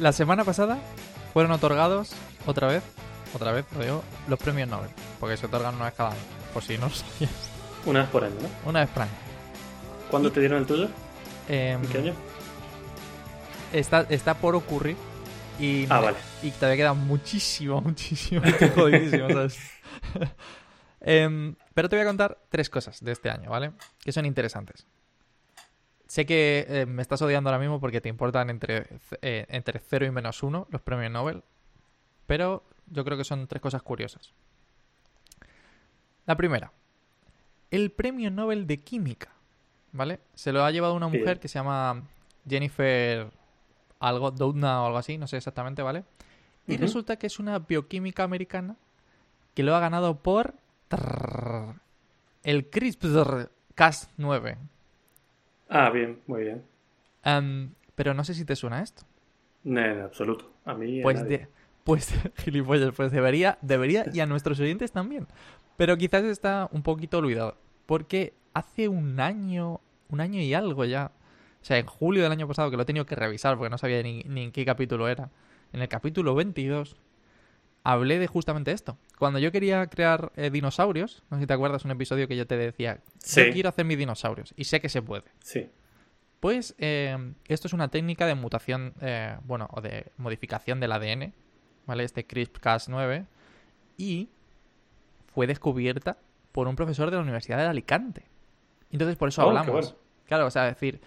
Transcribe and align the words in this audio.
la 0.00 0.12
semana 0.12 0.44
pasada 0.44 0.78
fueron 1.32 1.52
otorgados 1.52 2.12
otra 2.46 2.66
vez, 2.68 2.82
otra 3.34 3.52
vez, 3.52 3.64
lo 3.76 3.82
digo, 3.84 4.04
los 4.28 4.38
premios 4.38 4.68
Nobel. 4.68 4.90
Porque 5.20 5.36
se 5.36 5.46
otorgan 5.46 5.74
una 5.76 5.84
vez 5.86 5.94
cada 5.94 6.10
año, 6.10 6.20
por 6.52 6.62
si 6.64 6.76
no 6.78 6.88
lo 6.88 6.94
sabías. 6.94 7.30
Una 7.86 8.00
vez 8.00 8.08
por 8.10 8.24
año, 8.24 8.34
¿no? 8.40 8.68
Una 8.68 8.80
vez 8.80 8.88
por 8.90 9.02
año. 9.02 9.12
¿Cuándo 10.10 10.32
te 10.32 10.40
dieron 10.40 10.58
el 10.60 10.66
tuyo? 10.66 10.88
Em, 11.48 11.82
¿En 11.82 11.88
qué 11.90 11.98
año? 11.98 12.14
está, 13.72 14.00
está 14.08 14.34
por 14.34 14.54
ocurrir 14.56 14.96
y, 15.58 15.86
Ah, 15.90 16.00
vale. 16.00 16.16
y 16.42 16.50
todavía 16.50 16.76
queda 16.76 16.94
muchísimo, 16.94 17.80
muchísimo. 17.84 18.42
Jodidísimo, 18.74 19.28
¿sabes? 19.28 19.58
Em, 21.02 21.54
pero 21.72 21.88
te 21.88 21.96
voy 21.96 22.02
a 22.02 22.06
contar 22.08 22.38
tres 22.50 22.68
cosas 22.68 23.02
de 23.02 23.12
este 23.12 23.30
año, 23.30 23.48
¿vale? 23.50 23.72
Que 24.00 24.12
son 24.12 24.26
interesantes. 24.26 24.86
Sé 26.10 26.26
que 26.26 26.66
eh, 26.68 26.86
me 26.86 27.02
estás 27.02 27.22
odiando 27.22 27.50
ahora 27.50 27.60
mismo 27.60 27.78
porque 27.78 28.00
te 28.00 28.08
importan 28.08 28.50
entre, 28.50 28.84
eh, 29.22 29.46
entre 29.48 29.78
0 29.78 30.06
y 30.06 30.10
menos 30.10 30.42
1 30.42 30.66
los 30.68 30.82
premios 30.82 31.12
Nobel, 31.12 31.44
pero 32.26 32.64
yo 32.88 33.04
creo 33.04 33.16
que 33.16 33.22
son 33.22 33.46
tres 33.46 33.62
cosas 33.62 33.80
curiosas. 33.84 34.34
La 36.26 36.36
primera, 36.36 36.72
el 37.70 37.92
premio 37.92 38.28
Nobel 38.28 38.66
de 38.66 38.78
Química, 38.78 39.28
¿vale? 39.92 40.18
Se 40.34 40.50
lo 40.50 40.64
ha 40.64 40.72
llevado 40.72 40.94
una 40.94 41.06
mujer 41.06 41.38
que 41.38 41.46
se 41.46 41.60
llama 41.60 42.02
Jennifer 42.44 43.30
algo, 44.00 44.32
Doudna 44.32 44.82
o 44.82 44.86
algo 44.86 44.98
así, 44.98 45.16
no 45.16 45.28
sé 45.28 45.36
exactamente, 45.36 45.80
¿vale? 45.80 46.02
Y 46.66 46.76
resulta 46.76 47.20
que 47.20 47.28
es 47.28 47.38
una 47.38 47.60
bioquímica 47.60 48.24
americana 48.24 48.74
que 49.54 49.62
lo 49.62 49.76
ha 49.76 49.78
ganado 49.78 50.16
por 50.16 50.54
trrr, 50.88 51.76
el 52.42 52.68
CRISPR-Cas9. 52.68 54.56
Ah, 55.70 55.90
bien, 55.90 56.20
muy 56.26 56.42
bien. 56.42 56.64
Em, 57.24 57.74
pero 57.94 58.14
no 58.14 58.24
sé 58.24 58.34
si 58.34 58.44
te 58.44 58.56
suena 58.56 58.82
esto. 58.82 59.04
No, 59.64 59.80
en 59.80 60.00
absoluto. 60.02 60.52
A 60.64 60.74
mí. 60.74 61.00
a 61.00 61.02
Pues, 61.02 61.22
nadie. 61.22 61.38
de, 61.38 61.48
pues 61.84 62.12
gilipollas, 62.38 62.92
pues 62.94 63.12
debería, 63.12 63.58
debería, 63.62 64.06
y 64.12 64.20
a 64.20 64.26
nuestros 64.26 64.60
oyentes 64.60 64.92
también. 64.92 65.28
Pero 65.76 65.96
quizás 65.96 66.24
está 66.24 66.68
un 66.72 66.82
poquito 66.82 67.18
olvidado. 67.18 67.56
Porque 67.86 68.34
hace 68.54 68.88
un 68.88 69.20
año, 69.20 69.80
un 70.10 70.20
año 70.20 70.40
y 70.40 70.54
algo 70.54 70.84
ya. 70.84 71.12
O 71.62 71.64
sea, 71.64 71.78
en 71.78 71.86
julio 71.86 72.22
del 72.22 72.32
año 72.32 72.48
pasado, 72.48 72.70
que 72.70 72.76
lo 72.76 72.82
he 72.82 72.86
tenido 72.86 73.06
que 73.06 73.14
revisar 73.16 73.56
porque 73.56 73.70
no 73.70 73.78
sabía 73.78 74.02
ni, 74.02 74.22
ni 74.24 74.44
en 74.44 74.52
qué 74.52 74.64
capítulo 74.64 75.08
era. 75.08 75.30
En 75.72 75.82
el 75.82 75.88
capítulo 75.88 76.34
22, 76.34 76.96
hablé 77.82 78.18
de 78.18 78.26
justamente 78.26 78.72
esto. 78.72 78.98
Cuando 79.18 79.38
yo 79.38 79.52
quería 79.52 79.86
crear 79.86 80.32
eh, 80.36 80.50
dinosaurios, 80.50 81.22
no 81.30 81.36
sé 81.36 81.42
si 81.42 81.46
te 81.46 81.54
acuerdas 81.54 81.84
un 81.84 81.90
episodio 81.92 82.28
que 82.28 82.36
yo 82.36 82.46
te 82.46 82.56
decía, 82.56 83.00
Sí. 83.18 83.46
yo 83.46 83.52
quiero 83.52 83.68
hacer 83.70 83.84
mis 83.84 83.98
dinosaurios, 83.98 84.52
y 84.56 84.64
sé 84.64 84.80
que 84.80 84.88
se 84.88 85.00
puede. 85.02 85.24
Sí. 85.42 85.68
Pues 86.40 86.74
eh, 86.78 87.34
esto 87.48 87.66
es 87.68 87.72
una 87.74 87.88
técnica 87.88 88.26
de 88.26 88.34
mutación, 88.34 88.94
eh, 89.00 89.36
bueno, 89.44 89.68
o 89.72 89.80
de 89.80 90.06
modificación 90.16 90.80
del 90.80 90.92
ADN, 90.92 91.32
¿vale? 91.86 92.04
Este 92.04 92.26
CRISPR-Cas9, 92.26 93.26
y 93.98 94.28
fue 95.34 95.46
descubierta 95.46 96.16
por 96.52 96.66
un 96.66 96.76
profesor 96.76 97.10
de 97.10 97.16
la 97.16 97.22
Universidad 97.22 97.58
de 97.58 97.64
Alicante. 97.64 98.24
Entonces, 98.90 99.16
por 99.16 99.28
eso 99.28 99.44
Oh, 99.44 99.48
hablamos. 99.48 99.70
bueno. 99.70 99.96
Claro, 100.26 100.46
o 100.46 100.50
sea, 100.50 100.64
decir, 100.64 101.00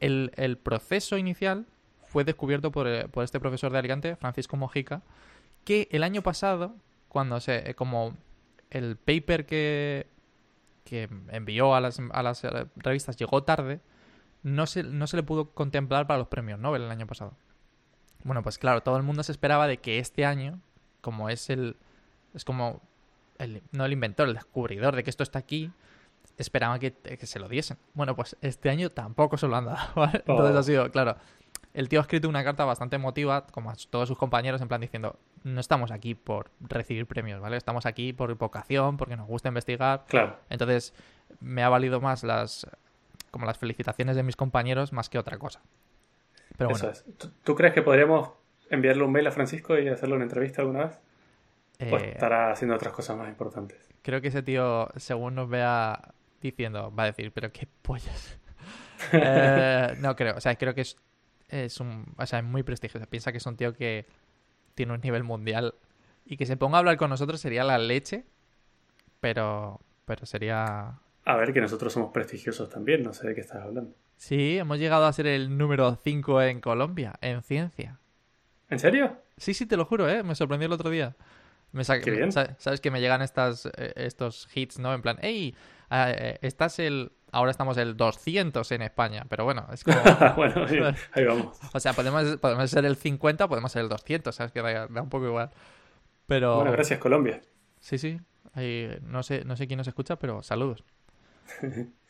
el, 0.00 0.32
el 0.36 0.58
proceso 0.58 1.16
inicial 1.18 1.66
fue 2.06 2.24
descubierto 2.24 2.70
por, 2.72 3.08
por 3.10 3.24
este 3.24 3.40
profesor 3.40 3.72
de 3.72 3.78
Alicante, 3.78 4.16
Francisco 4.16 4.56
Mojica, 4.56 5.02
que 5.64 5.88
el 5.90 6.02
año 6.02 6.22
pasado, 6.22 6.74
cuando 7.08 7.40
se, 7.40 7.70
eh, 7.70 7.74
como 7.74 8.16
el 8.70 8.96
paper 8.96 9.46
que, 9.46 10.06
que 10.84 11.08
envió 11.30 11.74
a 11.74 11.80
las, 11.80 12.00
a 12.12 12.22
las 12.22 12.44
eh, 12.44 12.66
revistas 12.76 13.16
llegó 13.16 13.42
tarde, 13.42 13.80
no 14.42 14.66
se, 14.66 14.82
no 14.82 15.06
se 15.06 15.16
le 15.16 15.22
pudo 15.22 15.50
contemplar 15.50 16.06
para 16.06 16.18
los 16.18 16.28
premios 16.28 16.58
Nobel 16.58 16.82
el 16.82 16.90
año 16.90 17.06
pasado. 17.06 17.34
Bueno, 18.24 18.42
pues 18.42 18.58
claro, 18.58 18.82
todo 18.82 18.96
el 18.96 19.02
mundo 19.02 19.22
se 19.22 19.32
esperaba 19.32 19.66
de 19.66 19.78
que 19.78 19.98
este 19.98 20.24
año, 20.24 20.60
como 21.00 21.28
es 21.28 21.50
el. 21.50 21.76
Es 22.34 22.44
como. 22.44 22.80
El, 23.38 23.62
no 23.72 23.84
el 23.84 23.92
inventor, 23.92 24.28
el 24.28 24.34
descubridor 24.34 24.94
de 24.94 25.02
que 25.02 25.10
esto 25.10 25.24
está 25.24 25.40
aquí, 25.40 25.70
esperaban 26.38 26.78
que, 26.78 26.92
que 26.92 27.26
se 27.26 27.38
lo 27.38 27.48
diesen. 27.48 27.76
Bueno, 27.94 28.14
pues 28.14 28.36
este 28.40 28.70
año 28.70 28.90
tampoco 28.90 29.36
se 29.36 29.48
lo 29.48 29.56
han 29.56 29.66
dado, 29.66 29.88
¿vale? 29.96 30.22
Entonces 30.26 30.56
Oh. 30.56 30.58
ha 30.58 30.62
sido, 30.62 30.90
claro. 30.90 31.16
El 31.74 31.88
tío 31.88 31.98
ha 31.98 32.02
escrito 32.02 32.28
una 32.28 32.44
carta 32.44 32.64
bastante 32.64 32.96
emotiva, 32.96 33.46
como 33.48 33.70
a 33.70 33.74
todos 33.90 34.08
sus 34.08 34.16
compañeros, 34.16 34.60
en 34.60 34.68
plan 34.68 34.80
diciendo: 34.80 35.18
No 35.44 35.60
estamos 35.60 35.90
aquí 35.92 36.14
por 36.14 36.50
recibir 36.60 37.06
premios, 37.06 37.40
¿vale? 37.40 37.56
Estamos 37.56 37.86
aquí 37.86 38.12
por 38.12 38.34
vocación, 38.36 38.96
porque 38.96 39.16
nos 39.16 39.26
gusta 39.28 39.48
investigar, 39.48 40.04
Claro. 40.08 40.36
entonces, 40.50 40.92
me 41.40 41.62
ha 41.62 41.68
valido 41.68 42.00
más 42.00 42.24
las 42.24 42.66
como 43.30 43.46
las 43.46 43.58
felicitaciones 43.58 44.16
de 44.16 44.22
mis 44.22 44.36
compañeros 44.36 44.92
más 44.92 45.08
que 45.08 45.18
otra 45.18 45.38
cosa. 45.38 45.60
Pero 46.56 46.70
Eso 46.70 46.86
bueno, 46.86 46.92
es. 46.92 47.18
¿Tú, 47.18 47.30
tú 47.42 47.54
crees 47.54 47.74
que 47.74 47.82
podríamos 47.82 48.30
enviarle 48.70 49.02
un 49.04 49.12
mail 49.12 49.26
a 49.26 49.32
Francisco 49.32 49.78
y 49.78 49.88
hacerle 49.88 50.14
una 50.14 50.24
entrevista 50.24 50.62
alguna 50.62 50.86
vez? 50.86 50.98
¿O 51.92 51.96
eh, 51.98 52.10
estará 52.12 52.52
haciendo 52.52 52.74
otras 52.76 52.92
cosas 52.92 53.16
más 53.16 53.28
importantes? 53.28 53.78
creo 54.02 54.20
que 54.20 54.28
ese 54.28 54.42
tío, 54.42 54.88
según 54.96 55.34
nos 55.34 55.48
vea 55.48 56.12
diciendo, 56.42 56.94
va 56.94 57.04
a 57.04 57.06
decir, 57.06 57.32
pero 57.32 57.52
qué 57.52 57.68
pollas. 57.82 58.38
Eh, 59.12 59.96
no 59.98 60.16
creo, 60.16 60.36
o 60.36 60.40
sea, 60.40 60.54
creo 60.56 60.74
que 60.74 60.80
es, 60.80 60.96
es 61.48 61.78
un, 61.80 62.06
o 62.16 62.24
sea, 62.24 62.38
es 62.38 62.44
muy 62.44 62.62
prestigioso. 62.62 63.04
Piensa 63.06 63.32
que 63.32 63.38
es 63.38 63.44
un 63.44 63.56
tío 63.56 63.74
que 63.74 64.06
tiene 64.74 64.92
un 64.94 65.00
nivel 65.00 65.24
mundial 65.24 65.74
y 66.26 66.36
que 66.36 66.46
se 66.46 66.56
ponga 66.56 66.76
a 66.78 66.80
hablar 66.80 66.96
con 66.96 67.10
nosotros 67.10 67.40
sería 67.40 67.64
la 67.64 67.78
leche, 67.78 68.24
pero, 69.20 69.80
pero 70.04 70.26
sería 70.26 71.00
A 71.24 71.36
ver, 71.36 71.52
que 71.52 71.60
nosotros 71.60 71.92
somos 71.92 72.12
prestigiosos 72.12 72.70
también, 72.70 73.02
no 73.02 73.12
sé 73.12 73.28
de 73.28 73.34
qué 73.34 73.40
estás 73.42 73.62
hablando. 73.62 73.94
Sí, 74.16 74.58
hemos 74.58 74.78
llegado 74.78 75.06
a 75.06 75.12
ser 75.12 75.26
el 75.28 75.56
número 75.56 75.94
5 76.02 76.40
en 76.42 76.60
Colombia, 76.60 77.14
en 77.20 77.42
ciencia. 77.42 78.00
¿En 78.68 78.78
serio? 78.78 79.16
Sí, 79.36 79.54
sí, 79.54 79.66
te 79.66 79.76
lo 79.76 79.84
juro, 79.84 80.08
¿eh? 80.08 80.22
Me 80.22 80.34
sorprendió 80.34 80.66
el 80.66 80.72
otro 80.72 80.90
día. 80.90 81.16
Me 81.72 81.84
sa- 81.84 82.00
Qué 82.00 82.10
bien. 82.10 82.32
sa- 82.32 82.56
Sabes 82.58 82.80
que 82.80 82.90
me 82.90 83.00
llegan 83.00 83.22
estas, 83.22 83.66
eh, 83.66 83.92
estos 83.96 84.48
hits, 84.54 84.78
¿no? 84.78 84.94
En 84.94 85.02
plan, 85.02 85.18
hey, 85.22 85.56
ah, 85.90 86.10
eh, 86.12 86.38
estás 86.42 86.78
el... 86.80 87.12
Ahora 87.34 87.50
estamos 87.50 87.76
el 87.78 87.96
200 87.96 88.70
en 88.72 88.82
España, 88.82 89.26
pero 89.28 89.44
bueno, 89.44 89.66
es 89.72 89.82
como... 89.84 89.96
bueno, 90.36 90.64
ahí, 90.66 90.78
ahí 91.12 91.24
vamos. 91.24 91.58
o 91.72 91.80
sea, 91.80 91.92
podemos, 91.92 92.36
podemos 92.36 92.70
ser 92.70 92.84
el 92.84 92.94
50, 92.96 93.48
podemos 93.48 93.72
ser 93.72 93.82
el 93.82 93.88
200, 93.88 94.34
¿sabes? 94.34 94.52
Que 94.52 94.62
da, 94.62 94.86
da 94.86 95.02
un 95.02 95.08
poco 95.08 95.26
igual. 95.26 95.50
Pero... 96.26 96.56
Bueno, 96.56 96.72
gracias 96.72 97.00
Colombia. 97.00 97.40
Sí, 97.80 97.98
sí. 97.98 98.20
ahí- 98.54 98.98
no, 99.02 99.22
sé, 99.24 99.44
no 99.44 99.56
sé 99.56 99.66
quién 99.66 99.78
nos 99.78 99.88
escucha, 99.88 100.16
pero 100.16 100.42
saludos. 100.42 100.84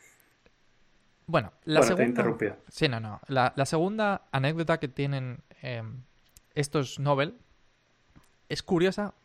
Bueno, 1.27 1.51
la 1.63 1.79
bueno, 1.79 1.81
te 1.81 1.87
segunda... 1.87 2.05
interrumpido. 2.05 2.57
Sí, 2.69 2.87
no, 2.87 2.99
no. 2.99 3.19
La, 3.27 3.51
la 3.55 3.65
segunda 3.65 4.27
anécdota 4.31 4.79
que 4.79 4.87
tienen 4.87 5.39
eh, 5.63 5.81
estos 6.53 6.99
Nobel 6.99 7.39
es 8.47 8.61
curiosa, 8.61 9.15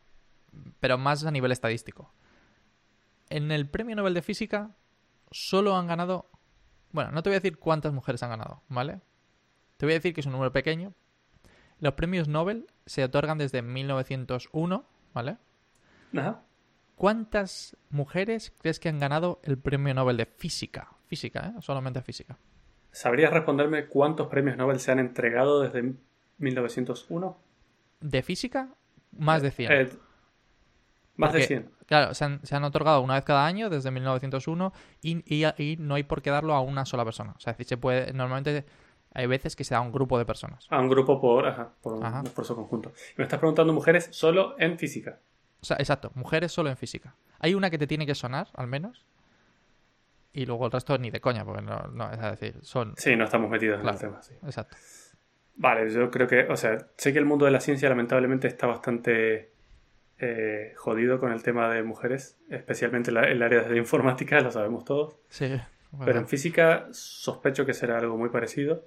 pero 0.81 0.97
más 0.97 1.27
a 1.27 1.31
nivel 1.31 1.53
estadístico. 1.53 2.11
En 3.29 3.53
el 3.53 3.69
premio 3.69 3.97
Nobel 3.97 4.15
de 4.15 4.23
Física 4.23 4.71
solo 5.31 5.77
han 5.77 5.87
ganado... 5.87 6.31
Bueno, 6.93 7.13
no 7.13 7.23
te 7.23 7.31
voy 7.31 7.37
a 7.37 7.41
decir 7.41 7.59
cuántas 7.59 7.93
mujeres 7.93 8.23
han 8.23 8.31
ganado, 8.31 8.63
¿vale? 8.69 9.01
Te 9.77 9.87
voy 9.87 9.93
a 9.93 9.99
decir 9.99 10.13
que 10.13 10.21
es 10.21 10.27
un 10.27 10.33
número 10.33 10.53
pequeño. 10.53 10.93
Los 11.79 11.95
premios 11.95 12.29
Nobel 12.29 12.67
se 12.87 13.05
otorgan 13.05 13.39
desde 13.39 13.63
1901, 13.63 14.85
¿vale? 15.15 15.39
Ajá. 16.17 16.43
¿Cuántas 16.97 17.77
mujeres 17.89 18.53
crees 18.61 18.79
que 18.79 18.91
han 18.91 18.99
ganado 18.99 19.41
el 19.45 19.57
premio 19.57 19.95
Nobel 19.95 20.19
de 20.19 20.27
Física? 20.27 20.91
Física, 21.07 21.55
¿eh? 21.57 21.63
Solamente 21.63 22.03
física. 22.03 22.39
¿Sabrías 22.93 23.33
responderme 23.33 23.87
cuántos 23.87 24.27
premios 24.27 24.57
Nobel 24.57 24.81
se 24.81 24.93
han 24.93 24.99
entregado 24.99 25.63
desde 25.63 25.95
1901? 26.39 27.39
¿De 28.01 28.23
física? 28.23 28.75
Más 29.13 29.43
de 29.43 29.51
100. 29.51 29.73
Eh, 29.73 29.89
más 31.21 31.33
de 31.33 31.39
Porque, 31.41 31.47
100. 31.47 31.71
Claro, 31.87 32.15
se 32.15 32.25
han, 32.25 32.45
se 32.47 32.55
han 32.57 32.65
otorgado 32.65 33.01
una 33.01 33.15
vez 33.15 33.25
cada 33.25 33.47
año 33.47 33.69
desde 33.71 33.91
1901 33.91 34.73
y, 35.03 35.23
y- 35.27 35.45
y 35.63 35.77
no 35.77 35.95
hay 35.95 36.03
por 36.05 36.23
qué 36.23 36.31
darlo 36.31 36.55
a 36.55 36.61
una 36.61 36.85
sola 36.87 37.05
persona. 37.05 37.33
O 37.37 37.41
sea, 37.41 37.53
es 37.53 37.59
decir, 37.59 37.69
se 37.69 37.77
puede, 37.77 38.13
normalmente 38.13 38.65
hay 39.13 39.27
veces 39.27 39.57
que 39.57 39.65
se 39.65 39.75
da 39.75 39.79
a 39.79 39.83
un 39.83 39.91
grupo 39.93 40.19
de 40.19 40.25
personas. 40.25 40.67
A 40.71 40.81
un 40.81 40.89
grupo 40.89 41.21
por, 41.21 41.47
ajá, 41.47 41.71
por 41.83 41.95
un 41.95 42.05
Ajá. 42.05 42.23
esfuerzo 42.25 42.55
conjunto. 42.55 42.93
Y 43.13 43.15
me 43.19 43.25
estás 43.25 43.39
preguntando 43.41 43.73
mujeres 43.73 44.09
solo 44.13 44.55
en 44.59 44.79
física. 44.79 45.19
O 45.63 45.65
sea, 45.65 45.77
exacto, 45.79 46.11
mujeres 46.15 46.53
solo 46.53 46.71
en 46.71 46.77
física. 46.77 47.15
Hay 47.41 47.55
una 47.55 47.71
que 47.71 47.79
te 47.79 47.87
tiene 47.87 48.07
que 48.07 48.15
sonar, 48.15 48.49
al 48.55 48.67
menos, 48.67 49.05
y 50.33 50.47
luego 50.47 50.67
el 50.67 50.73
resto 50.73 50.97
ni 50.97 51.11
de 51.11 51.21
coña, 51.21 51.45
porque 51.45 51.63
no, 51.63 51.89
no 51.93 52.11
es 52.13 52.21
decir, 52.21 52.57
son... 52.63 52.95
Sí, 52.97 53.17
no 53.17 53.25
estamos 53.25 53.51
metidos 53.51 53.81
Claro. 53.81 53.99
en 53.99 54.05
el 54.05 54.11
tema, 54.11 54.23
sí. 54.23 54.35
Exacto. 54.45 54.77
Vale, 55.57 55.93
yo 55.93 56.11
creo 56.11 56.27
que, 56.29 56.45
o 56.49 56.57
sea, 56.57 56.79
sé 56.97 57.13
que 57.13 57.19
el 57.19 57.25
mundo 57.27 57.45
de 57.45 57.51
la 57.51 57.61
ciencia 57.61 57.89
lamentablemente 57.89 58.47
está 58.47 58.67
bastante 58.69 59.51
eh, 60.21 60.75
jodido 60.77 61.19
con 61.19 61.33
el 61.33 61.43
tema 61.43 61.69
de 61.73 61.83
mujeres, 61.83 62.39
especialmente 62.51 63.11
la- 63.11 63.25
el 63.25 63.43
área 63.43 63.63
de 63.63 63.77
informática, 63.79 64.41
lo 64.41 64.51
sabemos 64.51 64.85
todos. 64.85 65.17
Sí. 65.29 65.49
Pero 66.05 66.19
en 66.21 66.29
física 66.29 66.87
sospecho 66.93 67.67
que 67.67 67.75
será 67.75 67.99
algo 67.99 68.17
muy 68.17 68.29
parecido. 68.29 68.85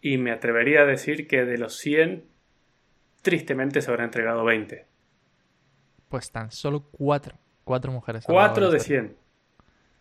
Y 0.00 0.18
me 0.18 0.30
atrevería 0.30 0.82
a 0.82 0.84
decir 0.84 1.26
que 1.26 1.44
de 1.44 1.58
los 1.58 1.76
100, 1.78 2.26
tristemente 3.22 3.80
se 3.80 3.90
habrán 3.90 4.06
entregado 4.06 4.44
20. 4.44 4.86
Pues 6.08 6.30
tan 6.30 6.50
solo 6.52 6.88
cuatro. 6.92 7.36
Cuatro 7.64 7.90
mujeres. 7.90 8.28
han 8.28 8.34
ganado 8.34 8.50
4 8.52 8.64
la 8.66 8.70
de 8.70 8.76
historia. 8.76 9.00
100. 9.02 9.16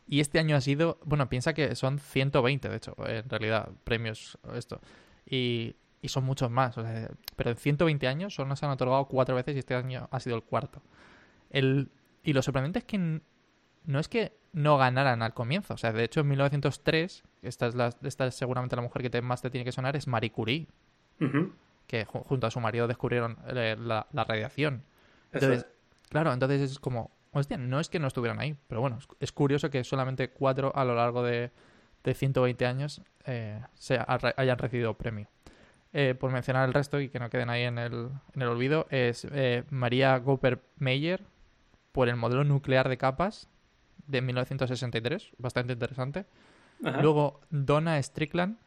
Y 0.07 0.19
este 0.19 0.37
año 0.37 0.55
ha 0.55 0.61
sido, 0.61 0.99
bueno, 1.03 1.27
piensa 1.29 1.53
que 1.55 1.73
son 1.75 1.97
120, 1.97 2.69
de 2.69 2.75
hecho, 2.75 2.95
en 3.07 3.27
realidad, 3.27 3.69
premios 3.83 4.37
esto. 4.53 4.79
Y, 5.25 5.75
y 6.05 6.07
son 6.09 6.23
muchos 6.23 6.49
más. 6.51 6.77
o 6.77 6.83
sea, 6.83 7.09
pero 7.35 7.49
en 7.51 7.57
120 7.57 8.07
años 8.07 8.33
solo 8.35 8.55
se 8.55 8.65
han 8.65 8.71
otorgado 8.71 9.05
cuatro 9.05 9.35
veces 9.35 9.55
y 9.55 9.59
este 9.59 9.75
año 9.75 10.07
ha 10.11 10.19
sido 10.19 10.35
el 10.35 10.43
cuarto. 10.43 10.81
El, 11.49 11.89
y 12.23 12.33
lo 12.33 12.41
sorprendente 12.41 12.79
es 12.79 12.85
que 12.85 12.97
no 12.97 13.99
es 13.99 14.07
que 14.07 14.37
no 14.53 14.77
ganaran 14.77 15.21
al 15.21 15.33
comienzo. 15.33 15.73
O 15.73 15.77
sea, 15.77 15.91
de 15.93 16.03
hecho, 16.03 16.21
en 16.21 16.27
1903, 16.29 17.23
esta 17.43 17.67
es, 17.67 17.75
la, 17.75 17.89
esta 18.03 18.25
es 18.27 18.35
seguramente 18.35 18.75
la 18.75 18.81
mujer 18.81 19.01
que 19.01 19.09
te- 19.09 19.21
más 19.21 19.41
te 19.41 19.49
tiene 19.49 19.65
que 19.65 19.71
sonar, 19.71 19.95
es 19.95 20.07
Marie 20.07 20.31
Curie, 20.31 20.67
que 21.87 22.05
ju- 22.07 22.23
junto 22.25 22.47
a 22.47 22.51
su 22.51 22.59
marido 22.59 22.87
descubrieron 22.87 23.37
eh, 23.47 23.75
la, 23.79 24.07
la 24.11 24.23
radiación. 24.23 24.83
Entonces, 25.33 25.63
es. 25.63 26.09
claro, 26.09 26.33
entonces 26.33 26.61
es 26.71 26.79
como, 26.79 27.11
hostia, 27.31 27.57
no 27.57 27.79
es 27.79 27.89
que 27.89 27.99
no 27.99 28.07
estuvieran 28.07 28.39
ahí, 28.39 28.55
pero 28.67 28.81
bueno, 28.81 28.97
es, 28.97 29.07
es 29.19 29.31
curioso 29.31 29.69
que 29.69 29.83
solamente 29.83 30.29
cuatro 30.31 30.71
a 30.75 30.83
lo 30.85 30.95
largo 30.95 31.21
de, 31.23 31.51
de 32.03 32.13
120 32.13 32.65
años 32.65 33.01
eh, 33.25 33.61
se 33.75 33.97
ha- 33.97 34.17
hayan 34.37 34.57
recibido 34.57 34.95
premio. 34.95 35.27
Eh, 35.97 36.13
por 36.13 36.29
mencionar 36.29 36.67
el 36.67 36.73
resto 36.73 36.99
y 36.99 37.07
que 37.07 37.19
no 37.19 37.29
queden 37.29 37.49
ahí 37.49 37.63
en 37.63 37.77
el, 37.77 38.09
en 38.33 38.41
el 38.41 38.49
olvido, 38.49 38.85
es 38.89 39.25
eh, 39.31 39.63
María 39.69 40.17
Gopper 40.17 40.59
Meyer 40.77 41.23
por 41.93 42.09
el 42.09 42.17
modelo 42.17 42.43
nuclear 42.43 42.89
de 42.89 42.97
capas 42.97 43.47
de 44.05 44.21
1963, 44.21 45.31
bastante 45.37 45.71
interesante. 45.71 46.25
Ajá. 46.83 47.01
Luego, 47.01 47.39
Donna 47.49 47.97
Strickland. 48.03 48.57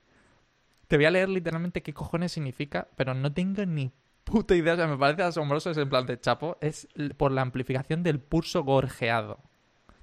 Te 0.86 0.96
voy 0.96 1.04
a 1.04 1.10
leer 1.10 1.28
literalmente 1.28 1.82
qué 1.82 1.92
cojones 1.92 2.32
significa, 2.32 2.88
pero 2.96 3.12
no 3.12 3.30
tengo 3.30 3.66
ni 3.66 3.92
puta 4.24 4.54
idea. 4.54 4.72
O 4.72 4.76
sea, 4.76 4.86
me 4.86 4.96
parece 4.96 5.22
asombroso, 5.22 5.70
es 5.70 5.76
en 5.76 5.90
plan 5.90 6.06
de 6.06 6.18
chapo. 6.18 6.56
Es 6.62 6.88
por 7.18 7.30
la 7.30 7.42
amplificación 7.42 8.02
del 8.02 8.20
pulso 8.20 8.64
gorjeado. 8.64 9.38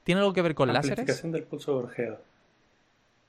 ¿Tiene 0.04 0.22
algo 0.22 0.34
que 0.34 0.44
ver 0.44 0.54
con 0.54 0.72
láseres? 0.72 1.00
Amplificación 1.00 1.32
del 1.32 1.46
pulso 1.46 1.74
gorjeado. 1.74 2.22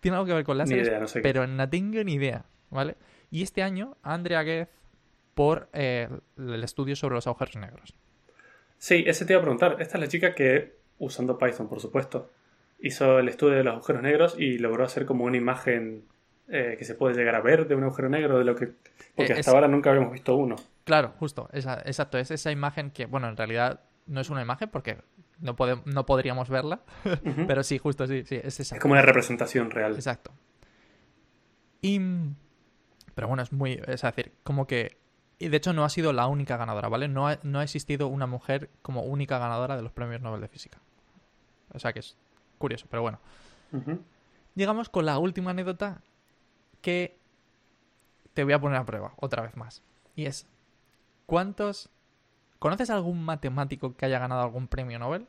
Tiene 0.00 0.18
algo 0.18 0.26
que 0.26 0.34
ver 0.34 0.44
con 0.44 0.58
Ni 0.58 0.64
láseres, 0.64 0.86
idea, 0.88 1.00
no 1.00 1.08
sé 1.08 1.20
qué. 1.20 1.22
pero 1.22 1.46
no 1.46 1.66
tengo 1.70 2.04
ni 2.04 2.12
idea, 2.12 2.44
¿vale? 2.68 2.98
Y 3.30 3.42
este 3.42 3.62
año, 3.62 3.96
Andrea 4.02 4.42
Goetz 4.42 4.68
por 5.34 5.68
eh, 5.72 6.08
el 6.38 6.64
estudio 6.64 6.96
sobre 6.96 7.14
los 7.16 7.26
agujeros 7.26 7.56
negros. 7.56 7.94
Sí, 8.78 9.04
ese 9.06 9.24
te 9.26 9.32
iba 9.32 9.40
a 9.40 9.42
preguntar. 9.42 9.76
Esta 9.80 9.96
es 9.98 10.00
la 10.00 10.08
chica 10.08 10.34
que, 10.34 10.76
usando 10.98 11.38
Python, 11.38 11.68
por 11.68 11.80
supuesto, 11.80 12.30
hizo 12.80 13.18
el 13.18 13.28
estudio 13.28 13.54
de 13.56 13.64
los 13.64 13.74
agujeros 13.74 14.02
negros 14.02 14.34
y 14.38 14.58
logró 14.58 14.84
hacer 14.84 15.04
como 15.06 15.24
una 15.24 15.36
imagen 15.36 16.04
eh, 16.48 16.76
que 16.78 16.84
se 16.84 16.94
puede 16.94 17.16
llegar 17.16 17.34
a 17.34 17.40
ver 17.40 17.66
de 17.66 17.74
un 17.74 17.82
agujero 17.84 18.08
negro, 18.08 18.38
de 18.38 18.44
lo 18.44 18.54
que. 18.54 18.66
Porque 19.14 19.32
Eh, 19.32 19.36
hasta 19.38 19.40
es- 19.40 19.48
ahora 19.48 19.66
nunca 19.68 19.90
habíamos 19.90 20.12
visto 20.12 20.36
uno. 20.36 20.56
Claro, 20.84 21.12
justo, 21.18 21.48
esa- 21.52 21.82
exacto, 21.84 22.16
es 22.18 22.30
esa 22.30 22.52
imagen 22.52 22.90
que, 22.92 23.06
bueno, 23.06 23.28
en 23.28 23.36
realidad 23.36 23.80
no 24.06 24.20
es 24.20 24.30
una 24.30 24.42
imagen 24.42 24.68
porque 24.70 24.98
no, 25.40 25.56
pode- 25.56 25.82
no 25.84 26.06
podríamos 26.06 26.48
verla, 26.48 26.80
pero 27.48 27.62
sí, 27.64 27.78
justo, 27.78 28.06
sí, 28.06 28.22
sí, 28.24 28.36
es 28.36 28.60
esa. 28.60 28.76
Es 28.76 28.80
como 28.80 28.92
una 28.92 29.02
representación 29.02 29.70
real. 29.70 29.94
Exacto. 29.94 30.32
Y. 31.82 32.00
Pero 33.16 33.28
bueno, 33.28 33.42
es 33.42 33.50
muy. 33.50 33.80
Es 33.86 34.02
decir, 34.02 34.32
como 34.44 34.66
que. 34.66 34.98
Y 35.38 35.48
de 35.48 35.56
hecho, 35.56 35.72
no 35.72 35.84
ha 35.84 35.88
sido 35.88 36.12
la 36.12 36.26
única 36.28 36.58
ganadora, 36.58 36.88
¿vale? 36.88 37.08
No 37.08 37.26
ha, 37.26 37.38
no 37.42 37.58
ha 37.58 37.62
existido 37.64 38.08
una 38.08 38.26
mujer 38.26 38.70
como 38.82 39.02
única 39.02 39.38
ganadora 39.38 39.74
de 39.74 39.82
los 39.82 39.90
premios 39.90 40.20
Nobel 40.20 40.42
de 40.42 40.48
Física. 40.48 40.78
O 41.72 41.78
sea 41.78 41.92
que 41.92 42.00
es 42.00 42.16
curioso, 42.58 42.86
pero 42.90 43.02
bueno. 43.02 43.18
Llegamos 44.54 44.90
con 44.90 45.06
la 45.06 45.18
última 45.18 45.50
anécdota 45.50 46.02
que 46.82 47.18
te 48.34 48.44
voy 48.44 48.52
a 48.52 48.60
poner 48.60 48.78
a 48.78 48.84
prueba, 48.84 49.14
otra 49.16 49.42
vez 49.42 49.56
más. 49.56 49.82
Y 50.14 50.26
es. 50.26 50.46
¿Cuántos. 51.24 51.88
¿Conoces 52.58 52.90
algún 52.90 53.24
matemático 53.24 53.96
que 53.96 54.04
haya 54.04 54.18
ganado 54.18 54.42
algún 54.42 54.68
premio 54.68 54.98
Nobel? 54.98 55.26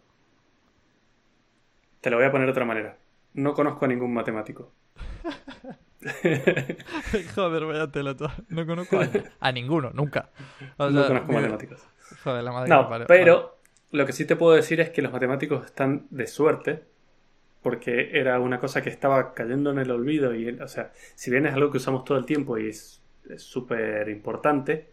Te 2.01 2.09
lo 2.09 2.17
voy 2.17 2.25
a 2.25 2.31
poner 2.31 2.47
de 2.47 2.51
otra 2.51 2.65
manera. 2.65 2.97
No 3.33 3.53
conozco 3.53 3.85
a 3.85 3.87
ningún 3.87 4.13
matemático. 4.13 4.73
Joder, 7.35 7.65
vaya 7.65 7.91
tela. 7.91 8.15
No 8.49 8.65
conozco 8.65 8.99
a, 8.99 9.09
a 9.39 9.51
ninguno, 9.51 9.91
nunca. 9.93 10.29
O 10.77 10.89
no 10.89 11.07
conozco 11.07 11.27
mira, 11.27 11.41
matemáticos. 11.41 11.81
Joder, 12.23 12.43
la 12.43 12.51
madre 12.51 12.69
No, 12.69 12.89
pero 13.07 13.57
lo 13.91 14.05
que 14.05 14.13
sí 14.13 14.25
te 14.25 14.35
puedo 14.35 14.55
decir 14.55 14.79
es 14.79 14.89
que 14.89 15.01
los 15.01 15.11
matemáticos 15.11 15.65
están 15.65 16.07
de 16.09 16.27
suerte 16.27 16.83
porque 17.61 18.11
era 18.13 18.39
una 18.39 18.59
cosa 18.59 18.81
que 18.81 18.89
estaba 18.89 19.33
cayendo 19.33 19.71
en 19.71 19.79
el 19.79 19.91
olvido 19.91 20.33
y, 20.33 20.49
o 20.49 20.67
sea, 20.67 20.91
si 21.15 21.31
bien 21.31 21.45
es 21.47 21.53
algo 21.53 21.71
que 21.71 21.77
usamos 21.77 22.05
todo 22.05 22.17
el 22.17 22.25
tiempo 22.25 22.57
y 22.57 22.69
es 22.69 23.01
es 23.29 23.43
súper 23.43 24.09
importante, 24.09 24.87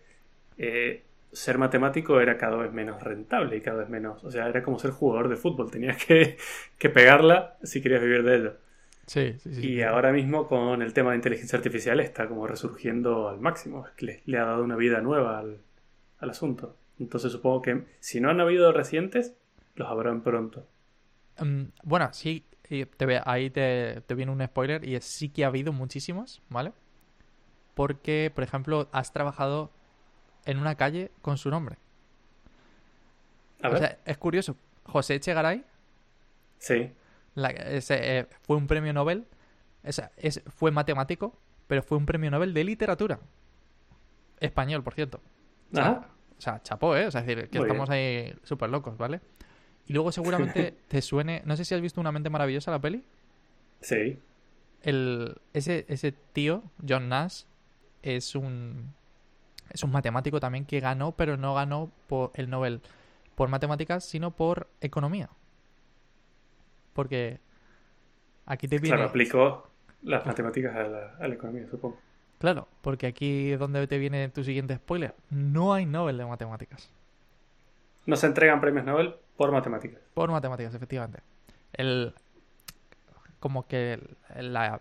eh, 0.59 1.03
ser 1.33 1.59
matemático 1.59 2.21
era 2.21 2.37
cada 2.37 2.57
vez 2.57 2.73
menos 2.73 3.03
rentable 3.03 3.57
y 3.57 3.61
cada 3.61 3.79
vez 3.79 3.89
menos, 3.89 4.23
o 4.25 4.31
sea, 4.31 4.49
era 4.49 4.63
como 4.63 4.79
ser 4.79 4.93
jugador 4.93 5.29
de 5.29 5.37
fútbol, 5.37 5.71
tenías 5.71 6.03
que, 6.05 6.37
que 6.79 6.89
pegarla 6.91 7.57
si 7.63 7.83
querías 7.83 8.03
vivir 8.03 8.23
de 8.23 8.37
ello. 8.37 8.53
Sí, 9.07 9.35
sí, 9.39 9.55
sí. 9.55 9.71
Y 9.71 9.83
ahora 9.83 10.13
mismo 10.13 10.47
con 10.47 10.83
el 10.83 10.93
tema 10.93 11.11
de 11.11 11.17
inteligencia 11.17 11.57
artificial 11.57 12.01
está 12.01 12.29
como 12.29 12.47
resurgiendo 12.47 13.29
al 13.29 13.41
máximo. 13.41 13.87
Es 13.87 13.93
que 13.95 14.07
le, 14.07 14.23
le 14.27 14.39
ha 14.39 14.45
dado 14.45 14.63
una 14.65 14.77
vida 14.77 15.01
nueva 15.01 15.39
al, 15.39 15.61
al 16.19 16.31
asunto. 16.31 16.77
Entonces 16.99 17.33
supongo 17.33 17.63
que 17.63 17.85
si 18.01 18.21
no 18.21 18.31
han 18.31 18.41
habido 18.41 18.73
recientes, 18.73 19.35
los 19.77 19.89
habrán 19.89 20.23
pronto. 20.23 20.67
Mm, 21.41 21.65
bueno, 21.83 22.11
sí, 22.13 22.45
te 22.69 23.07
ve- 23.07 23.21
ahí 23.25 23.51
te, 23.51 24.01
te 24.07 24.15
viene 24.15 24.33
un 24.33 24.45
spoiler 24.45 24.85
y 24.87 25.01
sí 25.01 25.29
que 25.29 25.45
ha 25.45 25.49
habido 25.49 25.73
muchísimos, 25.73 26.43
¿vale? 26.49 26.73
Porque, 27.75 28.31
por 28.35 28.45
ejemplo, 28.45 28.89
has 28.93 29.13
trabajado 29.13 29.71
en 30.47 30.59
una 30.59 30.77
calle 30.77 31.13
con 31.23 31.39
su 31.39 31.51
nombre. 31.51 31.79
A 33.63 33.69
O 33.69 33.71
ver. 33.71 33.81
sea, 33.81 33.99
es 34.05 34.17
curioso. 34.19 34.57
José 34.85 35.15
Echegaray 35.17 35.65
sí. 36.59 36.95
La- 37.35 37.51
ese, 37.51 38.19
eh, 38.19 38.27
fue 38.43 38.57
un 38.57 38.67
premio 38.67 38.93
Nobel, 38.93 39.27
o 39.85 39.93
sea, 39.93 40.11
es, 40.17 40.43
fue 40.47 40.71
matemático, 40.71 41.39
pero 41.67 41.83
fue 41.83 41.99
un 41.99 42.07
premio 42.07 42.31
Nobel 42.31 42.55
de 42.55 42.65
literatura. 42.65 43.21
Español, 44.41 44.83
por 44.83 44.95
cierto. 44.95 45.21
O 45.73 45.77
sea, 45.77 45.87
Ajá. 45.87 46.09
o 46.39 46.41
sea, 46.41 46.63
chapó, 46.63 46.97
¿eh? 46.97 47.07
O 47.07 47.11
sea, 47.11 47.21
es 47.21 47.27
decir, 47.27 47.49
que 47.49 47.59
Muy 47.59 47.67
estamos 47.67 47.89
ahí 47.91 48.35
súper 48.43 48.71
locos, 48.71 48.97
¿vale? 48.99 49.21
Y 49.87 49.93
luego 49.93 50.13
seguramente 50.13 50.75
te 50.89 51.03
suene... 51.03 51.43
No 51.45 51.57
sé 51.57 51.65
si 51.65 51.75
has 51.75 51.81
visto 51.81 52.01
Una 52.01 52.13
mente 52.13 52.31
maravillosa, 52.31 52.71
la 52.71 52.81
peli. 52.81 53.05
Sí. 53.81 54.19
El, 54.83 55.37
ese, 55.53 55.85
ese 55.89 56.13
tío, 56.13 56.63
John 56.87 57.09
Nash, 57.09 57.43
es 58.03 58.35
un... 58.35 58.93
Es 59.71 59.83
un 59.83 59.91
matemático 59.91 60.41
también 60.41 60.67
que 60.67 60.79
ganó, 60.81 61.13
pero 61.13 61.37
no 61.37 61.55
ganó 61.55 61.91
por 62.07 62.31
el 62.35 62.51
Nobel 62.51 62.81
por 63.35 63.49
matemáticas, 63.49 64.05
sino 64.05 64.31
por 64.31 64.69
economía. 64.81 65.31
Porque 66.95 67.41
aquí 68.47 68.67
te 68.69 68.79
viene... 68.79 68.97
Claro, 68.97 69.11
aplicó 69.11 69.69
las 70.03 70.25
matemáticas 70.25 70.75
a 70.77 70.83
la, 70.85 71.15
a 71.19 71.29
la 71.29 71.35
economía, 71.35 71.69
supongo. 71.69 71.99
Claro, 72.39 72.69
porque 72.83 73.07
aquí 73.07 73.53
es 73.53 73.59
donde 73.59 73.87
te 73.87 73.99
viene 73.99 74.29
tu 74.31 74.43
siguiente 74.45 74.77
spoiler. 74.77 75.15
No 75.31 75.73
hay 75.75 75.87
Nobel 75.87 76.17
de 76.19 76.25
matemáticas. 76.27 76.91
No 78.07 78.17
se 78.17 78.27
entregan 78.27 78.61
premios 78.61 78.85
Nobel 78.85 79.15
por 79.37 79.51
matemáticas. 79.53 80.01
Por 80.15 80.31
matemáticas, 80.31 80.75
efectivamente. 80.75 81.21
El, 81.73 82.15
como 83.41 83.67
que 83.67 83.99
el, 84.35 84.53
la- 84.53 84.81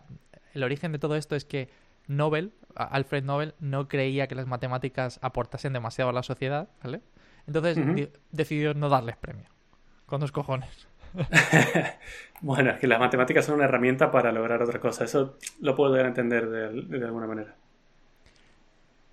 el 0.54 0.64
origen 0.64 0.92
de 0.92 1.00
todo 1.00 1.16
esto 1.16 1.36
es 1.36 1.46
que 1.46 1.70
Nobel, 2.08 2.52
Alfred 2.76 3.24
Nobel, 3.24 3.56
no 3.60 3.88
creía 3.88 4.28
que 4.28 4.36
las 4.36 4.46
matemáticas 4.46 5.20
aportasen 5.22 5.74
demasiado 5.74 6.10
a 6.10 6.14
la 6.14 6.22
sociedad, 6.24 6.68
¿vale? 6.84 7.02
Entonces 7.48 7.78
decidió 8.32 8.74
no 8.74 8.90
darles 8.90 9.16
premio. 9.18 9.46
Con 10.06 10.20
dos 10.20 10.32
cojones. 10.32 10.88
Bueno, 12.44 12.72
es 12.72 12.80
que 12.80 12.88
las 12.88 13.00
matemáticas 13.00 13.46
son 13.46 13.56
una 13.56 13.64
herramienta 13.64 14.12
para 14.12 14.34
lograr 14.34 14.62
otra 14.62 14.78
cosa. 14.82 15.06
Eso 15.06 15.38
lo 15.62 15.76
puedo 15.78 15.96
a 15.96 16.02
entender 16.02 16.50
de, 16.50 17.06
alguna 17.06 17.26
manera. 17.26 17.56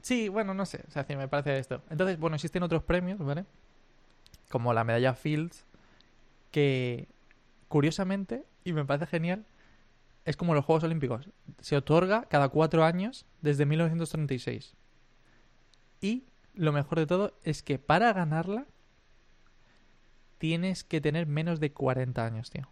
Sí, 0.02 0.28
bueno, 0.28 0.52
no 0.52 0.66
sé. 0.66 0.82
O 0.88 0.90
sea, 0.90 1.06
me 1.10 1.28
parece 1.28 1.56
esto. 1.56 1.80
Entonces, 1.90 2.18
bueno, 2.18 2.34
existen 2.34 2.64
otros 2.64 2.82
premios, 2.82 3.20
¿vale? 3.20 3.44
Como 4.48 4.74
la 4.74 4.82
medalla 4.82 5.14
Fields, 5.14 5.64
que 6.50 7.06
curiosamente, 7.68 8.44
y 8.64 8.72
me 8.72 8.84
parece 8.84 9.06
genial, 9.06 9.46
es 10.24 10.36
como 10.36 10.52
los 10.52 10.64
Juegos 10.64 10.82
Olímpicos. 10.82 11.30
Se 11.60 11.76
otorga 11.76 12.24
cada 12.24 12.48
cuatro 12.48 12.84
años 12.84 13.26
desde 13.42 13.64
1936. 13.64 14.74
Y 16.00 16.24
lo 16.54 16.72
mejor 16.72 16.98
de 16.98 17.06
todo 17.06 17.32
es 17.44 17.62
que 17.62 17.78
para 17.78 18.12
ganarla 18.12 18.66
tienes 20.40 20.82
que 20.84 21.00
tener 21.00 21.26
menos 21.28 21.60
de 21.60 21.70
40 21.72 22.24
años, 22.24 22.50
tío. 22.50 22.64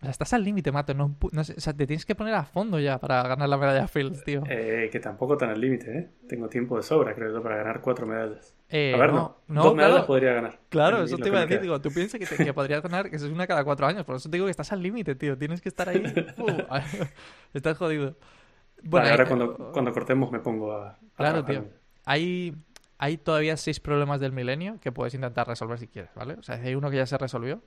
O 0.00 0.04
sea, 0.04 0.10
estás 0.10 0.32
al 0.32 0.42
límite, 0.44 0.72
mato. 0.72 0.94
No, 0.94 1.10
pu- 1.18 1.30
no 1.32 1.42
sé, 1.44 1.54
o 1.56 1.60
sea, 1.60 1.72
te 1.72 1.86
tienes 1.86 2.04
que 2.04 2.14
poner 2.16 2.34
a 2.34 2.44
fondo 2.44 2.78
ya 2.80 2.98
para 2.98 3.22
ganar 3.22 3.48
la 3.48 3.56
medalla 3.56 3.86
Fields, 3.88 4.24
tío. 4.24 4.42
Eh, 4.48 4.88
que 4.92 4.98
tampoco 5.00 5.36
tan 5.36 5.50
al 5.50 5.60
límite, 5.60 5.96
¿eh? 5.96 6.10
Tengo 6.28 6.48
tiempo 6.48 6.76
de 6.76 6.82
sobra, 6.82 7.14
creo 7.14 7.32
yo, 7.32 7.42
para 7.42 7.56
ganar 7.56 7.80
cuatro 7.80 8.04
medallas. 8.06 8.54
Eh, 8.68 8.92
A 8.94 8.98
ver, 8.98 9.12
no, 9.12 9.38
Dos 9.48 9.74
medallas 9.76 9.94
claro. 9.98 10.06
podría 10.08 10.32
ganar. 10.34 10.58
Claro, 10.68 11.02
eso 11.04 11.16
te 11.18 11.28
iba 11.28 11.38
a 11.38 11.42
decir. 11.46 11.60
Digo, 11.60 11.80
tú 11.80 11.90
piensas 11.92 12.18
que, 12.20 12.26
te- 12.26 12.44
que 12.44 12.52
podrías 12.52 12.82
ganar, 12.82 13.08
que 13.10 13.16
eso 13.16 13.26
es 13.26 13.32
una 13.32 13.46
cada 13.46 13.64
cuatro 13.64 13.86
años. 13.86 14.04
Por 14.04 14.16
eso 14.16 14.28
te 14.28 14.36
digo 14.36 14.46
que 14.46 14.50
estás 14.50 14.72
al 14.72 14.82
límite, 14.82 15.14
tío. 15.14 15.38
Tienes 15.38 15.60
que 15.60 15.68
estar 15.68 15.88
ahí. 15.88 16.02
Estás 17.54 17.78
jodido. 17.78 18.16
Bueno, 18.82 19.04
Vale, 19.04 19.10
ahora 19.12 19.26
cuando, 19.26 19.72
cuando 19.72 19.92
cortemos 19.92 20.32
me 20.32 20.40
pongo 20.40 20.72
a. 20.72 20.88
a 20.90 20.98
Claro, 21.16 21.44
tío. 21.44 21.64
hay, 22.04 22.54
hay 23.02 23.18
todavía 23.18 23.56
seis 23.56 23.80
problemas 23.80 24.20
del 24.20 24.32
milenio 24.32 24.78
que 24.80 24.92
puedes 24.92 25.14
intentar 25.14 25.46
resolver 25.48 25.78
si 25.78 25.88
quieres, 25.88 26.10
¿vale? 26.14 26.34
O 26.34 26.42
sea, 26.42 26.56
hay 26.56 26.74
uno 26.76 26.90
que 26.90 26.96
ya 26.98 27.06
se 27.06 27.18
resolvió, 27.18 27.60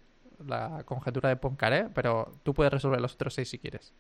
la 0.46 0.84
conjetura 0.86 1.30
de 1.30 1.36
Poincaré, 1.38 1.90
pero 1.94 2.34
tú 2.44 2.54
puedes 2.54 2.72
resolver 2.74 3.02
los 3.02 3.14
otros 3.16 3.34
seis 3.36 3.50
si 3.50 3.60
quieres. 3.60 3.94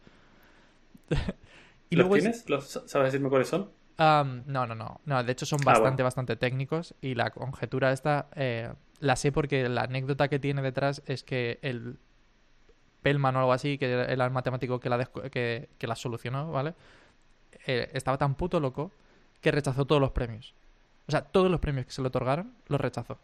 y 1.89 1.95
¿Los 1.95 2.03
luego 2.03 2.15
es- 2.17 2.23
tienes? 2.23 2.49
¿Los, 2.49 2.69
¿Sabes 2.85 3.11
decirme 3.11 3.29
cuáles 3.29 3.47
son? 3.49 3.71
Am, 3.97 4.43
no, 4.45 4.65
no, 4.67 4.75
no. 4.75 4.99
No, 5.05 5.23
de 5.23 5.31
hecho 5.31 5.45
son 5.45 5.59
Ah, 5.61 5.63
bastante, 5.63 6.03
bueno. 6.03 6.03
bastante 6.03 6.35
técnicos 6.35 6.95
y 7.01 7.15
la 7.15 7.29
conjetura 7.31 7.91
esta 7.93 8.27
eh, 8.35 8.73
la 8.99 9.15
sé 9.15 9.31
porque 9.31 9.69
la 9.69 9.83
anécdota 9.83 10.27
que 10.27 10.39
tiene 10.39 10.61
detrás 10.61 11.01
es 11.05 11.23
que 11.23 11.59
el 11.61 11.97
Pellman 13.01 13.35
o 13.35 13.39
algo 13.39 13.53
así, 13.53 13.77
que 13.77 13.91
era 13.91 14.05
el 14.25 14.31
matemático 14.31 14.79
que 14.79 14.89
la, 14.89 15.05
que 15.05 15.67
la 15.87 15.95
solucionó, 15.95 16.51
¿vale? 16.51 16.73
Eh, 17.67 17.89
estaba 17.93 18.17
tan 18.17 18.35
puto 18.35 18.59
loco 18.59 18.91
que 19.41 19.51
rechazó 19.51 19.85
todos 19.85 20.01
los 20.01 20.11
premios. 20.11 20.55
O 21.07 21.12
sea, 21.12 21.21
todos 21.21 21.51
los 21.51 21.59
premios 21.59 21.85
que 21.85 21.91
se 21.91 22.01
le 22.01 22.07
otorgaron 22.07 22.53
los 22.67 22.81
rechazó. 22.81 23.19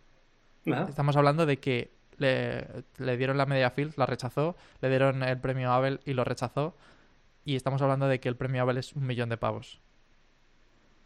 Estamos 0.66 1.16
hablando 1.16 1.46
de 1.46 1.58
que 1.58 1.92
le, 2.18 2.68
le 2.98 3.18
dieron 3.18 3.38
la 3.38 3.46
media 3.46 3.72
Fields, 3.72 3.98
la 3.98 4.06
rechazó, 4.06 4.56
le 4.80 4.90
dieron 4.90 5.24
el 5.24 5.40
premio 5.40 5.72
Abel 5.72 6.00
y 6.06 6.14
lo 6.14 6.24
rechazó. 6.24 6.76
Y 7.44 7.56
estamos 7.56 7.82
hablando 7.82 8.08
de 8.08 8.20
que 8.20 8.30
el 8.30 8.36
premio 8.36 8.62
Abel 8.62 8.78
es 8.78 8.94
un 8.94 9.08
millón 9.08 9.30
de 9.30 9.38
pavos. 9.38 9.82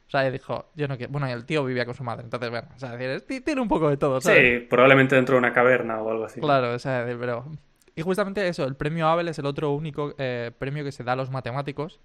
O 0.07 0.11
sea, 0.11 0.25
él 0.25 0.33
dijo, 0.33 0.69
yo 0.75 0.87
no 0.87 0.97
quiero. 0.97 1.11
Bueno, 1.11 1.27
el 1.27 1.45
tío 1.45 1.65
vivía 1.65 1.85
con 1.85 1.95
su 1.95 2.03
madre, 2.03 2.23
entonces, 2.23 2.49
bueno, 2.49 2.67
o 2.75 2.79
sea, 2.79 2.97
tiene 2.97 3.61
un 3.61 3.67
poco 3.67 3.89
de 3.89 3.97
todo, 3.97 4.21
¿sabes? 4.21 4.61
Sí, 4.61 4.67
probablemente 4.67 5.15
dentro 5.15 5.33
de 5.33 5.39
una 5.39 5.51
caverna 5.51 5.99
o 6.01 6.11
algo 6.11 6.25
así. 6.25 6.39
Claro, 6.39 6.73
o 6.73 6.79
sea, 6.79 7.05
pero. 7.19 7.45
Y 7.95 8.01
justamente 8.01 8.47
eso, 8.47 8.65
el 8.65 8.75
premio 8.75 9.07
Abel 9.07 9.29
es 9.29 9.39
el 9.39 9.45
otro 9.45 9.71
único 9.71 10.13
eh, 10.17 10.51
premio 10.59 10.83
que 10.83 10.91
se 10.91 11.03
da 11.03 11.13
a 11.13 11.15
los 11.15 11.31
matemáticos, 11.31 12.01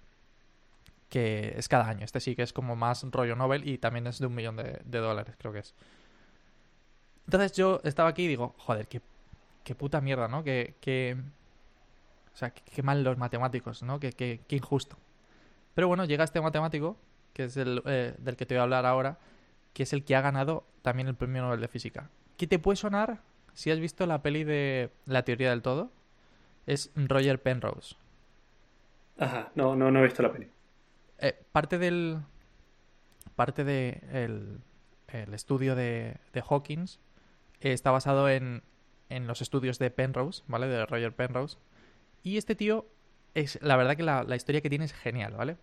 que 1.11 1.53
es 1.57 1.67
cada 1.67 1.87
año. 1.89 2.05
Este 2.05 2.19
sí 2.21 2.35
que 2.35 2.41
es 2.41 2.53
como 2.53 2.75
más 2.75 3.03
rollo 3.11 3.35
Nobel 3.35 3.67
y 3.67 3.77
también 3.77 4.07
es 4.07 4.17
de 4.17 4.27
un 4.27 4.33
millón 4.33 4.55
de, 4.55 4.79
dólares, 4.99 5.35
creo 5.37 5.51
que 5.53 5.59
es. 5.59 5.75
Entonces 7.25 7.51
yo 7.51 7.81
estaba 7.83 8.09
aquí 8.09 8.23
y 8.23 8.27
digo, 8.27 8.55
joder, 8.57 8.87
qué, 8.87 9.01
qué 9.63 9.75
puta 9.75 9.99
mierda, 10.01 10.27
¿no? 10.29 10.43
Que, 10.43 10.75
que- 10.81 11.17
o 12.33 12.37
sea, 12.37 12.51
qué, 12.51 12.81
mal 12.81 13.03
los 13.03 13.17
matemáticos, 13.17 13.83
¿no? 13.83 13.99
Qué, 13.99 14.13
qué- 14.13 14.39
injusto. 14.55 14.97
Pero 15.75 15.87
bueno, 15.89 16.05
llega 16.05 16.23
este 16.23 16.39
matemático, 16.41 16.97
que 17.33 17.43
es 17.45 17.57
el 17.57 17.81
eh, 17.85 18.15
del 18.17 18.37
que 18.37 18.45
te 18.45 18.55
voy 18.55 18.59
a 18.59 18.63
hablar 18.63 18.85
ahora, 18.85 19.19
que 19.73 19.83
es 19.83 19.91
el 19.93 20.05
que 20.05 20.15
ha 20.15 20.21
ganado 20.21 20.63
también 20.81 21.09
el 21.09 21.15
premio 21.15 21.41
Nobel 21.41 21.59
de 21.59 21.67
Física. 21.67 22.09
¿Qué 22.37 22.47
te 22.47 22.57
puede 22.57 22.77
sonar 22.77 23.19
si 23.53 23.69
has 23.69 23.79
visto 23.79 24.05
la 24.05 24.21
peli 24.21 24.45
de 24.45 24.91
La 25.05 25.23
teoría 25.23 25.49
del 25.49 25.61
todo? 25.61 25.91
Es 26.67 26.89
Roger 26.95 27.41
Penrose. 27.41 27.95
Ajá, 29.17 29.51
no, 29.55 29.75
no, 29.75 29.89
no 29.91 29.99
he 29.99 30.03
visto 30.03 30.21
la 30.23 30.31
peli. 30.31 30.49
Eh, 31.21 31.41
parte 31.51 31.77
del. 31.77 32.19
Parte 33.35 33.63
de 33.63 34.01
el, 34.11 34.59
el 35.07 35.33
estudio 35.33 35.75
de, 35.75 36.17
de 36.33 36.43
Hawkins 36.47 36.99
eh, 37.61 37.71
está 37.71 37.89
basado 37.89 38.27
en, 38.29 38.61
en 39.09 39.25
los 39.25 39.41
estudios 39.41 39.79
de 39.79 39.89
Penrose, 39.89 40.43
¿vale? 40.47 40.67
De 40.67 40.85
Roger 40.85 41.15
Penrose. 41.15 41.57
Y 42.23 42.37
este 42.37 42.55
tío, 42.55 42.85
es 43.33 43.57
la 43.61 43.77
verdad 43.77 43.95
que 43.95 44.03
la, 44.03 44.23
la 44.23 44.35
historia 44.35 44.61
que 44.61 44.69
tiene 44.69 44.85
es 44.85 44.93
genial, 44.93 45.33
¿vale? 45.33 45.57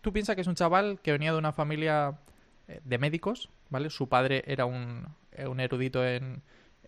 Tú 0.00 0.12
piensas 0.12 0.34
que 0.34 0.42
es 0.42 0.46
un 0.46 0.54
chaval 0.54 1.00
que 1.00 1.12
venía 1.12 1.32
de 1.32 1.38
una 1.38 1.52
familia 1.52 2.18
eh, 2.68 2.80
de 2.84 2.98
médicos, 2.98 3.48
¿vale? 3.70 3.88
Su 3.90 4.08
padre 4.08 4.42
era 4.46 4.64
un, 4.64 5.06
un 5.46 5.60
erudito 5.60 6.04
en, 6.04 6.42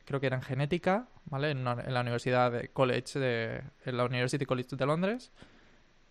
creo 0.04 0.20
que 0.20 0.26
era 0.26 0.36
en 0.36 0.42
genética, 0.42 1.08
¿vale? 1.26 1.50
En, 1.50 1.66
en 1.66 1.94
la 1.94 2.00
Universidad 2.00 2.50
de 2.50 2.68
College 2.68 3.18
de, 3.18 3.62
en 3.84 3.96
la 3.96 4.04
University 4.04 4.44
College 4.44 4.76
de 4.76 4.86
Londres. 4.86 5.32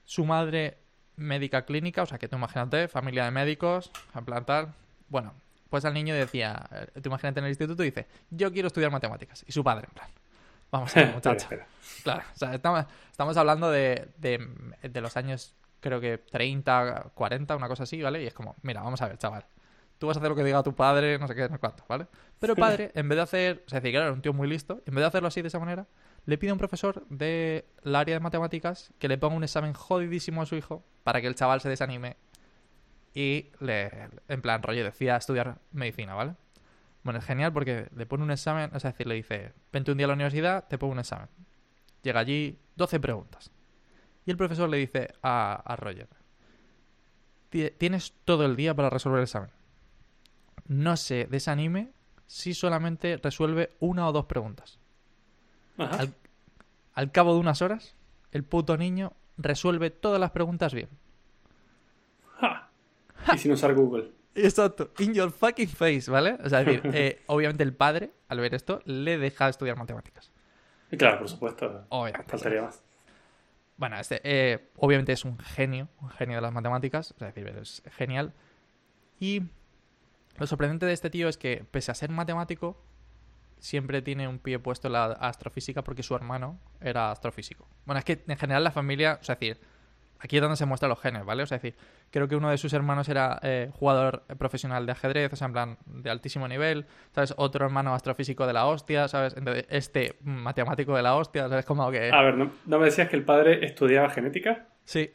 Su 0.06 0.26
madre 0.26 0.78
médica 1.18 1.66
clínica, 1.66 2.04
o 2.04 2.06
sea 2.06 2.18
que 2.18 2.28
tú 2.28 2.38
imagínate, 2.38 2.88
familia 2.88 3.26
de 3.26 3.32
médicos, 3.32 3.92
en 4.16 4.26
plan 4.26 4.46
tal. 4.46 4.74
Bueno, 5.10 5.34
pues 5.70 5.84
al 5.86 5.94
niño 5.94 6.16
decía, 6.16 6.68
eh, 6.72 7.02
tú 7.02 7.10
imagínate 7.10 7.40
en 7.40 7.46
el 7.46 7.52
instituto 7.52 7.84
y 7.84 7.88
dice, 7.88 8.08
yo 8.30 8.52
quiero 8.52 8.68
estudiar 8.68 8.92
matemáticas. 8.92 9.44
Y 9.48 9.52
su 9.52 9.64
padre, 9.64 9.88
en 9.90 9.94
plan, 9.94 10.10
vamos 10.72 10.96
a 10.96 11.00
ver, 11.02 11.14
muchacho. 11.14 11.48
Claro, 12.04 12.24
o 12.34 12.38
sea, 12.38 12.54
estamos, 12.54 12.86
estamos 13.12 13.36
hablando 13.38 13.70
de, 13.70 14.10
de, 14.18 14.48
de 14.82 15.02
los 15.02 15.18
años, 15.18 15.56
creo 15.80 16.00
que 16.00 16.18
30, 16.20 17.12
40, 17.14 17.56
una 17.56 17.68
cosa 17.68 17.84
así, 17.84 18.02
¿vale? 18.02 18.24
Y 18.24 18.28
es 18.28 18.34
como, 18.34 18.56
mira, 18.62 18.82
vamos 18.82 19.02
a 19.02 19.08
ver, 19.08 19.18
chaval. 19.18 19.46
Tú 19.98 20.08
vas 20.08 20.18
a 20.18 20.20
hacer 20.20 20.30
lo 20.30 20.36
que 20.36 20.44
diga 20.44 20.62
tu 20.62 20.76
padre, 20.76 21.18
no 21.18 21.28
sé 21.28 21.34
qué, 21.34 21.42
no 21.50 21.56
sé 21.56 21.60
cuánto, 21.60 21.84
¿vale? 21.90 22.08
Pero 22.40 22.54
el 22.54 22.60
padre, 22.60 22.92
en 22.94 23.10
vez 23.10 23.18
de 23.18 23.22
hacer, 23.24 23.64
o 23.66 23.70
sea, 23.70 23.80
decir, 23.80 23.94
claro, 23.94 24.08
era 24.08 24.14
un 24.14 24.22
tío 24.22 24.34
muy 24.34 24.48
listo, 24.48 24.82
en 24.86 24.94
vez 24.94 25.02
de 25.02 25.08
hacerlo 25.08 25.28
así 25.28 25.42
de 25.42 25.48
esa 25.48 25.60
manera, 25.60 25.88
le 26.28 26.38
pide 26.38 26.52
a 26.52 26.54
un 26.54 26.60
profesor 26.60 27.08
del 27.10 27.64
área 27.96 28.16
de 28.16 28.20
matemáticas 28.20 28.92
que 29.00 29.08
le 29.08 29.18
ponga 29.18 29.36
un 29.36 29.44
examen 29.44 29.74
jodidísimo 29.74 30.42
a 30.42 30.46
su 30.46 30.56
hijo 30.56 30.84
para 31.04 31.20
que 31.22 31.28
el 31.28 31.34
chaval 31.36 31.62
se 31.62 31.70
desanime 31.70 32.18
y 33.16 33.50
le, 33.60 33.90
en 34.28 34.42
plan, 34.42 34.62
rollo, 34.62 34.84
decía 34.84 35.16
estudiar 35.16 35.58
medicina, 35.72 36.14
¿vale? 36.14 36.36
Bueno, 37.04 37.20
es 37.20 37.26
genial 37.26 37.52
porque 37.54 37.88
le 37.96 38.06
pone 38.06 38.24
un 38.24 38.32
examen, 38.32 38.70
o 38.74 38.78
es 38.78 38.84
decir, 38.84 39.08
le 39.08 39.16
dice, 39.16 39.54
vente 39.72 39.92
un 39.92 39.98
día 39.98 40.06
a 40.06 40.10
la 40.10 40.14
universidad, 40.14 40.68
te 40.68 40.78
pongo 40.78 40.92
un 40.94 41.00
examen. 41.00 41.30
Llega 42.04 42.20
allí, 42.20 42.60
12 42.76 43.00
preguntas. 43.00 43.50
Y 44.26 44.32
el 44.32 44.38
profesor 44.38 44.68
le 44.70 44.78
dice 44.78 45.08
a, 45.24 45.54
a 45.66 45.76
Roger, 45.78 46.10
"Ti- 47.50 47.72
tienes 47.78 48.14
todo 48.26 48.46
el 48.46 48.56
día 48.58 48.76
para 48.76 48.90
resolver 48.90 49.20
el 49.20 49.24
examen. 49.24 49.50
No 50.68 50.98
se 50.98 51.26
desanime 51.26 51.92
si 52.28 52.54
solamente 52.54 53.16
resuelve 53.18 53.72
una 53.80 54.08
o 54.08 54.12
dos 54.12 54.26
preguntas. 54.26 54.80
Al, 55.78 56.14
al 56.94 57.12
cabo 57.12 57.34
de 57.34 57.40
unas 57.40 57.62
horas, 57.62 57.96
el 58.32 58.44
puto 58.44 58.78
niño 58.78 59.14
resuelve 59.38 59.90
todas 59.90 60.20
las 60.20 60.32
preguntas 60.32 60.74
bien. 60.74 60.90
Ja. 62.40 62.70
Y 63.34 63.38
sin 63.38 63.52
usar 63.52 63.74
Google. 63.74 64.12
Exacto, 64.36 64.92
in 65.00 65.14
your 65.14 65.32
fucking 65.32 65.68
face, 65.68 66.12
¿vale? 66.12 66.38
O 66.44 66.50
sea, 66.50 66.62
es 66.62 66.68
decir, 66.68 66.82
eh, 66.94 67.24
obviamente 67.28 67.64
el 67.64 67.74
padre, 67.74 68.12
al 68.28 68.40
ver 68.40 68.54
esto, 68.54 68.82
le 68.86 69.18
deja 69.18 69.50
estudiar 69.50 69.78
matemáticas. 69.78 70.32
Y 70.92 70.98
claro, 70.98 71.20
por 71.20 71.30
supuesto. 71.30 71.86
Obviamente. 71.90 72.30
Faltaría 72.30 72.62
más. 72.62 72.84
Bueno, 73.78 74.00
este, 74.00 74.22
eh, 74.24 74.70
obviamente 74.78 75.12
es 75.12 75.26
un 75.26 75.38
genio, 75.40 75.88
un 76.02 76.10
genio 76.10 76.36
de 76.36 76.42
las 76.42 76.54
matemáticas, 76.54 77.12
o 77.12 77.20
sea, 77.20 77.30
es 77.30 77.36
decir, 77.36 77.56
es 77.58 77.84
genial. 77.96 78.34
Y 79.20 79.44
lo 80.38 80.46
sorprendente 80.46 80.86
de 80.86 80.94
este 80.94 81.10
tío 81.10 81.28
es 81.28 81.38
que, 81.38 81.66
pese 81.70 81.92
a 81.92 81.96
ser 81.96 82.12
matemático, 82.12 82.80
siempre 83.60 84.02
tiene 84.02 84.28
un 84.28 84.40
pie 84.40 84.60
puesto 84.60 84.88
en 84.88 84.94
la 84.94 85.06
astrofísica 85.06 85.84
porque 85.84 86.04
su 86.04 86.16
hermano 86.16 86.60
era 86.82 87.12
astrofísico. 87.12 87.68
Bueno, 87.86 88.00
es 88.00 88.06
que 88.06 88.24
en 88.28 88.38
general 88.38 88.64
la 88.64 88.72
familia, 88.72 89.18
o 89.22 89.24
sea, 89.24 89.34
es 89.34 89.40
decir, 89.40 89.60
aquí 90.20 90.38
es 90.38 90.42
donde 90.42 90.58
se 90.58 90.66
muestran 90.66 90.90
los 90.90 91.00
genes, 91.00 91.26
¿vale? 91.26 91.44
O 91.44 91.46
sea, 91.46 91.58
es 91.58 91.62
decir, 91.62 91.78
creo 92.12 92.28
que 92.28 92.36
uno 92.36 92.50
de 92.50 92.58
sus 92.58 92.74
hermanos 92.74 93.08
era 93.10 93.40
eh, 93.44 93.70
jugador 93.74 94.24
profesional 94.38 94.86
de 94.86 94.92
ajedrez, 94.94 95.32
o 95.34 95.36
sea, 95.36 95.48
en 95.48 95.54
plan, 95.54 95.78
de 95.86 96.10
altísimo 96.10 96.48
nivel, 96.48 96.86
¿sabes? 97.14 97.34
Otro 97.38 97.66
hermano 97.66 97.94
astrofísico 97.94 98.48
de 98.48 98.54
la 98.54 98.66
hostia, 98.66 99.08
¿sabes? 99.08 99.36
Entonces, 99.38 99.66
este 99.70 100.16
matemático 100.24 100.96
de 100.96 101.04
la 101.04 101.16
hostia, 101.16 101.48
¿sabes? 101.50 101.66
Como 101.66 101.90
que... 101.92 102.12
A 102.12 102.22
ver, 102.22 102.36
¿no, 102.36 102.52
no 102.66 102.80
me 102.80 102.86
decías 102.86 103.10
que 103.10 103.16
el 103.16 103.24
padre 103.26 103.66
estudiaba 103.66 104.10
genética? 104.10 104.66
Sí, 104.86 105.12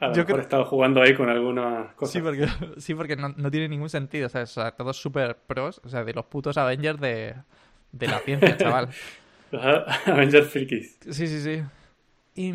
A 0.00 0.08
lo 0.08 0.12
Yo 0.12 0.22
mejor 0.22 0.26
creo- 0.34 0.42
estaba 0.42 0.64
jugando 0.64 1.00
ahí 1.00 1.14
con 1.14 1.28
algunas 1.30 1.94
cosas. 1.94 2.12
Sí, 2.12 2.20
porque, 2.20 2.46
sí, 2.78 2.94
porque 2.94 3.16
no, 3.16 3.28
no 3.30 3.50
tiene 3.50 3.68
ningún 3.68 3.88
sentido. 3.88 4.28
¿sabes? 4.28 4.50
O 4.58 4.60
sea, 4.60 4.72
todos 4.72 5.00
súper 5.00 5.36
pros. 5.46 5.80
O 5.84 5.88
sea, 5.88 6.04
de 6.04 6.12
los 6.12 6.26
putos 6.26 6.58
Avengers 6.58 7.00
de, 7.00 7.34
de 7.94 8.08
la 8.08 8.18
ciencia, 8.20 8.56
chaval. 8.58 8.88
Avengers 10.06 10.48
Frikis. 10.48 10.98
Sí, 11.10 11.26
sí, 11.28 11.40
sí. 11.40 11.62
Y, 12.34 12.52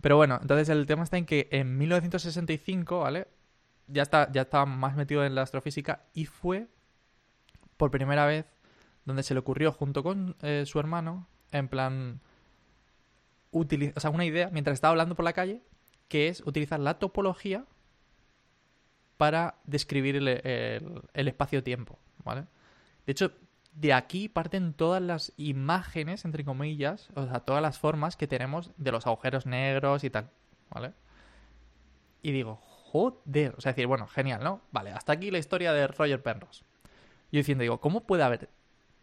pero 0.00 0.16
bueno, 0.16 0.38
entonces 0.42 0.68
el 0.68 0.86
tema 0.86 1.04
está 1.04 1.16
en 1.16 1.26
que 1.26 1.48
en 1.52 1.78
1965, 1.78 3.00
¿vale? 3.00 3.28
Ya, 3.86 4.02
está, 4.02 4.30
ya 4.32 4.42
estaba 4.42 4.66
más 4.66 4.96
metido 4.96 5.24
en 5.24 5.34
la 5.34 5.42
astrofísica 5.42 6.02
y 6.14 6.26
fue 6.26 6.66
por 7.76 7.90
primera 7.90 8.26
vez 8.26 8.46
donde 9.04 9.22
se 9.22 9.34
le 9.34 9.40
ocurrió 9.40 9.70
junto 9.72 10.02
con 10.02 10.36
eh, 10.42 10.64
su 10.66 10.80
hermano, 10.80 11.28
en 11.52 11.68
plan, 11.68 12.20
o 13.52 13.64
sea, 14.00 14.10
una 14.10 14.24
idea, 14.24 14.48
mientras 14.50 14.74
estaba 14.74 14.90
hablando 14.92 15.14
por 15.14 15.24
la 15.24 15.34
calle, 15.34 15.60
que 16.08 16.28
es 16.28 16.40
utilizar 16.46 16.80
la 16.80 16.98
topología 16.98 17.64
para 19.16 19.56
describir 19.64 20.16
el, 20.16 20.28
el- 20.28 21.02
el 21.12 21.28
espacio-tiempo, 21.28 21.98
¿vale? 22.24 22.46
De 23.06 23.12
hecho, 23.12 23.32
de 23.74 23.92
aquí 23.92 24.28
parten 24.28 24.72
todas 24.72 25.02
las 25.02 25.32
imágenes, 25.36 26.24
entre 26.24 26.44
comillas, 26.44 27.08
o 27.14 27.26
sea, 27.26 27.40
todas 27.40 27.62
las 27.62 27.78
formas 27.78 28.16
que 28.16 28.26
tenemos 28.26 28.70
de 28.76 28.92
los 28.92 29.06
agujeros 29.06 29.46
negros 29.46 30.04
y 30.04 30.10
tal, 30.10 30.30
¿vale? 30.70 30.92
Y 32.22 32.32
digo, 32.32 32.56
joder, 32.56 33.54
o 33.56 33.60
sea, 33.60 33.72
decir, 33.72 33.86
bueno, 33.86 34.06
genial, 34.06 34.42
¿no? 34.42 34.60
Vale, 34.70 34.90
hasta 34.92 35.12
aquí 35.12 35.30
la 35.30 35.38
historia 35.38 35.72
de 35.72 35.86
Roger 35.88 36.22
Penrose. 36.22 36.64
Yo 37.32 37.38
diciendo, 37.38 37.62
digo, 37.62 37.80
¿cómo 37.80 38.04
puede 38.04 38.22
haber 38.22 38.48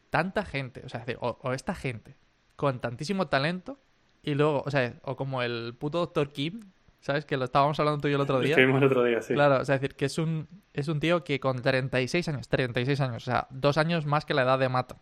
tanta 0.09 0.45
gente, 0.45 0.81
o 0.85 0.89
sea, 0.89 1.05
o, 1.19 1.37
o 1.41 1.53
esta 1.53 1.75
gente 1.75 2.15
con 2.55 2.79
tantísimo 2.79 3.27
talento 3.27 3.79
y 4.23 4.35
luego, 4.35 4.63
o 4.65 4.71
sea, 4.71 4.93
o 5.03 5.15
como 5.15 5.41
el 5.41 5.75
puto 5.77 5.99
Dr. 5.99 6.31
Kim, 6.31 6.71
¿sabes? 7.01 7.25
Que 7.25 7.35
lo 7.35 7.45
estábamos 7.45 7.79
hablando 7.79 7.99
tú 7.99 8.07
y 8.07 8.11
yo 8.11 8.15
el 8.15 8.21
otro 8.21 8.39
día. 8.39 8.51
Estuvimos 8.51 8.81
el 8.81 8.87
otro 8.87 9.03
día, 9.03 9.21
sí. 9.21 9.33
Claro, 9.33 9.59
o 9.61 9.65
sea, 9.65 9.75
es 9.75 9.81
decir, 9.81 9.95
que 9.95 10.05
es 10.05 10.17
un, 10.17 10.47
es 10.73 10.87
un 10.87 10.99
tío 10.99 11.23
que 11.23 11.39
con 11.39 11.61
36 11.61 12.27
años, 12.29 12.47
36 12.47 13.01
años, 13.01 13.23
o 13.23 13.25
sea, 13.25 13.47
dos 13.49 13.77
años 13.77 14.05
más 14.05 14.23
que 14.25 14.33
la 14.33 14.43
edad 14.43 14.57
de 14.59 14.69
Mato. 14.69 14.95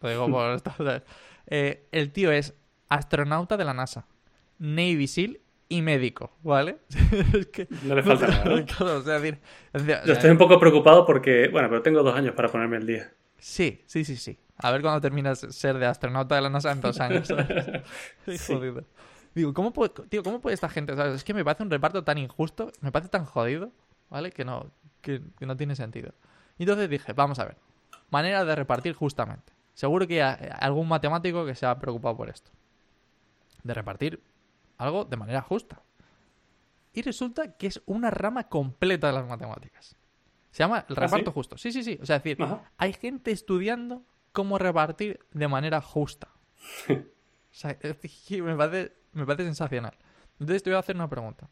Lo 0.00 0.08
digo 0.08 0.30
por 0.30 0.50
esto. 0.54 0.72
eh, 1.46 1.86
el 1.92 2.12
tío 2.12 2.32
es 2.32 2.54
astronauta 2.88 3.56
de 3.56 3.64
la 3.64 3.74
NASA, 3.74 4.06
Navy 4.58 5.06
SEAL 5.06 5.40
y 5.68 5.82
médico, 5.82 6.36
¿vale? 6.42 6.78
es 7.34 7.46
que... 7.46 7.66
No 7.82 7.94
le 7.94 8.02
falta 8.02 8.26
nada. 8.28 8.44
¿no? 8.44 8.66
Claro, 8.66 8.98
o 8.98 9.02
sea, 9.02 9.16
es 9.16 9.22
decir, 9.22 9.40
es 9.72 9.86
decir, 9.86 10.02
Yo 10.06 10.12
estoy 10.12 10.30
un 10.30 10.38
poco 10.38 10.58
preocupado 10.60 11.04
porque, 11.06 11.48
bueno, 11.48 11.68
pero 11.68 11.82
tengo 11.82 12.02
dos 12.02 12.14
años 12.14 12.34
para 12.34 12.48
ponerme 12.48 12.76
al 12.76 12.86
día. 12.86 13.12
Sí, 13.38 13.82
sí, 13.86 14.04
sí, 14.04 14.16
sí. 14.16 14.38
A 14.58 14.70
ver 14.70 14.82
cuando 14.82 15.00
terminas 15.00 15.40
de 15.40 15.50
ser 15.52 15.78
de 15.78 15.86
astronauta 15.86 16.36
de 16.36 16.42
la 16.42 16.50
NASA 16.50 16.70
en 16.70 16.80
dos 16.80 17.00
años. 17.00 17.26
Sí. 18.28 18.54
Jodido. 18.54 18.84
Digo, 19.34 19.54
¿cómo 19.54 19.72
puede, 19.72 19.90
tío, 20.08 20.22
¿cómo 20.22 20.40
puede 20.40 20.54
esta 20.54 20.68
gente? 20.68 20.94
¿sabes? 20.94 21.14
Es 21.14 21.24
que 21.24 21.34
me 21.34 21.44
parece 21.44 21.62
un 21.62 21.70
reparto 21.70 22.04
tan 22.04 22.18
injusto, 22.18 22.70
me 22.80 22.92
parece 22.92 23.10
tan 23.10 23.24
jodido. 23.24 23.72
¿vale? 24.12 24.30
Que 24.30 24.44
no, 24.44 24.70
que, 25.00 25.22
que 25.38 25.46
no 25.46 25.56
tiene 25.56 25.74
sentido. 25.74 26.12
Y 26.58 26.64
entonces 26.64 26.88
dije, 26.90 27.14
vamos 27.14 27.38
a 27.38 27.46
ver, 27.46 27.56
manera 28.10 28.44
de 28.44 28.54
repartir 28.54 28.94
justamente. 28.94 29.54
Seguro 29.72 30.06
que 30.06 30.22
hay 30.22 30.50
algún 30.60 30.86
matemático 30.86 31.46
que 31.46 31.54
se 31.54 31.64
ha 31.64 31.78
preocupado 31.78 32.14
por 32.16 32.28
esto. 32.28 32.50
De 33.62 33.72
repartir 33.72 34.22
algo 34.76 35.06
de 35.06 35.16
manera 35.16 35.40
justa. 35.40 35.82
Y 36.92 37.00
resulta 37.00 37.56
que 37.56 37.68
es 37.68 37.80
una 37.86 38.10
rama 38.10 38.48
completa 38.50 39.06
de 39.06 39.14
las 39.14 39.26
matemáticas. 39.26 39.96
Se 40.50 40.58
llama 40.58 40.84
el 40.86 40.94
¿Ah, 40.98 41.00
reparto 41.00 41.30
sí? 41.30 41.34
justo. 41.34 41.56
Sí, 41.56 41.72
sí, 41.72 41.82
sí. 41.82 41.98
O 42.02 42.04
sea, 42.04 42.16
es 42.16 42.22
decir, 42.22 42.42
Ajá. 42.42 42.70
hay 42.76 42.92
gente 42.92 43.30
estudiando 43.30 44.02
cómo 44.32 44.58
repartir 44.58 45.20
de 45.32 45.48
manera 45.48 45.80
justa. 45.80 46.28
o 46.90 46.94
sea, 47.50 47.78
es 47.80 47.96
que 48.28 48.42
me 48.42 48.54
parece, 48.54 48.92
me 49.12 49.24
parece 49.26 49.44
sensacional. 49.44 49.94
Entonces 50.40 50.62
te 50.62 50.70
voy 50.70 50.76
a 50.76 50.80
hacer 50.80 50.96
una 50.96 51.08
pregunta. 51.08 51.48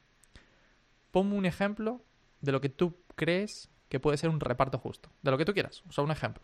Ponme 1.11 1.35
un 1.37 1.47
ejemplo 1.47 2.01
de 2.41 2.53
lo 2.53 2.61
que 2.61 2.69
tú 2.69 2.97
crees 3.17 3.69
que 3.89 4.01
puede 4.01 4.17
ser 4.17 4.31
un 4.31 4.41
reparto 4.41 4.79
justo. 4.79 5.11
De 5.23 5.31
lo 5.31 5.39
que 5.39 5.45
tú 5.45 5.53
quieras. 5.53 5.83
O 5.89 5.93
sea, 5.93 6.05
un 6.05 6.11
ejemplo. 6.11 6.43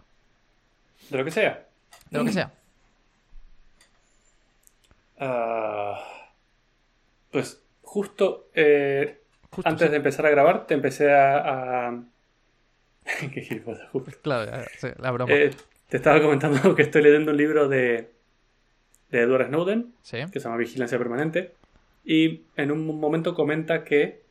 De 1.11 1.19
lo 1.19 1.25
que 1.25 1.31
sea. 1.31 1.67
De 2.11 2.19
lo 2.19 2.25
que 2.25 2.33
sea. 2.33 2.53
Ah, 5.19 5.99
pues 7.31 7.63
justo 7.81 8.51
eh, 8.55 9.23
Justo, 9.51 9.67
antes 9.69 9.87
sí. 9.87 9.91
de 9.91 9.97
empezar 9.97 10.27
a 10.27 10.31
grabar 10.31 10.67
te 10.67 10.75
empecé 10.75 11.11
a... 11.11 11.87
a- 11.89 12.03
Qué 13.33 13.41
gilipollas, 13.41 13.89
justo. 13.91 14.11
Claro, 14.21 14.65
sí, 14.79 14.89
la 14.99 15.11
broma. 15.13 15.33
Eh, 15.33 15.51
te 15.89 15.97
estaba 15.97 16.21
comentando 16.21 16.75
que 16.77 16.83
estoy 16.83 17.03
leyendo 17.03 17.31
un 17.31 17.37
libro 17.39 17.67
de, 17.69 18.13
de 19.11 19.21
Edward 19.21 19.49
Snowden 19.49 19.95
sí. 20.03 20.19
que 20.33 20.41
se 20.41 20.45
llama 20.45 20.57
Vigilancia 20.57 20.99
Permanente 20.99 21.53
y 22.05 22.43
en 22.57 22.71
un 22.71 22.87
momento 23.01 23.35
comenta 23.35 23.83
que 23.83 24.23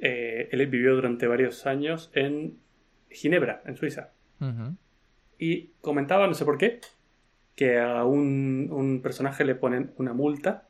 eh, 0.00 0.48
él 0.50 0.66
vivió 0.66 0.96
durante 0.96 1.28
varios 1.28 1.64
años 1.64 2.10
en 2.12 2.58
Ginebra, 3.08 3.62
en 3.64 3.76
Suiza. 3.76 4.10
Y 5.38 5.68
comentaba, 5.80 6.26
no 6.26 6.34
sé 6.34 6.44
por 6.44 6.58
qué, 6.58 6.80
que 7.54 7.78
a 7.78 8.04
un, 8.04 8.68
un 8.72 9.00
personaje 9.00 9.44
le 9.44 9.54
ponen 9.54 9.92
una 9.96 10.12
multa. 10.12 10.66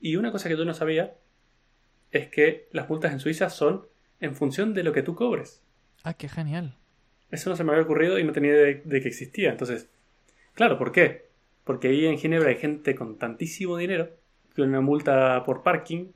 Y 0.00 0.16
una 0.16 0.32
cosa 0.32 0.48
que 0.48 0.56
yo 0.56 0.64
no 0.64 0.72
sabía 0.72 1.14
es 2.10 2.28
que 2.28 2.68
las 2.72 2.88
multas 2.88 3.12
en 3.12 3.20
Suiza 3.20 3.50
son 3.50 3.86
en 4.20 4.34
función 4.34 4.72
de 4.72 4.82
lo 4.82 4.94
que 4.94 5.02
tú 5.02 5.14
cobres. 5.14 5.62
Ah, 6.02 6.14
qué 6.14 6.30
genial. 6.30 6.78
Eso 7.30 7.50
no 7.50 7.56
se 7.56 7.64
me 7.64 7.72
había 7.72 7.84
ocurrido 7.84 8.18
y 8.18 8.24
no 8.24 8.32
tenía 8.32 8.52
idea 8.52 8.64
de, 8.64 8.82
de 8.82 9.00
que 9.02 9.08
existía. 9.08 9.50
Entonces, 9.50 9.90
claro, 10.54 10.78
¿por 10.78 10.92
qué? 10.92 11.29
Porque 11.70 11.86
ahí 11.86 12.04
en 12.04 12.18
Ginebra 12.18 12.48
hay 12.48 12.56
gente 12.56 12.96
con 12.96 13.16
tantísimo 13.16 13.76
dinero 13.76 14.10
que 14.56 14.62
una 14.62 14.80
multa 14.80 15.44
por 15.44 15.62
parking 15.62 16.08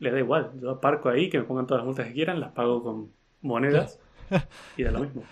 le 0.00 0.10
da 0.10 0.18
igual. 0.18 0.50
Yo 0.60 0.72
aparco 0.72 1.08
ahí, 1.08 1.30
que 1.30 1.38
me 1.38 1.44
pongan 1.44 1.68
todas 1.68 1.82
las 1.82 1.86
multas 1.86 2.08
que 2.08 2.14
quieran, 2.14 2.40
las 2.40 2.50
pago 2.50 2.82
con 2.82 3.12
monedas 3.40 4.00
y 4.76 4.82
da 4.82 4.90
lo 4.90 4.98
mismo. 4.98 5.22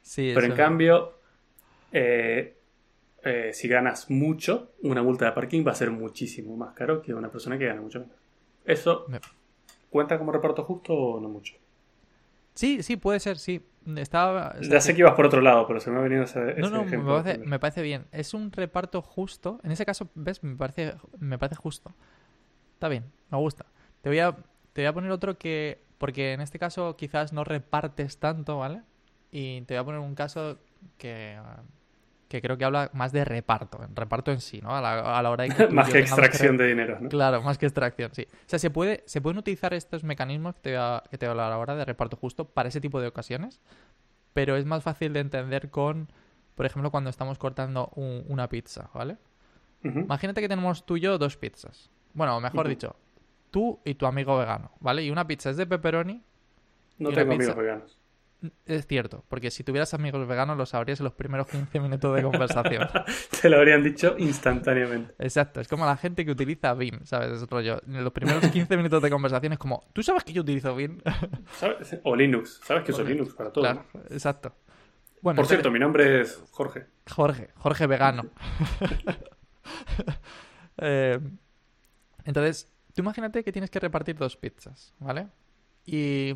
Sí, 0.00 0.32
Pero 0.34 0.46
en 0.46 0.54
cambio, 0.54 1.18
eh, 1.92 2.56
eh, 3.22 3.50
si 3.52 3.68
ganas 3.68 4.08
mucho, 4.08 4.72
una 4.80 5.02
multa 5.02 5.26
de 5.26 5.32
parking 5.32 5.62
va 5.66 5.72
a 5.72 5.74
ser 5.74 5.90
muchísimo 5.90 6.56
más 6.56 6.72
caro 6.72 7.02
que 7.02 7.12
una 7.12 7.30
persona 7.30 7.58
que 7.58 7.66
gana 7.66 7.82
mucho 7.82 8.00
menos. 8.00 8.16
¿Eso 8.64 9.04
cuenta 9.90 10.16
como 10.16 10.32
reparto 10.32 10.64
justo 10.64 10.94
o 10.94 11.20
no 11.20 11.28
mucho? 11.28 11.56
Sí, 12.54 12.82
sí, 12.82 12.96
puede 12.96 13.20
ser, 13.20 13.36
sí. 13.36 13.60
Estaba... 13.96 14.56
Ya 14.60 14.80
sé 14.80 14.94
que 14.94 15.00
ibas 15.00 15.14
por 15.14 15.26
otro 15.26 15.40
lado, 15.40 15.66
pero 15.66 15.80
se 15.80 15.90
me 15.90 15.98
ha 15.98 16.02
venido 16.02 16.24
ese, 16.24 16.52
ese 16.52 16.60
No, 16.60 16.70
no, 16.70 16.80
me 16.82 16.86
ejemplo. 16.86 17.22
parece, 17.22 17.38
me 17.38 17.58
parece 17.58 17.82
bien. 17.82 18.06
Es 18.12 18.34
un 18.34 18.50
reparto 18.50 19.02
justo. 19.02 19.60
En 19.62 19.72
ese 19.72 19.84
caso, 19.84 20.08
¿ves? 20.14 20.42
Me 20.42 20.56
parece, 20.56 20.94
me 21.18 21.38
parece 21.38 21.56
justo. 21.56 21.94
Está 22.74 22.88
bien, 22.88 23.04
me 23.30 23.38
gusta. 23.38 23.66
Te 24.00 24.08
voy, 24.08 24.18
a, 24.18 24.34
te 24.72 24.82
voy 24.82 24.86
a 24.86 24.92
poner 24.92 25.10
otro 25.10 25.38
que... 25.38 25.82
Porque 25.98 26.32
en 26.32 26.40
este 26.40 26.58
caso 26.58 26.96
quizás 26.96 27.32
no 27.32 27.44
repartes 27.44 28.18
tanto, 28.18 28.58
¿vale? 28.58 28.82
Y 29.30 29.62
te 29.62 29.74
voy 29.74 29.80
a 29.80 29.84
poner 29.84 30.00
un 30.00 30.14
caso 30.14 30.58
que, 30.98 31.38
que 32.34 32.42
creo 32.42 32.58
que 32.58 32.64
habla 32.64 32.90
más 32.94 33.12
de 33.12 33.24
reparto. 33.24 33.80
en 33.84 33.94
Reparto 33.94 34.32
en 34.32 34.40
sí, 34.40 34.60
¿no? 34.60 34.74
A 34.74 34.80
la, 34.80 35.18
a 35.18 35.22
la 35.22 35.30
hora 35.30 35.44
de 35.44 35.50
que 35.54 35.68
Más 35.70 35.88
que 35.88 36.00
extracción 36.00 36.56
de 36.56 36.66
dinero, 36.66 36.98
¿no? 37.00 37.08
Claro, 37.08 37.40
más 37.42 37.58
que 37.58 37.66
extracción, 37.66 38.10
sí. 38.12 38.26
O 38.32 38.36
sea, 38.46 38.58
se, 38.58 38.70
puede, 38.70 39.04
se 39.06 39.20
pueden 39.20 39.38
utilizar 39.38 39.72
estos 39.72 40.02
mecanismos 40.02 40.56
que 40.56 40.60
te, 40.62 40.70
voy 40.70 40.78
a, 40.80 41.02
que 41.08 41.16
te 41.16 41.26
voy 41.26 41.30
a 41.30 41.32
hablar 41.44 41.52
ahora 41.52 41.76
de 41.76 41.84
reparto 41.84 42.16
justo 42.16 42.44
para 42.46 42.68
ese 42.68 42.80
tipo 42.80 43.00
de 43.00 43.06
ocasiones, 43.06 43.60
pero 44.32 44.56
es 44.56 44.64
más 44.64 44.82
fácil 44.82 45.12
de 45.12 45.20
entender 45.20 45.70
con, 45.70 46.08
por 46.56 46.66
ejemplo, 46.66 46.90
cuando 46.90 47.08
estamos 47.08 47.38
cortando 47.38 47.92
un- 47.94 48.24
una 48.28 48.48
pizza, 48.48 48.90
¿vale? 48.94 49.16
Imagínate 49.84 50.40
que 50.40 50.48
tenemos 50.48 50.84
tú 50.86 50.96
y 50.96 51.00
yo 51.02 51.16
dos 51.18 51.36
pizzas. 51.36 51.88
Bueno, 52.14 52.40
mejor 52.40 52.66
dicho, 52.66 52.96
tú 53.52 53.78
y 53.84 53.94
tu 53.94 54.06
amigo 54.06 54.36
vegano, 54.38 54.72
¿vale? 54.80 55.04
Y 55.04 55.10
una 55.10 55.26
pizza 55.26 55.50
es 55.50 55.56
de 55.56 55.66
pepperoni, 55.66 56.20
No 56.98 57.10
tengo 57.12 57.30
pizza. 57.30 57.52
amigos 57.52 57.56
veganos. 57.56 57.98
Es 58.66 58.86
cierto, 58.86 59.24
porque 59.28 59.50
si 59.50 59.64
tuvieras 59.64 59.94
amigos 59.94 60.26
veganos 60.26 60.56
lo 60.56 60.66
sabrías 60.66 61.00
en 61.00 61.04
los 61.04 61.12
primeros 61.14 61.46
15 61.48 61.80
minutos 61.80 62.14
de 62.14 62.22
conversación. 62.22 62.88
Te 63.42 63.48
lo 63.48 63.58
habrían 63.58 63.82
dicho 63.82 64.14
instantáneamente. 64.18 65.14
Exacto, 65.18 65.60
es 65.60 65.68
como 65.68 65.86
la 65.86 65.96
gente 65.96 66.24
que 66.24 66.30
utiliza 66.30 66.74
BIM, 66.74 67.04
¿sabes? 67.04 67.42
Es 67.42 67.48
rollo. 67.48 67.80
En 67.86 68.02
los 68.04 68.12
primeros 68.12 68.46
15 68.46 68.76
minutos 68.76 69.02
de 69.02 69.10
conversación 69.10 69.52
es 69.52 69.58
como, 69.58 69.84
¿tú 69.92 70.02
sabes 70.02 70.24
que 70.24 70.32
yo 70.32 70.42
utilizo 70.42 70.74
BIM? 70.74 71.00
¿Sabes? 71.58 71.98
O 72.02 72.16
Linux. 72.16 72.60
¿Sabes 72.64 72.84
que 72.84 72.92
uso 72.92 73.04
Linux 73.04 73.34
para 73.34 73.52
todo? 73.52 73.64
Claro, 73.64 73.84
¿no? 73.92 74.00
exacto. 74.10 74.54
Bueno, 75.20 75.36
Por 75.38 75.46
cierto, 75.46 75.70
mi 75.70 75.78
nombre 75.78 76.20
es 76.20 76.42
Jorge. 76.50 76.86
Jorge, 77.10 77.50
Jorge 77.56 77.86
vegano. 77.86 78.30
Eh, 80.76 81.20
entonces, 82.24 82.68
tú 82.92 83.02
imagínate 83.02 83.44
que 83.44 83.52
tienes 83.52 83.70
que 83.70 83.78
repartir 83.78 84.16
dos 84.16 84.36
pizzas, 84.36 84.92
¿vale? 84.98 85.28
Y, 85.86 86.34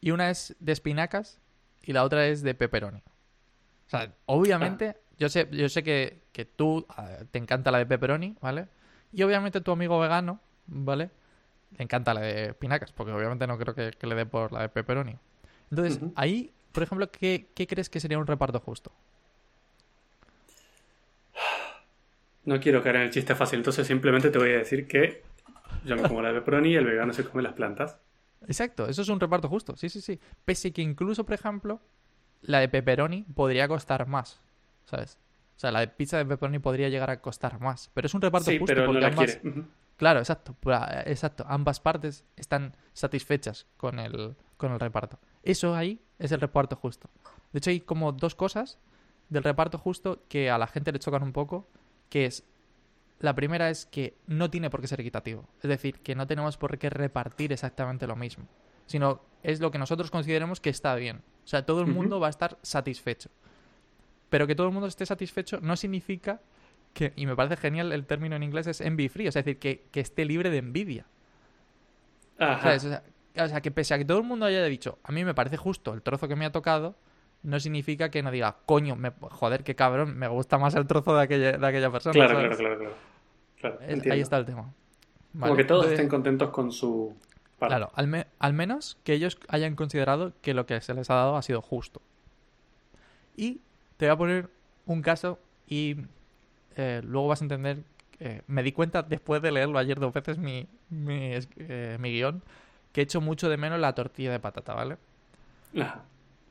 y 0.00 0.12
una 0.12 0.30
es 0.30 0.56
de 0.60 0.70
espinacas 0.72 1.40
y 1.82 1.92
la 1.92 2.04
otra 2.04 2.26
es 2.26 2.42
de 2.42 2.54
pepperoni. 2.54 2.98
O 2.98 3.90
sea, 3.90 4.12
obviamente, 4.26 4.96
yo 5.18 5.28
sé, 5.28 5.48
yo 5.50 5.68
sé 5.68 5.82
que, 5.82 6.22
que 6.32 6.44
tú 6.44 6.86
eh, 6.98 7.24
te 7.30 7.38
encanta 7.38 7.70
la 7.70 7.78
de 7.78 7.86
pepperoni, 7.86 8.36
¿vale? 8.40 8.68
Y 9.12 9.22
obviamente 9.22 9.60
tu 9.60 9.72
amigo 9.72 9.98
vegano, 9.98 10.40
¿vale? 10.66 11.10
Le 11.76 11.84
encanta 11.84 12.14
la 12.14 12.20
de 12.20 12.44
espinacas, 12.46 12.92
porque 12.92 13.12
obviamente 13.12 13.46
no 13.46 13.58
creo 13.58 13.74
que, 13.74 13.90
que 13.90 14.06
le 14.06 14.14
dé 14.14 14.26
por 14.26 14.52
la 14.52 14.62
de 14.62 14.68
pepperoni. 14.68 15.16
Entonces, 15.70 16.00
ahí, 16.16 16.52
por 16.72 16.82
ejemplo, 16.82 17.10
¿qué, 17.10 17.48
¿qué 17.54 17.66
crees 17.66 17.88
que 17.88 18.00
sería 18.00 18.18
un 18.18 18.26
reparto 18.26 18.60
justo? 18.60 18.92
No 22.44 22.58
quiero 22.60 22.82
caer 22.82 22.96
en 22.96 23.02
el 23.02 23.10
chiste 23.10 23.34
fácil, 23.34 23.58
entonces 23.58 23.86
simplemente 23.86 24.30
te 24.30 24.38
voy 24.38 24.50
a 24.50 24.58
decir 24.58 24.86
que 24.86 25.22
yo 25.84 25.96
me 25.96 26.02
como 26.02 26.22
la 26.22 26.28
de 26.28 26.34
pepperoni 26.40 26.70
y 26.70 26.76
el 26.76 26.84
vegano 26.84 27.12
se 27.12 27.24
come 27.24 27.42
las 27.42 27.52
plantas. 27.52 27.96
Exacto, 28.46 28.86
eso 28.88 29.02
es 29.02 29.08
un 29.08 29.20
reparto 29.20 29.48
justo, 29.48 29.76
sí, 29.76 29.88
sí, 29.88 30.00
sí. 30.00 30.18
Pese 30.44 30.72
que 30.72 30.82
incluso, 30.82 31.24
por 31.24 31.34
ejemplo, 31.34 31.80
la 32.42 32.60
de 32.60 32.68
pepperoni 32.68 33.22
podría 33.34 33.68
costar 33.68 34.06
más, 34.06 34.40
¿sabes? 34.84 35.18
O 35.56 35.60
sea, 35.60 35.70
la 35.70 35.80
de 35.80 35.88
pizza 35.88 36.16
de 36.16 36.24
pepperoni 36.24 36.58
podría 36.58 36.88
llegar 36.88 37.10
a 37.10 37.20
costar 37.20 37.60
más, 37.60 37.90
pero 37.92 38.06
es 38.06 38.14
un 38.14 38.22
reparto 38.22 38.50
Sí, 38.50 38.58
justo 38.58 38.74
pero 38.74 38.82
no 38.82 38.86
porque 38.86 39.00
la 39.00 39.06
ambas, 39.08 39.36
quiere. 39.36 39.64
Claro, 39.96 40.20
exacto, 40.20 40.56
exacto, 41.04 41.44
ambas 41.46 41.80
partes 41.80 42.24
están 42.36 42.74
satisfechas 42.94 43.66
con 43.76 43.98
el 43.98 44.34
con 44.56 44.72
el 44.72 44.80
reparto. 44.80 45.18
Eso 45.42 45.74
ahí 45.74 46.00
es 46.18 46.32
el 46.32 46.40
reparto 46.40 46.76
justo. 46.76 47.10
De 47.52 47.58
hecho, 47.58 47.70
hay 47.70 47.80
como 47.80 48.12
dos 48.12 48.34
cosas 48.34 48.78
del 49.28 49.42
reparto 49.44 49.76
justo 49.78 50.22
que 50.28 50.50
a 50.50 50.56
la 50.58 50.66
gente 50.66 50.92
le 50.92 50.98
chocan 50.98 51.22
un 51.22 51.32
poco, 51.32 51.68
que 52.08 52.24
es 52.26 52.44
la 53.20 53.34
primera 53.34 53.70
es 53.70 53.86
que 53.86 54.14
no 54.26 54.50
tiene 54.50 54.70
por 54.70 54.80
qué 54.80 54.86
ser 54.88 55.00
equitativo. 55.00 55.46
Es 55.62 55.68
decir, 55.68 56.00
que 56.00 56.14
no 56.14 56.26
tenemos 56.26 56.56
por 56.56 56.76
qué 56.78 56.90
repartir 56.90 57.52
exactamente 57.52 58.06
lo 58.06 58.16
mismo. 58.16 58.46
Sino 58.86 59.20
es 59.42 59.60
lo 59.60 59.70
que 59.70 59.78
nosotros 59.78 60.10
consideremos 60.10 60.60
que 60.60 60.70
está 60.70 60.94
bien. 60.94 61.18
O 61.44 61.46
sea, 61.46 61.64
todo 61.64 61.80
el 61.80 61.86
mundo 61.86 62.18
va 62.20 62.26
a 62.26 62.30
estar 62.30 62.58
satisfecho. 62.62 63.30
Pero 64.30 64.46
que 64.46 64.54
todo 64.54 64.66
el 64.66 64.72
mundo 64.72 64.86
esté 64.88 65.06
satisfecho 65.06 65.58
no 65.60 65.76
significa 65.76 66.40
que, 66.94 67.12
y 67.16 67.26
me 67.26 67.36
parece 67.36 67.56
genial 67.56 67.92
el 67.92 68.06
término 68.06 68.36
en 68.36 68.42
inglés, 68.42 68.66
es 68.66 68.80
envy 68.80 69.08
free. 69.08 69.26
Es 69.28 69.34
decir, 69.34 69.58
que, 69.58 69.86
que 69.92 70.00
esté 70.00 70.24
libre 70.24 70.50
de 70.50 70.58
envidia. 70.58 71.06
Ajá. 72.38 72.74
O 72.74 72.78
sea, 72.78 73.02
o 73.36 73.48
sea, 73.48 73.60
que 73.60 73.70
pese 73.70 73.94
a 73.94 73.98
que 73.98 74.04
todo 74.04 74.18
el 74.18 74.24
mundo 74.24 74.46
haya 74.46 74.64
dicho, 74.64 74.98
a 75.04 75.12
mí 75.12 75.24
me 75.24 75.34
parece 75.34 75.56
justo 75.56 75.92
el 75.94 76.02
trozo 76.02 76.26
que 76.26 76.36
me 76.36 76.46
ha 76.46 76.52
tocado, 76.52 76.96
no 77.42 77.60
significa 77.60 78.10
que 78.10 78.22
no 78.22 78.30
diga, 78.30 78.56
coño, 78.66 78.96
me- 78.96 79.12
joder, 79.20 79.62
qué 79.62 79.74
cabrón, 79.74 80.16
me 80.18 80.26
gusta 80.28 80.58
más 80.58 80.74
el 80.74 80.86
trozo 80.86 81.14
de 81.16 81.22
aquella, 81.22 81.52
de 81.58 81.66
aquella 81.66 81.90
persona. 81.90 82.12
Claro, 82.12 82.34
¿sabes? 82.34 82.56
claro, 82.56 82.76
claro, 82.76 82.78
claro. 82.90 83.09
Claro, 83.60 83.78
Es- 83.80 84.06
ahí 84.10 84.20
está 84.20 84.36
el 84.38 84.46
tema. 84.46 84.62
Como 85.32 85.44
Vale, 85.44 85.56
que 85.56 85.64
todos 85.64 85.82
entonces- 85.84 85.98
estén 86.00 86.08
contentos 86.08 86.50
con 86.50 86.72
su 86.72 87.14
parte. 87.58 87.70
Claro, 87.76 87.90
al, 87.94 88.06
me- 88.06 88.26
al 88.38 88.52
menos 88.52 88.98
que 89.04 89.12
ellos 89.12 89.38
hayan 89.48 89.76
considerado 89.76 90.32
que 90.42 90.54
lo 90.54 90.66
que 90.66 90.80
se 90.80 90.94
les 90.94 91.08
ha 91.10 91.14
dado 91.14 91.36
ha 91.36 91.42
sido 91.42 91.60
justo. 91.62 92.00
Y 93.36 93.60
te 93.96 94.06
voy 94.06 94.12
a 94.14 94.16
poner 94.16 94.48
un 94.86 95.02
caso 95.02 95.38
y 95.68 95.96
eh, 96.76 97.00
luego 97.04 97.28
vas 97.28 97.42
a 97.42 97.44
entender. 97.44 97.78
eh, 98.22 98.42
me 98.48 98.62
di 98.62 98.72
cuenta 98.72 99.02
después 99.02 99.40
de 99.40 99.50
leerlo 99.50 99.78
ayer 99.78 99.98
dos 99.98 100.12
veces 100.12 100.36
mi, 100.36 100.66
mi, 100.90 101.32
eh, 101.56 101.96
mi 102.00 102.12
guion 102.12 102.42
que 102.92 103.00
he 103.00 103.04
hecho 103.04 103.20
mucho 103.22 103.48
de 103.48 103.56
menos 103.56 103.78
la 103.80 103.94
tortilla 103.94 104.30
de 104.32 104.38
patata, 104.40 104.74
¿vale? 104.74 104.96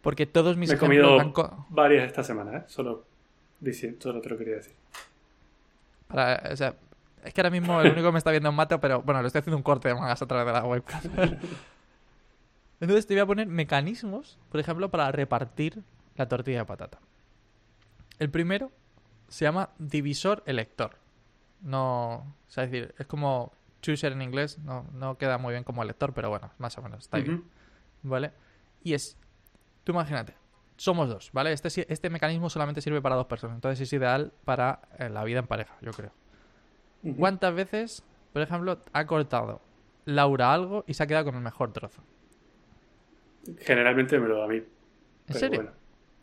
Porque 0.01 0.25
todos 0.25 0.57
mis 0.57 0.69
Me 0.69 0.75
he 0.75 0.77
comido 0.79 1.19
han 1.19 1.33
varias 1.69 2.07
esta 2.07 2.23
semana, 2.23 2.57
¿eh? 2.59 2.63
Solo, 2.67 3.03
solo 3.99 4.21
te 4.21 4.29
lo 4.29 4.37
quería 4.37 4.55
decir. 4.55 4.73
para- 6.07 6.41
o 6.51 6.55
sea, 6.55 6.73
es 7.23 7.33
que 7.33 7.41
ahora 7.41 7.49
mismo 7.49 7.81
el 7.81 7.91
único 7.91 8.07
que 8.07 8.11
me 8.13 8.17
está 8.17 8.31
viendo 8.31 8.49
es 8.49 8.55
Mato, 8.55 8.79
pero 8.79 9.01
bueno, 9.01 9.21
le 9.21 9.27
estoy 9.27 9.39
haciendo 9.39 9.57
un 9.57 9.63
corte 9.63 9.89
de 9.89 9.95
mangas 9.95 10.21
a 10.21 10.27
través 10.27 10.45
de 10.45 10.53
la 10.53 10.65
webcam. 10.65 11.01
Entonces 12.79 13.07
te 13.07 13.13
voy 13.13 13.21
a 13.21 13.25
poner 13.25 13.47
mecanismos, 13.47 14.39
por 14.49 14.59
ejemplo, 14.59 14.89
para 14.89 15.11
repartir 15.11 15.83
la 16.15 16.27
tortilla 16.27 16.59
de 16.59 16.65
patata. 16.65 16.99
El 18.19 18.29
primero 18.29 18.71
se 19.27 19.45
llama 19.45 19.69
divisor 19.77 20.43
elector. 20.45 20.97
No, 21.61 22.13
o 22.13 22.25
sea, 22.47 22.63
es 22.63 22.71
decir, 22.71 22.95
es 22.97 23.05
como 23.05 23.51
chooser 23.81 24.13
en 24.13 24.21
inglés, 24.21 24.59
no, 24.59 24.85
no 24.93 25.17
queda 25.17 25.37
muy 25.37 25.51
bien 25.53 25.63
como 25.63 25.83
elector, 25.83 26.13
pero 26.13 26.29
bueno, 26.29 26.51
más 26.57 26.77
o 26.77 26.81
menos, 26.81 26.99
está 26.99 27.17
bien. 27.17 27.35
Ujú. 27.35 27.45
¿Vale? 28.03 28.31
Y 28.83 28.93
es, 28.93 29.17
tú 29.83 29.91
imagínate, 29.91 30.35
somos 30.77 31.09
dos, 31.09 31.31
¿vale? 31.33 31.51
Este, 31.51 31.91
este 31.91 32.09
mecanismo 32.09 32.49
solamente 32.49 32.81
sirve 32.81 33.01
para 33.01 33.15
dos 33.15 33.27
personas, 33.27 33.55
entonces 33.55 33.81
es 33.81 33.91
ideal 33.91 34.33
para 34.45 34.81
eh, 34.97 35.09
la 35.09 35.23
vida 35.25 35.39
en 35.39 35.47
pareja, 35.47 35.75
yo 35.81 35.91
creo. 35.91 36.11
¿Cuántas 37.17 37.53
veces, 37.53 38.03
por 38.33 38.41
ejemplo, 38.41 38.79
ha 38.93 39.05
cortado 39.05 39.61
Laura 40.05 40.53
algo 40.53 40.83
y 40.87 40.93
se 40.93 41.03
ha 41.03 41.07
quedado 41.07 41.25
con 41.25 41.35
el 41.35 41.41
mejor 41.41 41.71
trozo? 41.71 42.01
Generalmente 43.59 44.19
me 44.19 44.27
lo 44.27 44.39
da 44.39 44.45
a 44.45 44.47
mí. 44.47 44.61
¿En 45.27 45.33
serio? 45.33 45.59
bueno. 45.59 45.71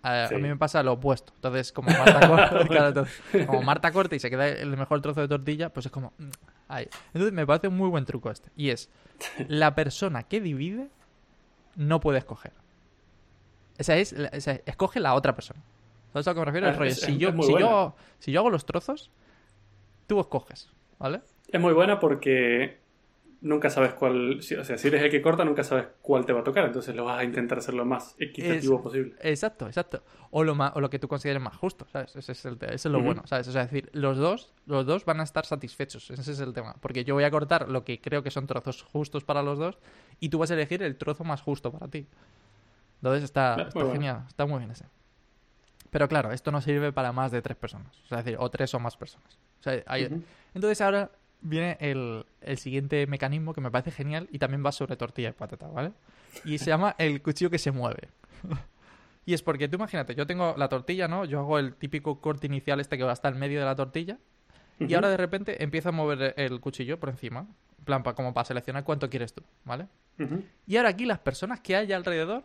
A, 0.02 0.28
mí 0.30 0.42
me 0.42 0.56
pasa 0.56 0.82
lo 0.84 0.92
opuesto. 0.92 1.32
Entonces, 1.34 1.72
como 1.72 1.88
Marta, 1.90 2.28
corta, 2.28 2.68
claro, 2.68 3.06
como 3.46 3.62
Marta 3.62 3.90
corta 3.90 4.14
y 4.14 4.20
se 4.20 4.30
queda 4.30 4.48
el 4.48 4.76
mejor 4.76 5.00
trozo 5.02 5.20
de 5.20 5.26
tortilla, 5.26 5.70
pues 5.70 5.86
es 5.86 5.92
como... 5.92 6.12
mm, 6.18 6.28
ahí. 6.68 6.88
Entonces 7.08 7.32
me 7.32 7.44
parece 7.44 7.66
un 7.68 7.76
muy 7.76 7.88
buen 7.88 8.04
truco 8.04 8.30
este. 8.30 8.50
Y 8.56 8.70
es, 8.70 8.88
la 9.48 9.74
persona 9.74 10.22
que 10.22 10.40
divide 10.40 10.88
no 11.74 11.98
puede 11.98 12.18
escoger. 12.18 12.52
O 13.80 13.82
sea, 13.82 13.96
es, 13.96 14.12
o 14.12 14.40
sea, 14.40 14.60
escoge 14.64 15.00
la 15.00 15.14
otra 15.14 15.34
persona. 15.34 15.60
¿Sabes 16.12 16.28
a 16.28 16.30
lo 16.30 16.34
que 16.34 16.40
me 16.40 16.44
refiero? 16.46 16.66
Ah, 16.68 16.70
El 16.70 16.76
rollo, 16.76 16.90
es- 16.90 17.00
si, 17.00 17.18
yo, 17.18 17.32
si, 17.42 17.58
yo, 17.58 17.94
si 18.20 18.30
yo 18.32 18.40
hago 18.40 18.50
los 18.50 18.64
trozos, 18.64 19.10
tú 20.06 20.20
escoges, 20.20 20.70
¿vale? 20.98 21.20
Es 21.48 21.60
muy 21.60 21.72
buena 21.72 21.98
porque 22.00 22.78
nunca 23.40 23.70
sabes 23.70 23.92
cuál. 23.94 24.38
O 24.38 24.42
sea, 24.42 24.76
si 24.78 24.88
eres 24.88 25.02
el 25.02 25.10
que 25.10 25.22
corta, 25.22 25.44
nunca 25.44 25.62
sabes 25.62 25.86
cuál 26.02 26.26
te 26.26 26.32
va 26.32 26.40
a 26.40 26.44
tocar. 26.44 26.64
Entonces 26.66 26.94
lo 26.96 27.04
vas 27.04 27.18
a 27.20 27.24
intentar 27.24 27.58
hacer 27.58 27.74
lo 27.74 27.84
más 27.84 28.16
equitativo 28.18 28.76
Es- 28.76 28.82
posible. 28.82 29.14
Exacto, 29.20 29.66
exacto. 29.66 30.02
O 30.30 30.42
lo, 30.42 30.54
ma- 30.54 30.72
o 30.74 30.80
lo 30.80 30.90
que 30.90 30.98
tú 30.98 31.06
consideres 31.06 31.40
más 31.40 31.56
justo, 31.56 31.86
¿sabes? 31.92 32.16
Ese 32.16 32.32
es, 32.32 32.44
el 32.44 32.58
ese 32.62 32.74
es 32.74 32.86
lo 32.86 33.00
bueno, 33.00 33.22
¿sabes? 33.26 33.46
O 33.48 33.52
sea, 33.52 33.62
es 33.62 33.70
decir, 33.70 33.88
los 33.92 34.16
dos, 34.18 34.52
los 34.66 34.84
dos 34.86 35.04
van 35.04 35.20
a 35.20 35.22
estar 35.22 35.46
satisfechos, 35.46 36.10
ese 36.10 36.32
es 36.32 36.40
el 36.40 36.52
tema. 36.52 36.74
Porque 36.80 37.04
yo 37.04 37.14
voy 37.14 37.24
a 37.24 37.30
cortar 37.30 37.68
lo 37.68 37.84
que 37.84 38.00
creo 38.00 38.22
que 38.22 38.30
son 38.32 38.46
trozos 38.46 38.82
justos 38.82 39.22
para 39.24 39.42
los 39.42 39.58
dos 39.58 39.78
y 40.18 40.28
tú 40.28 40.38
vas 40.38 40.50
a 40.50 40.54
elegir 40.54 40.82
el 40.82 40.96
trozo 40.96 41.22
más 41.22 41.40
justo 41.42 41.70
para 41.70 41.88
ti. 41.88 42.06
Entonces 42.96 43.22
está, 43.24 43.54
está 43.62 43.78
bueno. 43.78 43.92
genial, 43.92 44.24
está 44.26 44.46
muy 44.46 44.58
bien 44.58 44.70
ese. 44.72 44.86
Pero 45.90 46.08
claro, 46.08 46.32
esto 46.32 46.50
no 46.50 46.60
sirve 46.60 46.92
para 46.92 47.12
más 47.12 47.30
de 47.30 47.40
tres 47.42 47.56
personas, 47.56 47.96
o 48.04 48.08
sea, 48.08 48.18
es 48.18 48.24
decir, 48.24 48.38
o 48.40 48.50
tres 48.50 48.74
o 48.74 48.80
más 48.80 48.96
personas. 48.96 49.38
Sea, 49.70 49.82
hay-. 49.86 50.04
Entonces 50.54 50.80
ahora 50.80 51.10
viene 51.40 51.76
el, 51.80 52.24
el 52.40 52.58
siguiente 52.58 53.06
mecanismo 53.06 53.52
que 53.52 53.60
me 53.60 53.70
parece 53.70 53.90
genial 53.90 54.28
y 54.32 54.38
también 54.38 54.64
va 54.64 54.72
sobre 54.72 54.96
tortilla 54.96 55.28
de 55.28 55.34
patata, 55.34 55.68
¿vale? 55.68 55.92
Y 56.44 56.58
se 56.58 56.66
llama 56.66 56.94
el 56.98 57.20
cuchillo 57.22 57.50
que 57.50 57.58
se 57.58 57.70
mueve. 57.72 58.08
y 59.26 59.34
es 59.34 59.42
porque 59.42 59.68
tú 59.68 59.76
imagínate, 59.76 60.14
yo 60.14 60.26
tengo 60.26 60.54
la 60.56 60.68
tortilla, 60.68 61.08
¿no? 61.08 61.24
Yo 61.24 61.40
hago 61.40 61.58
el 61.58 61.74
típico 61.74 62.20
corte 62.20 62.46
inicial 62.46 62.80
este 62.80 62.96
que 62.96 63.04
va 63.04 63.12
hasta 63.12 63.28
el 63.28 63.34
medio 63.34 63.58
de 63.60 63.64
la 63.66 63.74
tortilla 63.74 64.18
y 64.78 64.94
ahora 64.94 65.08
de 65.08 65.16
repente 65.16 65.62
empiezo 65.62 65.88
a 65.88 65.92
mover 65.92 66.34
el 66.36 66.60
cuchillo 66.60 66.98
por 67.00 67.08
encima, 67.08 67.46
en 67.78 67.84
plan, 67.84 68.02
pa- 68.02 68.14
como 68.14 68.34
para 68.34 68.44
seleccionar 68.44 68.84
cuánto 68.84 69.08
quieres 69.08 69.32
tú, 69.32 69.42
¿vale? 69.64 69.86
Y 70.66 70.76
ahora 70.76 70.90
aquí 70.90 71.04
las 71.06 71.18
personas 71.18 71.60
que 71.60 71.76
haya 71.76 71.96
alrededor, 71.96 72.44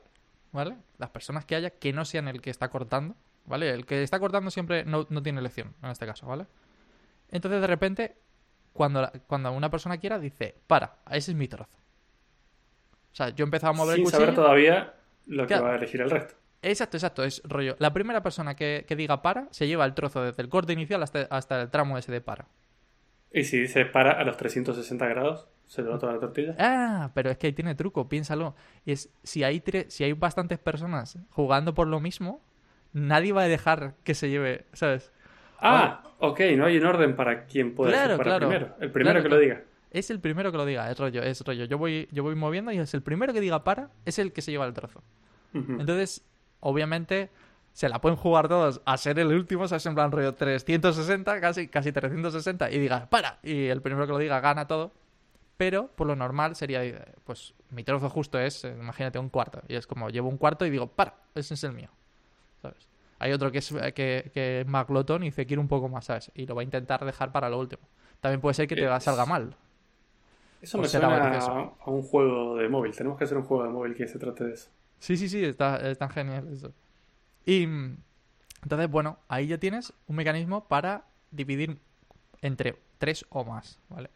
¿vale? 0.51 0.75
Las 0.97 1.09
personas 1.09 1.45
que 1.45 1.55
haya 1.55 1.69
que 1.71 1.91
no 1.93 2.05
sean 2.05 2.27
el 2.27 2.41
que 2.41 2.49
está 2.49 2.69
cortando, 2.69 3.15
¿vale? 3.45 3.69
El 3.71 3.85
que 3.85 4.01
está 4.03 4.19
cortando 4.19 4.49
siempre 4.51 4.85
no, 4.85 5.05
no 5.09 5.21
tiene 5.23 5.39
elección, 5.39 5.73
en 5.83 5.89
este 5.91 6.05
caso, 6.05 6.25
¿vale? 6.27 6.45
Entonces 7.31 7.61
de 7.61 7.67
repente, 7.67 8.15
cuando, 8.73 9.01
la- 9.01 9.11
cuando 9.27 9.51
una 9.51 9.69
persona 9.71 9.97
quiera, 9.97 10.19
dice, 10.19 10.55
para, 10.67 10.97
ese 11.09 11.31
es 11.31 11.37
mi 11.37 11.47
trozo. 11.47 11.77
O 13.11 13.15
sea, 13.15 13.29
yo 13.29 13.43
he 13.43 13.47
empezado 13.47 13.71
a 13.71 13.75
mover 13.75 13.95
Sin 13.95 14.01
el 14.05 14.05
cuchillo. 14.05 14.21
saber 14.21 14.35
todavía 14.35 14.93
lo 15.27 15.47
que 15.47 15.59
va 15.59 15.73
a 15.73 15.75
elegir 15.75 16.01
el 16.01 16.09
resto. 16.09 16.35
Exacto, 16.61 16.97
exacto, 16.97 17.23
es 17.23 17.41
rollo. 17.43 17.75
La 17.79 17.91
primera 17.91 18.21
persona 18.21 18.55
que, 18.55 18.85
que 18.87 18.95
diga 18.95 19.21
para 19.21 19.47
se 19.51 19.67
lleva 19.67 19.83
el 19.85 19.93
trozo 19.93 20.23
desde 20.23 20.43
el 20.43 20.49
corte 20.49 20.73
inicial 20.73 21.01
hasta, 21.03 21.21
hasta 21.29 21.61
el 21.61 21.69
tramo 21.69 21.97
ese 21.97 22.11
de 22.11 22.21
para. 22.21 22.45
Y 23.33 23.43
si 23.45 23.59
dice 23.59 23.85
para 23.85 24.11
a 24.11 24.23
los 24.23 24.37
360 24.37 25.07
grados, 25.07 25.47
se 25.65 25.81
lleva 25.81 25.97
toda 25.97 26.13
la 26.13 26.19
tortilla. 26.19 26.55
Ah, 26.59 27.11
pero 27.13 27.31
es 27.31 27.37
que 27.37 27.47
ahí 27.47 27.53
tiene 27.53 27.75
truco, 27.75 28.07
piénsalo. 28.07 28.55
Y 28.85 28.91
es, 28.91 29.09
si 29.23 29.43
hay, 29.43 29.59
tre- 29.61 29.89
si 29.89 30.03
hay 30.03 30.13
bastantes 30.13 30.59
personas 30.59 31.17
jugando 31.31 31.73
por 31.73 31.87
lo 31.87 31.99
mismo, 31.99 32.41
nadie 32.93 33.31
va 33.33 33.43
a 33.43 33.47
dejar 33.47 33.95
que 34.03 34.13
se 34.13 34.29
lleve, 34.29 34.65
¿sabes? 34.73 35.11
Ah, 35.61 36.03
ok, 36.19 36.39
no 36.57 36.65
hay 36.65 36.77
un 36.77 36.85
orden 36.85 37.15
para 37.15 37.45
quién 37.45 37.73
puede 37.75 37.91
Claro, 37.93 38.09
ser 38.09 38.17
para 38.17 38.29
claro. 38.37 38.47
primero. 38.47 38.75
El 38.79 38.91
primero 38.91 39.13
Claro, 39.19 39.23
que 39.23 39.35
lo 39.35 39.39
diga. 39.41 39.61
Es 39.91 40.09
el 40.09 40.19
primero 40.19 40.51
que 40.51 40.57
lo 40.57 40.65
diga, 40.65 40.89
es 40.89 40.97
rollo, 40.97 41.21
es 41.21 41.41
rollo. 41.45 41.65
Yo 41.65 41.77
voy, 41.77 42.07
yo 42.11 42.23
voy 42.23 42.35
moviendo 42.35 42.71
y 42.71 42.77
es 42.79 42.93
el 42.93 43.01
primero 43.01 43.33
que 43.33 43.41
diga 43.41 43.63
para, 43.63 43.89
es 44.05 44.19
el 44.19 44.31
que 44.31 44.41
se 44.41 44.51
lleva 44.51 44.65
el 44.65 44.73
trozo. 44.73 45.03
Entonces, 45.53 46.23
obviamente, 46.61 47.29
se 47.73 47.89
la 47.89 47.99
pueden 47.99 48.15
jugar 48.17 48.47
todos 48.47 48.81
a 48.85 48.95
ser 48.97 49.19
el 49.19 49.27
último, 49.27 49.67
¿sabes? 49.67 49.85
En 49.85 49.95
plan 49.95 50.11
rollo 50.11 50.33
360, 50.33 51.41
casi, 51.41 51.67
casi 51.67 51.91
360, 51.91 52.71
y 52.71 52.79
diga 52.79 53.09
para, 53.09 53.39
y 53.43 53.67
el 53.67 53.81
primero 53.81 54.05
que 54.07 54.13
lo 54.13 54.17
diga 54.19 54.39
gana 54.39 54.65
todo. 54.67 54.93
Pero, 55.57 55.87
por 55.89 56.07
lo 56.07 56.15
normal, 56.15 56.55
sería, 56.55 56.83
eh, 56.83 56.97
pues, 57.25 57.53
mi 57.69 57.83
trozo 57.83 58.09
justo 58.09 58.39
es, 58.39 58.63
eh, 58.63 58.73
imagínate, 58.79 59.19
un 59.19 59.29
cuarto. 59.29 59.61
Y 59.67 59.75
es 59.75 59.85
como, 59.85 60.09
llevo 60.09 60.27
un 60.29 60.37
cuarto 60.37 60.65
y 60.65 60.69
digo, 60.71 60.87
para, 60.87 61.13
ese 61.35 61.53
es 61.53 61.63
el 61.65 61.73
mío. 61.73 61.89
¿Sabes? 62.61 62.87
Hay 63.21 63.31
otro 63.33 63.51
que 63.51 63.59
es, 63.59 63.71
eh, 63.71 63.93
que, 63.93 64.31
que 64.33 64.61
es 64.61 64.67
más 64.67 64.87
glotón 64.87 65.21
y 65.23 65.27
dice, 65.27 65.45
quiero 65.45 65.61
un 65.61 65.67
poco 65.67 65.87
más, 65.89 66.05
¿sabes? 66.05 66.31
Y 66.35 66.47
lo 66.47 66.55
va 66.55 66.61
a 66.61 66.63
intentar 66.63 67.05
dejar 67.05 67.31
para 67.31 67.49
lo 67.49 67.59
último. 67.59 67.81
También 68.19 68.41
puede 68.41 68.55
ser 68.55 68.67
que 68.67 68.75
te 68.75 68.85
Es- 68.85 69.03
salga 69.03 69.25
mal. 69.25 69.55
Eso 70.61 70.77
me 70.77 70.87
suena 70.87 71.07
a, 71.39 71.89
un 71.91 72.01
juego 72.03 72.55
de 72.55 72.69
móvil. 72.69 72.95
Tenemos 72.95 73.17
que 73.17 73.25
hacer 73.25 73.37
un 73.37 73.43
juego 73.43 73.63
de 73.63 73.69
móvil 73.69 73.95
que 73.95 74.07
se 74.07 74.19
trate 74.19 74.43
de 74.45 74.53
eso. 74.53 74.69
Sí, 74.99 75.17
sí, 75.17 75.29
sí, 75.29 75.43
está, 75.43 75.77
está 75.89 76.09
genial 76.09 76.47
eso. 76.53 76.73
Y 77.45 77.67
mm, 77.67 77.97
entonces, 78.63 78.89
bueno, 78.91 79.19
ahí 79.29 79.47
ya 79.47 79.59
tienes 79.59 79.93
un 80.07 80.15
mecanismo 80.17 80.67
para 80.67 81.05
dividir 81.31 81.79
entre 82.41 82.77
tres 82.99 83.25
o 83.29 83.45
más, 83.45 83.79
¿vale? 83.89 84.09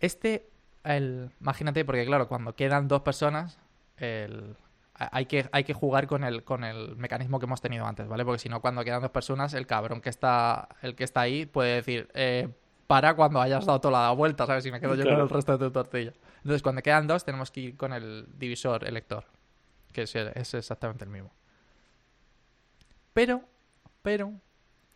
Este, 0.00 0.46
el, 0.84 1.30
imagínate, 1.40 1.84
porque 1.84 2.04
claro, 2.04 2.28
cuando 2.28 2.54
quedan 2.54 2.88
dos 2.88 3.02
personas, 3.02 3.58
el, 3.96 4.56
hay, 4.94 5.26
que, 5.26 5.48
hay 5.50 5.64
que 5.64 5.74
jugar 5.74 6.06
con 6.06 6.22
el, 6.24 6.44
con 6.44 6.62
el 6.62 6.96
mecanismo 6.96 7.40
que 7.40 7.46
hemos 7.46 7.60
tenido 7.60 7.86
antes, 7.86 8.06
¿vale? 8.06 8.24
Porque 8.24 8.38
si 8.38 8.48
no, 8.48 8.60
cuando 8.60 8.84
quedan 8.84 9.02
dos 9.02 9.10
personas, 9.10 9.52
el 9.54 9.66
cabrón 9.66 10.00
que 10.00 10.08
está, 10.08 10.68
el 10.82 10.94
que 10.94 11.04
está 11.04 11.22
ahí 11.22 11.46
puede 11.46 11.76
decir, 11.76 12.08
eh, 12.14 12.48
para 12.86 13.14
cuando 13.16 13.40
hayas 13.40 13.66
dado 13.66 13.80
toda 13.80 14.08
la 14.08 14.12
vuelta, 14.12 14.46
¿sabes? 14.46 14.64
Y 14.66 14.70
me 14.70 14.80
quedo 14.80 14.94
yo 14.94 15.02
Claro. 15.02 15.18
con 15.18 15.24
el 15.24 15.30
resto 15.30 15.58
de 15.58 15.66
tu 15.66 15.72
tortilla. 15.72 16.12
Entonces, 16.38 16.62
cuando 16.62 16.82
quedan 16.82 17.06
dos, 17.06 17.24
tenemos 17.24 17.50
que 17.50 17.60
ir 17.60 17.76
con 17.76 17.92
el 17.92 18.26
divisor 18.38 18.86
elector, 18.86 19.24
que 19.92 20.02
es, 20.02 20.14
exactamente 20.54 21.04
el 21.04 21.10
mismo. 21.10 21.32
Pero, 23.12 23.42
pero, 24.02 24.32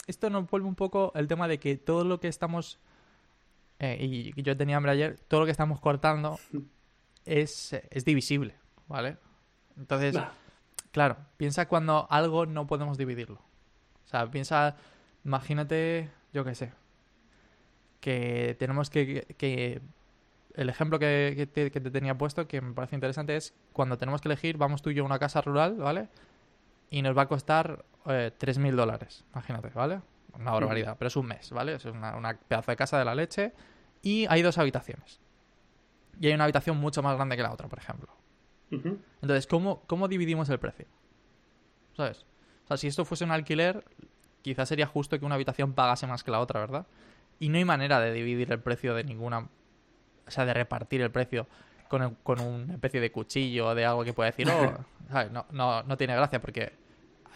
esto 0.07 0.31
nos 0.31 0.49
vuelve 0.49 0.69
un 0.69 0.75
poco 0.77 1.13
el 1.17 1.27
tema 1.27 1.49
de 1.49 1.59
que 1.59 1.77
todo 1.77 2.05
lo 2.05 2.21
que 2.21 2.29
estamos, 2.29 2.79
eh, 3.81 3.97
y 4.01 4.33
y 4.37 4.43
yo 4.43 4.57
tenía 4.57 4.77
hambre 4.77 4.93
ayer, 4.93 5.19
todo 5.27 5.41
lo 5.41 5.47
que 5.47 5.53
estamos 5.53 5.81
cortando 5.81 6.39
es, 7.25 7.73
es 7.91 8.05
divisible, 8.05 8.55
¿vale? 8.87 9.17
Entonces, 9.79 10.15
Nah. 10.15 10.29
claro, 10.93 11.17
piensa 11.37 11.67
cuando 11.69 12.07
algo 12.11 12.45
no 12.47 12.67
podemos 12.67 12.99
dividirlo. 12.99 13.37
O 14.05 14.09
sea, 14.09 14.31
piensa, 14.31 14.77
imagínate, 15.25 16.11
yo 16.33 16.45
qué 16.45 16.55
sé, 16.55 16.73
que 18.01 18.57
tenemos 18.59 18.91
que, 18.91 19.27
que- 19.39 19.81
el 20.55 20.69
ejemplo 20.69 20.99
que, 20.99 21.35
que 21.37 21.47
te, 21.47 21.71
que 21.71 21.81
te 21.81 21.91
tenía 21.91 22.17
puesto, 22.19 22.49
que 22.49 22.61
me 22.61 22.73
parece 22.73 22.97
interesante, 22.97 23.37
es 23.37 23.55
cuando 23.73 23.97
tenemos 23.97 24.21
que 24.21 24.29
elegir, 24.29 24.57
vamos 24.57 24.83
tú 24.83 24.91
y 24.91 24.95
yo 24.95 25.05
a 25.05 25.07
una 25.07 25.19
casa 25.21 25.41
rural, 25.41 25.77
¿vale? 25.77 26.09
Y 26.91 27.03
nos 27.03 27.17
va 27.17 27.23
a 27.23 27.29
costar 27.29 27.85
eh, 28.07 28.33
3.000 28.37 28.75
dólares, 28.75 29.25
imagínate, 29.33 29.69
¿vale? 29.71 30.01
Una 30.33 30.51
barbaridad, 30.53 30.97
pero 30.99 31.09
es 31.09 31.17
un 31.17 31.27
mes, 31.27 31.51
¿vale? 31.53 31.75
Es 31.75 31.85
una, 31.85 32.17
una 32.17 32.35
pedazo 32.37 32.73
de 32.73 32.77
casa 32.77 32.99
de 32.99 33.05
la 33.05 33.15
leche 33.15 33.53
y 34.03 34.27
hay 34.29 34.43
dos 34.43 34.59
habitaciones. 34.59 35.21
Y 36.21 36.27
hay 36.27 36.33
una 36.35 36.45
habitación 36.45 36.77
mucho 36.79 37.03
más 37.03 37.15
grande 37.15 37.37
que 37.37 37.43
la 37.43 37.53
otra, 37.53 37.69
por 37.69 37.79
ejemplo. 37.79 38.09
Entonces, 38.71 39.47
¿cómo, 39.47 39.83
¿cómo 39.87 40.09
dividimos 40.09 40.49
el 40.51 40.59
precio? 40.59 40.87
¿Sabes? 41.97 42.25
O 42.65 42.69
sea, 42.69 42.77
si 42.77 42.87
esto 42.87 43.05
fuese 43.05 43.25
un 43.25 43.31
alquiler, 43.31 43.85
quizás 44.43 44.69
sería 44.69 44.87
justo 44.87 45.19
que 45.19 45.25
una 45.25 45.35
habitación 45.37 45.73
pagase 45.73 46.07
más 46.07 46.23
que 46.23 46.31
la 46.31 46.41
otra, 46.41 46.61
¿verdad? 46.61 46.87
Y 47.41 47.49
no 47.49 47.57
hay 47.59 47.65
manera 47.65 47.99
de 48.01 48.13
dividir 48.13 48.53
el 48.53 48.61
precio 48.61 48.95
de 48.95 49.05
ninguna... 49.05 49.49
O 50.27 50.31
sea, 50.31 50.45
de 50.45 50.53
repartir 50.53 51.01
el 51.01 51.11
precio 51.11 51.47
con, 51.89 52.03
el- 52.03 52.17
con 52.23 52.41
una 52.41 52.75
especie 52.75 53.01
de 53.01 53.11
cuchillo 53.11 53.69
o 53.69 53.75
de 53.75 53.87
algo 53.87 54.05
que 54.05 54.13
pueda 54.13 54.31
decir, 54.31 54.47
oh, 54.51 54.77
¿sabes? 55.11 55.31
No, 55.33 55.47
no, 55.53 55.83
no 55.85 55.97
tiene 55.97 56.15
gracia 56.15 56.41
porque 56.41 56.73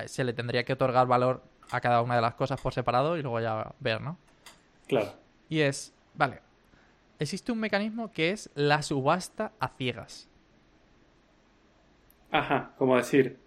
se 0.06 0.24
le 0.24 0.32
tendría 0.34 0.64
que 0.64 0.74
otorgar 0.74 1.06
valor 1.06 1.42
a 1.70 1.80
cada 1.80 2.02
una 2.02 2.16
de 2.16 2.20
las 2.20 2.34
cosas 2.34 2.60
por 2.60 2.74
separado 2.74 3.16
y 3.16 3.22
luego 3.22 3.40
ya 3.40 3.72
ver, 3.80 4.00
¿no? 4.02 4.18
Claro. 4.86 5.14
Y 5.48 5.60
es, 5.60 5.94
vale, 6.14 6.40
existe 7.18 7.50
un 7.52 7.60
mecanismo 7.60 8.12
que 8.12 8.30
es 8.30 8.50
la 8.54 8.82
subasta 8.82 9.52
a 9.58 9.68
ciegas. 9.68 10.28
Ajá, 12.32 12.72
como 12.78 12.96
decir, 12.96 13.38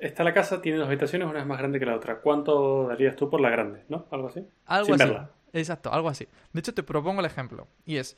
está 0.00 0.24
la 0.24 0.34
casa, 0.34 0.60
tiene 0.60 0.76
dos 0.78 0.86
habitaciones, 0.88 1.26
una 1.28 1.40
es 1.40 1.46
más 1.46 1.58
grande 1.58 1.78
que 1.78 1.86
la 1.86 1.94
otra. 1.96 2.20
¿Cuánto 2.20 2.88
darías 2.88 3.16
tú 3.16 3.30
por 3.30 3.40
la 3.40 3.48
grande? 3.48 3.84
¿No? 3.88 4.06
Algo 4.10 4.28
así. 4.28 4.46
Algo 4.66 4.84
Sin 4.86 4.94
así. 4.96 5.04
verla. 5.04 5.30
Exacto, 5.54 5.90
algo 5.92 6.08
así. 6.10 6.28
De 6.52 6.60
hecho, 6.60 6.74
te 6.74 6.82
propongo 6.82 7.20
el 7.20 7.26
ejemplo. 7.26 7.66
Y 7.86 7.96
es, 7.96 8.16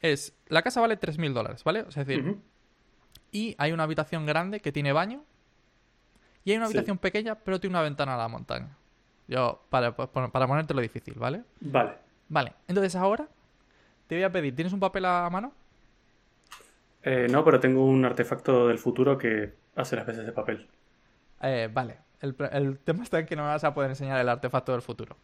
es 0.00 0.36
la 0.48 0.62
casa 0.62 0.80
vale 0.80 0.96
3.000 0.98 1.32
dólares, 1.32 1.62
¿vale? 1.62 1.82
O 1.82 1.90
sea, 1.92 2.02
es 2.02 2.08
decir, 2.08 2.36
y 3.30 3.54
hay 3.58 3.72
una 3.72 3.84
habitación 3.84 4.26
grande 4.26 4.60
que 4.60 4.72
tiene 4.72 4.92
baño 4.92 5.24
y 6.44 6.50
hay 6.50 6.56
una 6.56 6.66
Sí. 6.66 6.72
habitación 6.72 6.98
pequeña 6.98 7.36
pero 7.36 7.60
tiene 7.60 7.74
una 7.74 7.82
ventana 7.82 8.14
a 8.14 8.18
la 8.18 8.28
montaña. 8.28 8.76
Yo, 9.28 9.64
para, 9.70 9.94
para 9.96 10.28
para 10.28 10.46
ponértelo 10.46 10.80
difícil, 10.82 11.14
¿vale? 11.14 11.42
Vale. 11.60 11.92
Vale, 12.28 12.52
entonces 12.68 12.94
ahora 12.96 13.28
te 14.06 14.16
voy 14.16 14.24
a 14.24 14.32
pedir, 14.32 14.54
¿tienes 14.54 14.72
un 14.72 14.80
papel 14.80 15.04
a 15.06 15.28
mano? 15.30 15.52
Eh, 17.04 17.26
no, 17.30 17.44
pero 17.44 17.60
tengo 17.60 17.84
un 17.84 18.04
artefacto 18.04 18.68
del 18.68 18.78
futuro 18.78 19.18
que 19.18 19.52
hace 19.76 19.94
las 19.96 20.06
veces 20.06 20.24
de 20.24 20.32
papel. 20.32 20.66
Eh, 21.42 21.68
vale, 21.72 21.98
el, 22.20 22.34
el 22.52 22.78
tema 22.78 23.02
está 23.02 23.18
en 23.18 23.26
que 23.26 23.36
no 23.36 23.42
me 23.42 23.48
vas 23.48 23.64
a 23.64 23.74
poder 23.74 23.90
enseñar 23.90 24.18
el 24.20 24.28
artefacto 24.28 24.72
del 24.72 24.80
futuro. 24.82 25.16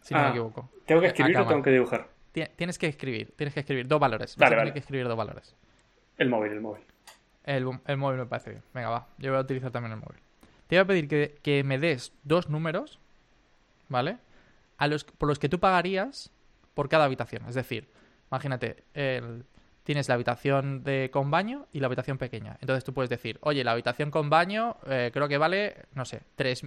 Si 0.00 0.14
no 0.14 0.20
me 0.20 0.26
Ah. 0.26 0.30
equivoco. 0.30 0.70
¿Tengo 0.86 1.00
que 1.00 1.08
Eh, 1.08 1.10
escribir 1.10 1.36
o 1.38 1.46
tengo 1.46 1.62
que 1.62 1.70
dibujar? 1.70 2.08
Ti- 2.32 2.46
Tienes 2.56 2.78
que 2.78 2.86
escribir, 2.86 3.32
tienes 3.36 3.52
que 3.52 3.60
escribir 3.60 3.86
dos 3.86 4.00
valores. 4.00 4.36
Vale, 4.36 4.56
vale. 4.56 4.72
que 4.72 4.78
escribir 4.78 5.06
dos 5.08 5.16
valores. 5.16 5.54
El 6.16 6.28
móvil, 6.30 6.52
el 6.52 6.60
móvil. 6.60 6.82
El, 7.44 7.68
el 7.86 7.96
móvil 7.96 8.18
me 8.18 8.26
parece 8.26 8.50
bien. 8.50 8.62
Venga, 8.74 8.88
va. 8.90 9.06
Yo 9.18 9.30
voy 9.30 9.38
a 9.38 9.42
utilizar 9.42 9.70
también 9.70 9.92
el 9.92 9.98
móvil. 9.98 10.20
Te 10.68 10.76
voy 10.76 10.82
a 10.82 10.86
pedir 10.86 11.08
que, 11.08 11.38
que 11.42 11.64
me 11.64 11.78
des 11.78 12.12
dos 12.24 12.48
números, 12.48 12.98
¿vale? 13.88 14.18
A 14.78 14.86
los, 14.86 15.04
por 15.04 15.28
los 15.28 15.38
que 15.38 15.48
tú 15.48 15.58
pagarías 15.58 16.30
por 16.74 16.88
cada 16.88 17.04
habitación. 17.04 17.42
Es 17.48 17.54
decir, 17.54 17.88
imagínate, 18.30 18.84
el- 18.94 19.44
tienes 19.88 20.06
la 20.06 20.16
habitación 20.16 20.84
de, 20.84 21.08
con 21.10 21.30
baño 21.30 21.64
y 21.72 21.80
la 21.80 21.86
habitación 21.86 22.18
pequeña. 22.18 22.58
Entonces 22.60 22.84
tú 22.84 22.92
puedes 22.92 23.08
decir, 23.08 23.38
oye, 23.40 23.64
la 23.64 23.72
habitación 23.72 24.10
con 24.10 24.28
baño 24.28 24.76
eh, 24.86 25.08
creo 25.14 25.28
que 25.28 25.38
vale, 25.38 25.76
no 25.94 26.04
sé, 26.04 26.20
3, 26.36 26.66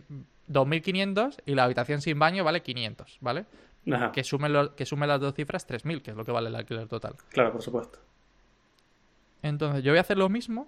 2.500 0.49 1.37
y 1.45 1.53
la 1.53 1.65
habitación 1.65 2.01
sin 2.01 2.17
baño 2.17 2.43
vale 2.43 2.63
500, 2.63 3.19
¿vale? 3.21 3.45
Ajá, 3.91 4.11
Que 4.11 4.23
sume, 4.23 4.49
lo- 4.49 4.75
que 4.75 4.87
sume 4.87 5.05
las 5.05 5.19
dos 5.21 5.35
cifras 5.35 5.67
3.000, 5.67 6.01
que 6.01 6.09
es 6.09 6.17
lo 6.17 6.25
que 6.25 6.31
vale 6.31 6.47
el 6.49 6.55
alquiler 6.55 6.87
total. 6.87 7.13
claro, 7.29 7.51
por 7.51 7.61
supuesto. 7.61 7.99
Entonces 9.43 9.83
yo 9.83 9.91
voy 9.91 9.99
a 9.99 10.01
hacer 10.01 10.17
lo 10.17 10.27
mismo 10.27 10.67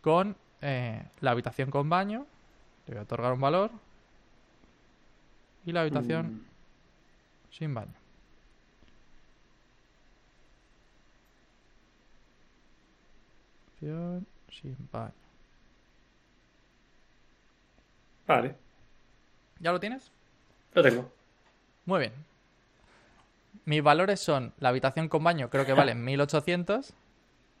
con 0.00 0.36
eh, 0.62 1.02
la 1.20 1.32
habitación 1.32 1.68
con 1.72 1.88
baño. 1.88 2.26
Le 2.86 2.94
voy 2.94 3.00
a 3.00 3.02
otorgar 3.02 3.32
un 3.32 3.40
valor. 3.40 3.72
Y 5.66 5.72
la 5.72 5.80
habitación 5.80 6.26
Mm, 6.26 6.44
sin 7.50 7.74
baño. 7.74 7.94
Habitación 13.80 14.26
sin 14.50 14.76
baño. 14.92 15.12
Vale, 18.26 18.54
¿Ya 19.60 19.72
lo 19.72 19.80
tienes? 19.80 20.10
lo 20.74 20.82
tengo. 20.82 21.10
Muy 21.86 22.00
bien. 22.00 22.12
Mis 23.64 23.82
valores 23.82 24.20
son 24.20 24.52
la 24.58 24.68
habitación 24.68 25.08
con 25.08 25.24
baño, 25.24 25.48
creo 25.50 25.64
que 25.66 25.72
vale 25.72 25.94
1800. 25.94 26.92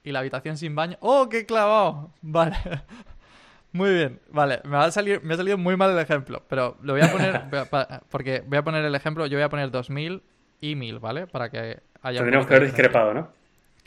Y 0.04 0.12
la 0.12 0.20
habitación 0.20 0.56
sin 0.56 0.74
baño. 0.74 0.96
¡Oh, 1.00 1.28
qué 1.28 1.44
clavado! 1.44 2.12
Vale. 2.22 2.56
Muy 3.72 3.92
bien. 3.92 4.20
Vale, 4.30 4.60
me, 4.64 4.70
va 4.76 4.84
a 4.84 4.90
salir, 4.92 5.20
me 5.22 5.34
ha 5.34 5.36
salido 5.36 5.58
muy 5.58 5.76
mal 5.76 5.90
el 5.90 5.98
ejemplo. 5.98 6.42
Pero 6.48 6.76
lo 6.82 6.92
voy 6.94 7.02
a 7.02 7.10
poner. 7.12 7.42
voy 7.50 7.58
a- 7.58 7.64
pa- 7.66 8.00
porque 8.08 8.42
voy 8.46 8.56
a 8.58 8.62
poner 8.64 8.84
el 8.84 8.94
ejemplo. 8.94 9.26
Yo 9.26 9.36
voy 9.36 9.42
a 9.42 9.48
poner 9.50 9.70
2000 9.70 10.22
y 10.60 10.76
1000, 10.76 10.98
¿vale? 11.00 11.26
Para 11.26 11.50
que 11.50 11.80
haya. 12.00 12.20
un 12.20 12.24
Tendríamos 12.24 12.46
que 12.46 12.54
haber 12.54 12.66
discrepado, 12.68 13.12
¿no? 13.12 13.28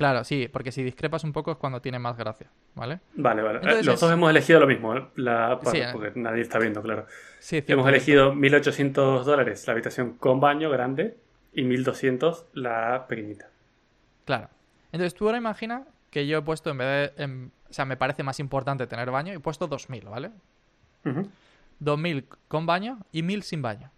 Claro, 0.01 0.23
sí, 0.23 0.47
porque 0.51 0.71
si 0.71 0.81
discrepas 0.81 1.23
un 1.23 1.31
poco 1.31 1.51
es 1.51 1.57
cuando 1.57 1.79
tiene 1.79 1.99
más 1.99 2.17
gracia, 2.17 2.47
¿vale? 2.73 3.01
Vale, 3.13 3.43
vale. 3.43 3.59
Entonces 3.59 3.85
Los 3.85 3.99
dos 3.99 4.11
hemos 4.11 4.31
elegido 4.31 4.59
lo 4.59 4.65
mismo, 4.65 4.97
¿eh? 4.97 5.05
la... 5.15 5.59
Sí, 5.61 5.77
bueno, 5.77 5.85
¿eh? 5.85 5.89
porque 5.91 6.19
nadie 6.19 6.41
está 6.41 6.57
viendo, 6.57 6.81
claro. 6.81 7.05
Sí, 7.37 7.57
cierto, 7.61 7.73
Hemos 7.73 7.87
elegido 7.87 8.33
1.800 8.33 9.23
dólares 9.25 9.67
la 9.67 9.73
habitación 9.73 10.13
con 10.17 10.39
baño 10.39 10.71
grande 10.71 11.17
y 11.53 11.61
1.200 11.61 12.45
la 12.53 13.05
pequeñita. 13.07 13.49
Claro. 14.25 14.49
Entonces 14.91 15.13
tú 15.13 15.27
ahora 15.27 15.37
imagina 15.37 15.85
que 16.09 16.25
yo 16.25 16.39
he 16.39 16.41
puesto 16.41 16.71
en 16.71 16.79
vez 16.79 17.13
de. 17.15 17.23
en- 17.23 17.51
o 17.69 17.73
sea, 17.73 17.85
me 17.85 17.95
parece 17.95 18.23
más 18.23 18.39
importante 18.39 18.87
tener 18.87 19.11
baño 19.11 19.33
y 19.33 19.35
he 19.35 19.39
puesto 19.39 19.67
2000, 19.67 20.05
¿vale? 20.05 20.31
Ujú. 21.05 21.29
2000 21.77 22.25
con 22.47 22.65
baño 22.65 22.97
y 23.11 23.21
1000 23.21 23.43
sin 23.43 23.61
baño. 23.61 23.91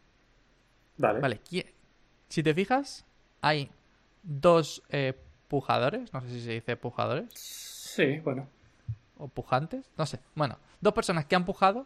Vale. 0.97 1.21
Vale, 1.21 1.39
si 2.27 2.43
te 2.43 2.53
fijas, 2.53 3.05
hay 3.41 3.71
dos 4.21 4.83
eh, 4.89 5.13
pujadores, 5.53 6.11
no 6.13 6.21
sé 6.21 6.29
si 6.29 6.41
se 6.41 6.51
dice 6.53 6.75
pujadores 6.77 7.25
Sí, 7.35 8.17
bueno. 8.23 8.47
o 9.19 9.27
pujantes, 9.27 9.85
no 9.99 10.07
sé. 10.07 10.19
Bueno, 10.33 10.57
dos 10.81 10.93
personas 10.93 11.25
que 11.25 11.35
han 11.35 11.45
pujado 11.45 11.85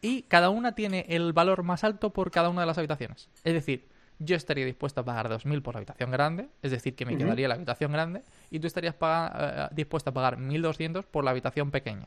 y 0.00 0.22
cada 0.22 0.48
una 0.50 0.76
tiene 0.76 1.04
el 1.08 1.32
valor 1.32 1.64
más 1.64 1.82
alto 1.82 2.10
por 2.10 2.30
cada 2.30 2.48
una 2.48 2.60
de 2.60 2.66
las 2.68 2.78
habitaciones. 2.78 3.28
Es 3.42 3.54
decir, 3.54 3.88
yo 4.20 4.36
estaría 4.36 4.64
dispuesto 4.64 5.00
a 5.00 5.04
pagar 5.04 5.28
2.000 5.28 5.62
por 5.62 5.74
la 5.74 5.78
habitación 5.78 6.12
grande, 6.12 6.48
es 6.62 6.70
decir, 6.70 6.94
que 6.94 7.04
me 7.04 7.12
quedaría 7.24 7.48
la 7.48 7.54
habitación 7.54 7.90
grande, 7.90 8.22
y 8.52 8.60
tú 8.60 8.68
estarías 8.68 8.94
paga- 8.94 9.66
eh, 9.66 9.74
dispuesto 9.74 10.10
a 10.10 10.14
pagar 10.14 10.38
1.200 10.38 11.04
por 11.06 11.24
la 11.24 11.32
habitación 11.32 11.72
pequeña. 11.72 12.06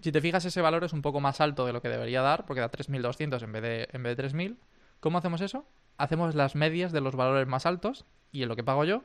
Si 0.00 0.12
te 0.12 0.20
fijas, 0.22 0.46
ese 0.46 0.62
valor 0.62 0.82
es 0.84 0.94
un 0.94 1.02
poco 1.02 1.20
más 1.20 1.42
alto 1.42 1.66
de 1.66 1.74
lo 1.74 1.82
que 1.82 1.90
debería 1.90 2.22
dar, 2.22 2.46
porque 2.46 2.60
da 2.62 2.70
3.200 2.70 3.42
en 3.42 3.52
vez 3.52 3.62
de, 3.62 3.88
en 3.92 4.02
vez 4.02 4.16
de 4.16 4.22
3.000. 4.22 4.56
¿Cómo 5.00 5.18
hacemos 5.18 5.42
eso? 5.42 5.66
Hacemos 6.00 6.34
las 6.34 6.54
medias 6.54 6.92
de 6.92 7.00
los 7.00 7.14
valores 7.14 7.46
más 7.46 7.66
altos, 7.66 8.06
y 8.32 8.42
en 8.42 8.48
lo 8.48 8.56
que 8.56 8.64
pago 8.64 8.84
yo, 8.84 9.02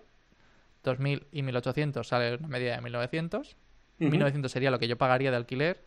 2.000 0.84 1.25
y 1.31 1.41
1.800 1.41 2.03
sale 2.05 2.36
una 2.36 2.47
media 2.47 2.79
de 2.79 2.81
1.900. 2.81 3.55
Ujú. 3.99 4.10
1.900 4.10 4.47
sería 4.49 4.71
lo 4.71 4.79
que 4.79 4.88
yo 4.88 4.97
pagaría 4.97 5.29
de 5.31 5.38
alquiler, 5.38 5.84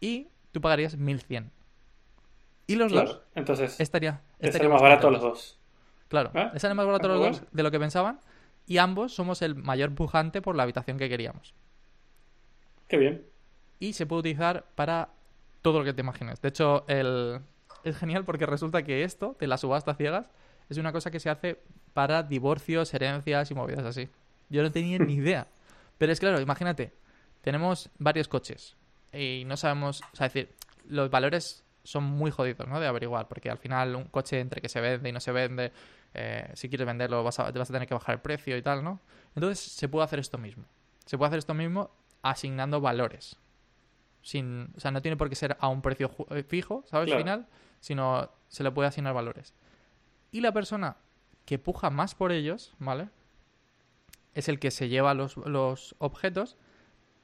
y 0.00 0.28
tú 0.50 0.60
pagarías 0.60 0.98
1.100. 0.98 1.50
Y 2.66 2.74
los 2.76 2.90
dos. 2.92 3.20
Entonces, 3.34 3.78
estaría, 3.80 4.20
estaríamos 4.38 4.76
más 4.76 4.82
barato 4.82 5.10
los 5.10 5.20
dos. 5.20 5.58
Claro, 6.08 6.30
¿Eh? 6.34 6.58
sale 6.58 6.74
más 6.74 6.86
barato 6.86 7.06
Ah, 7.06 7.08
los 7.10 7.18
bueno. 7.18 7.36
dos 7.38 7.46
de 7.52 7.62
lo 7.62 7.70
que 7.70 7.78
pensaban, 7.78 8.18
y 8.66 8.78
ambos 8.78 9.14
somos 9.14 9.40
el 9.42 9.54
mayor 9.54 9.94
pujante 9.94 10.42
por 10.42 10.56
la 10.56 10.62
habitación 10.64 10.98
que 10.98 11.08
queríamos. 11.08 11.54
Qué 12.88 12.96
bien. 12.98 13.24
y 13.80 13.94
se 13.94 14.06
puede 14.06 14.20
utilizar 14.20 14.64
para 14.74 15.08
todo 15.62 15.78
lo 15.80 15.84
que 15.84 15.92
te 15.92 16.02
imagines. 16.02 16.40
De 16.40 16.48
hecho, 16.48 16.84
el... 16.88 17.40
es 17.84 17.96
genial 17.96 18.24
porque 18.24 18.46
resulta 18.46 18.82
que 18.82 19.04
esto, 19.04 19.36
de 19.38 19.46
la 19.46 19.56
subasta 19.56 19.94
ciegas, 19.94 20.26
es 20.68 20.78
una 20.78 20.92
cosa 20.92 21.10
que 21.10 21.20
se 21.20 21.30
hace 21.30 21.58
para 21.92 22.22
divorcios, 22.22 22.92
herencias 22.94 23.50
y 23.50 23.54
movidas 23.54 23.84
así. 23.84 24.08
Yo 24.48 24.62
no 24.62 24.72
tenía 24.72 24.98
ni 24.98 25.14
idea. 25.16 25.46
Pero 25.98 26.12
es 26.12 26.20
claro, 26.20 26.40
imagínate, 26.40 26.92
tenemos 27.42 27.90
varios 27.98 28.28
coches 28.28 28.76
y 29.12 29.44
no 29.46 29.56
sabemos, 29.56 30.02
o 30.12 30.16
sea, 30.16 30.26
es 30.26 30.32
decir, 30.32 30.54
los 30.88 31.10
valores 31.10 31.64
son 31.84 32.04
muy 32.04 32.30
jodidos, 32.30 32.66
¿no? 32.68 32.80
De 32.80 32.86
averiguar, 32.86 33.28
porque 33.28 33.50
al 33.50 33.58
final 33.58 33.96
un 33.96 34.04
coche 34.04 34.40
entre 34.40 34.60
que 34.60 34.68
se 34.68 34.80
vende 34.80 35.08
y 35.08 35.12
no 35.12 35.20
se 35.20 35.32
vende, 35.32 35.72
eh, 36.14 36.50
si 36.54 36.68
quieres 36.68 36.86
venderlo 36.86 37.22
vas 37.24 37.38
a, 37.38 37.50
vas 37.50 37.70
a 37.70 37.72
tener 37.72 37.88
que 37.88 37.94
bajar 37.94 38.16
el 38.16 38.20
precio 38.20 38.56
y 38.56 38.62
tal, 38.62 38.82
¿no? 38.82 39.00
Entonces 39.34 39.60
se 39.60 39.88
puede 39.88 40.04
hacer 40.04 40.18
esto 40.18 40.38
mismo. 40.38 40.64
Se 41.06 41.18
puede 41.18 41.28
hacer 41.28 41.38
esto 41.38 41.54
mismo 41.54 41.90
asignando 42.22 42.80
valores. 42.80 43.36
Sin, 44.22 44.72
o 44.76 44.80
sea, 44.80 44.92
no 44.92 45.02
tiene 45.02 45.16
por 45.16 45.28
qué 45.28 45.34
ser 45.34 45.56
a 45.58 45.68
un 45.68 45.82
precio 45.82 46.10
eh, 46.30 46.44
fijo, 46.44 46.84
¿sabes? 46.86 47.06
Claro. 47.06 47.20
Final, 47.20 47.46
sino 47.82 48.30
se 48.48 48.62
le 48.62 48.70
puede 48.70 48.88
asignar 48.88 49.12
valores. 49.12 49.52
Y 50.30 50.40
la 50.40 50.52
persona 50.52 50.96
que 51.44 51.58
puja 51.58 51.90
más 51.90 52.14
por 52.14 52.30
ellos, 52.32 52.74
¿vale? 52.78 53.08
Es 54.34 54.48
el 54.48 54.58
que 54.58 54.70
se 54.70 54.88
lleva 54.88 55.12
los, 55.14 55.36
los 55.36 55.94
objetos, 55.98 56.56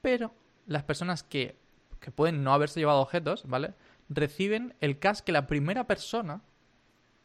pero 0.01 0.33
las 0.67 0.83
personas 0.83 1.23
que, 1.23 1.57
que 2.01 2.11
pueden 2.11 2.43
no 2.43 2.53
haberse 2.53 2.79
llevado 2.79 2.99
objetos, 2.99 3.45
¿vale? 3.47 3.73
Reciben 4.09 4.75
el 4.81 4.99
cash 4.99 5.19
que 5.21 5.31
la 5.31 5.47
primera 5.47 5.87
persona 5.87 6.41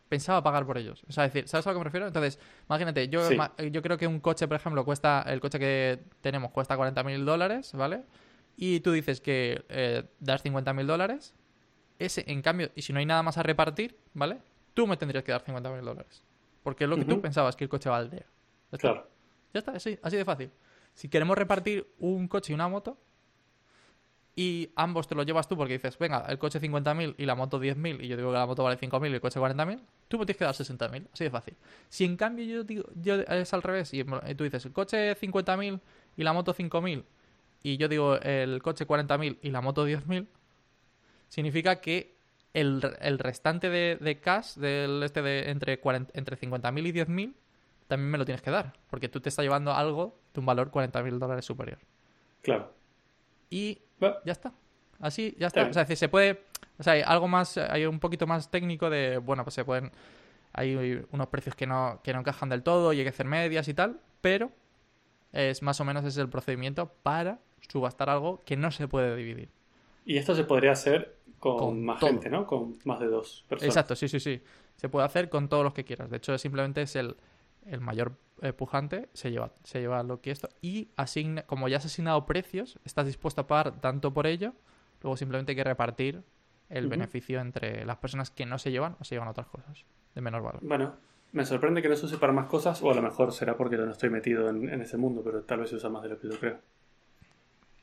pensaba 0.09 0.43
pagar 0.45 0.65
por 0.65 0.79
ellos. 0.79 1.03
O 1.09 1.13
sea, 1.13 1.25
es 1.25 1.33
decir, 1.33 1.49
¿sabes 1.49 1.67
a 1.67 1.71
lo 1.71 1.75
que 1.75 1.79
me 1.81 1.85
refiero? 1.85 2.07
Entonces, 2.07 2.39
imagínate, 2.69 3.09
yo, 3.09 3.29
Sí. 3.29 3.37
yo 3.73 3.83
creo 3.83 3.99
que 3.99 4.07
un 4.07 4.21
coche, 4.21 4.47
por 4.47 4.57
ejemplo, 4.57 4.85
cuesta, 4.85 5.23
el 5.27 5.41
coche 5.41 5.59
que 5.59 6.05
tenemos 6.21 6.53
cuesta 6.53 6.77
40.000 6.77 7.25
dólares, 7.25 7.73
¿vale? 7.75 8.05
Y 8.57 8.79
tú 8.81 8.93
dices 8.93 9.21
que 9.21 9.65
eh, 9.69 10.05
das 10.21 10.45
50.000 10.45 10.87
dólares, 10.87 11.35
ese, 11.99 12.25
en 12.27 12.43
cambio, 12.43 12.71
y 12.75 12.83
si 12.83 12.93
no 12.93 12.99
hay 12.99 13.07
nada 13.07 13.23
más 13.23 13.39
a 13.39 13.43
repartir, 13.43 13.97
¿vale? 14.13 14.39
Tú 14.75 14.87
me 14.87 14.97
tendrías 14.97 15.25
que 15.25 15.33
dar 15.33 15.45
50.000 15.45 15.81
dólares. 15.83 16.23
Porque 16.63 16.85
es 16.85 16.91
lo 16.91 16.97
que 16.97 17.05
tú 17.05 17.21
pensabas 17.21 17.57
que 17.57 17.65
el 17.65 17.71
coche 17.71 17.89
valdría. 17.89 18.27
Ya 18.73 18.77
está. 18.77 18.93
Claro. 18.93 19.09
Ya 19.53 19.59
está, 19.59 19.73
así, 19.73 19.99
así 20.03 20.17
de 20.17 20.25
fácil. 20.25 20.51
Si 20.95 21.09
queremos 21.09 21.37
repartir 21.37 21.87
un 21.99 22.27
coche 22.27 22.53
y 22.53 22.55
una 22.55 22.69
moto, 22.69 22.99
y 24.37 24.71
ambos 24.75 25.07
te 25.07 25.15
lo 25.15 25.23
llevas 25.23 25.47
tú 25.47 25.57
porque 25.57 25.75
dices, 25.75 25.97
venga, 25.97 26.25
el 26.29 26.39
coche 26.39 26.61
50.000 26.61 27.15
y 27.19 27.25
la 27.25 27.37
moto 27.37 27.61
10.000, 27.61 28.03
y 28.03 28.09
yo 28.09 28.17
digo 28.17 28.31
que 28.31 28.39
la 28.39 28.47
moto 28.47 28.65
vale 28.65 28.79
5.000 28.79 29.11
y 29.11 29.15
el 29.15 29.21
coche 29.21 29.39
40.000, 29.39 29.81
tú 30.09 30.19
me 30.19 30.27
tienes 30.27 30.39
que 30.39 30.45
dar 30.45 30.55
60.000, 30.55 31.07
así 31.13 31.25
de 31.25 31.31
fácil. 31.31 31.57
Si 31.89 32.05
en 32.05 32.17
cambio 32.17 32.45
yo 32.45 32.65
digo, 32.65 32.85
yo 32.97 33.15
es 33.15 33.55
al 33.55 33.63
revés, 33.63 33.95
y 33.95 34.01
y 34.01 34.35
tú 34.35 34.43
dices, 34.45 34.65
el 34.67 34.73
coche 34.73 35.17
50.000 35.17 35.81
y 36.17 36.23
la 36.25 36.33
moto 36.33 36.53
5.000, 36.53 37.05
y 37.63 37.77
yo 37.77 37.89
digo 37.89 38.17
el 38.17 38.61
coche 38.61 38.87
40.000 38.87 39.39
y 39.41 39.51
la 39.51 39.61
moto 39.61 39.87
10.000, 39.87 40.27
significa 41.35 41.81
que 41.81 42.15
el, 42.53 42.81
el 43.01 43.19
restante 43.19 43.69
de, 43.69 43.99
de 44.01 44.21
cash 44.21 44.55
del 44.55 45.03
este 45.03 45.21
de 45.21 45.51
entre, 45.51 45.81
40 45.81 46.13
entre 46.15 46.39
50.000 46.39 46.87
y 46.87 46.93
10.000 46.93 47.35
también 47.89 48.11
me 48.11 48.19
lo 48.19 48.25
tienes 48.25 48.41
que 48.41 48.53
dar, 48.53 48.73
porque 48.89 49.09
tú 49.09 49.21
te 49.21 49.29
estás 49.29 49.43
llevando 49.43 49.73
algo 49.73 50.17
de 50.33 50.41
un 50.41 50.47
valor 50.47 50.71
40.000 50.71 51.19
dólares 51.19 51.45
superior. 51.45 51.79
Claro. 52.41 52.73
Y 53.51 53.81
ya 54.01 54.33
está. 54.33 54.53
Así, 55.01 55.35
ya 55.39 55.49
Está. 55.49 55.63
O 55.63 55.73
sea, 55.73 55.83
es 55.83 55.89
decir, 55.89 55.97
se 55.97 56.09
puede. 56.09 56.45
O 56.79 56.83
sea, 56.83 56.95
hay 56.95 57.03
algo 57.05 57.27
más, 57.27 57.59
hay 57.59 57.85
un 57.85 57.99
poquito 57.99 58.27
más 58.27 58.51
técnico 58.51 58.89
de. 58.89 59.19
Bueno, 59.19 59.43
pues 59.43 59.55
se 59.55 59.65
pueden. 59.65 59.91
Hay 60.53 61.05
unos 61.11 61.27
precios 61.29 61.57
que 61.57 61.67
no, 61.67 62.01
que 62.05 62.13
no 62.13 62.21
encajan 62.21 62.49
del 62.49 62.63
todo 62.63 62.93
y 62.93 62.99
hay 62.99 63.05
que 63.05 63.11
hacer 63.11 63.27
medias 63.27 63.67
y 63.67 63.75
tal, 63.75 64.01
pero 64.21 64.53
es 65.33 65.63
más 65.63 65.81
o 65.81 65.85
menos 65.85 66.05
es 66.05 66.17
el 66.17 66.29
procedimiento 66.29 66.93
para 67.03 67.41
subastar 67.69 68.09
algo 68.09 68.41
que 68.45 68.57
no 68.57 68.71
se 68.71 68.87
puede 68.87 69.17
dividir. 69.17 69.49
Y 70.05 70.19
esto 70.19 70.35
se 70.35 70.45
podría 70.45 70.73
hacer 70.73 71.17
con, 71.45 71.59
Con 71.59 71.85
más 71.85 72.01
todo. 72.01 72.11
gente, 72.11 72.31
¿no? 72.31 72.47
Con 72.47 72.79
más 72.85 72.99
de 72.99 73.07
dos 73.07 73.45
personas. 73.49 73.69
Exacto, 73.69 73.95
sí, 73.95 74.09
sí, 74.09 74.19
sí. 74.19 74.41
Se 74.77 74.89
puede 74.89 75.05
hacer 75.05 75.29
con 75.29 75.49
todos 75.49 75.63
los 75.63 75.75
que 75.75 75.85
quieras. 75.85 76.11
De 76.11 76.17
hecho, 76.17 76.37
simplemente 76.39 76.83
es 76.83 76.97
el, 76.97 77.17
el 77.67 77.81
mayor 77.81 78.13
eh, 78.41 78.53
pujante, 78.53 79.09
se 79.13 79.31
lleva, 79.31 79.53
se 79.63 79.81
lleva 79.81 80.03
lo 80.03 80.21
que 80.21 80.31
esto. 80.31 80.49
Y 80.63 80.89
asigna, 80.97 81.43
como 81.43 81.69
ya 81.69 81.77
has 81.77 81.85
asignado 81.85 82.25
precios, 82.27 82.79
estás 82.85 83.07
dispuesto 83.07 83.43
a 83.43 83.47
pagar 83.47 83.81
tanto 83.81 84.13
por 84.13 84.27
ello, 84.27 84.55
luego 85.03 85.17
simplemente 85.17 85.53
hay 85.53 85.57
que 85.57 85.65
repartir 85.65 86.23
el 86.71 86.89
beneficio 86.89 87.41
entre 87.41 87.85
las 87.85 87.99
personas 87.99 88.31
que 88.31 88.47
no 88.47 88.59
se 88.59 88.71
llevan 88.71 88.97
o 88.99 89.05
se 89.05 89.15
llevan 89.15 89.29
otras 89.29 89.47
cosas 89.47 89.85
de 90.15 90.21
menor 90.23 90.43
valor. 90.43 90.61
Bueno, 90.63 90.95
me 91.33 91.45
sorprende 91.45 91.83
que 91.83 91.89
no 91.89 91.97
se 91.97 92.07
use 92.07 92.17
para 92.17 92.33
más 92.33 92.47
cosas, 92.47 92.83
o 92.83 92.91
a 92.91 92.95
lo 92.95 93.03
mejor 93.03 93.33
será 93.33 93.57
porque 93.57 93.77
yo 93.77 93.85
no 93.85 93.93
estoy 93.93 94.09
metido 94.11 94.49
en, 94.49 94.69
en 94.69 94.81
ese 94.81 94.97
mundo, 94.97 95.21
pero 95.23 95.43
tal 95.43 95.61
vez 95.61 95.71
se 95.71 95.77
usa 95.77 95.91
más 95.91 96.03
de 96.03 96.09
lo 96.09 96.19
que 96.19 96.29
yo 96.29 96.39
creo. 96.39 96.59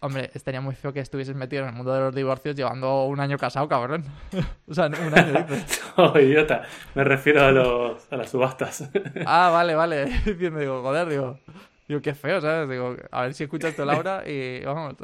Hombre, 0.04 0.32
estaría 0.34 0.62
muy 0.62 0.74
feo 0.74 0.92
que 0.92 1.00
estuvieses 1.00 1.36
metido 1.36 1.62
en 1.62 1.70
el 1.70 1.76
mundo 1.76 1.94
de 1.94 2.00
los 2.00 2.16
divorcios 2.16 2.56
llevando 2.56 3.06
un 3.06 3.20
año 3.20 3.38
casado, 3.38 3.68
cabrón. 3.70 4.04
o 4.68 4.74
sea, 4.74 4.88
un 4.88 5.18
año. 5.18 5.46
Oh, 5.96 6.18
idiota, 6.18 6.64
me 6.96 7.04
refiero 7.04 7.44
a, 7.44 7.52
los, 7.52 8.12
a 8.12 8.18
las 8.18 8.32
subastas. 8.32 8.90
Ah, 9.28 9.52
vale, 9.54 9.76
vale. 9.76 10.06
Diciendo, 10.26 10.60
digo, 10.60 10.82
joder, 10.82 11.08
digo, 11.08 11.40
digo, 11.88 12.02
qué 12.02 12.16
feo, 12.16 12.42
¿sabes? 12.42 12.68
Digo, 12.68 12.96
a 13.12 13.22
ver 13.22 13.36
si 13.36 13.44
escuchas 13.44 13.76
tú, 13.76 13.86
Laura, 13.86 14.28
y 14.28 14.66
vamos. 14.66 14.96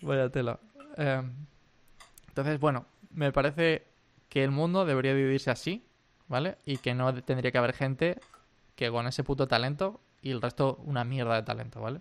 Vaya 0.00 0.30
tela. 0.30 0.58
Eh, 0.96 1.22
entonces, 2.28 2.58
bueno, 2.58 2.86
me 3.10 3.32
parece 3.32 3.84
que 4.30 4.44
el 4.44 4.50
mundo 4.50 4.86
debería 4.86 5.14
dividirse 5.14 5.50
así, 5.50 5.84
¿vale? 6.26 6.56
Y 6.64 6.78
que 6.78 6.94
no 6.94 7.12
tendría 7.22 7.52
que 7.52 7.58
haber 7.58 7.74
gente 7.74 8.18
que 8.76 8.90
con 8.90 9.06
ese 9.06 9.24
puto 9.24 9.46
talento 9.46 10.00
y 10.22 10.30
el 10.30 10.40
resto 10.40 10.80
una 10.86 11.04
mierda 11.04 11.34
de 11.34 11.42
talento, 11.42 11.82
¿vale? 11.82 12.00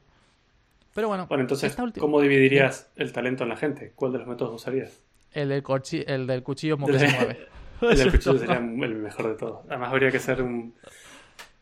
Pero 0.94 1.08
bueno, 1.08 1.26
Bueno, 1.28 1.44
entonces, 1.44 1.76
¿cómo 2.00 2.20
dividirías 2.22 2.92
el 2.96 3.14
talento 3.14 3.44
en 3.44 3.50
la 3.50 3.56
gente? 3.56 3.94
¿Cuál 3.96 4.12
de 4.12 4.18
los 4.20 4.28
métodos 4.28 4.54
usarías? 4.56 5.02
el 5.34 5.48
del, 5.48 5.64
cochi- 5.64 6.04
el 6.06 6.28
del 6.28 6.44
cuchillo 6.44 6.76
como 6.76 6.88
que 6.88 7.00
se 7.00 7.08
mueve. 7.18 7.48
El 7.82 7.98
del 7.98 8.12
cuchillo 8.12 8.38
sería 8.40 8.58
el 8.58 8.96
mejor 8.96 9.28
de 9.30 9.36
todos. 9.36 9.66
Además, 9.70 9.90
habría 9.92 10.12
que 10.12 10.20
ser 10.20 10.42
un, 10.42 10.74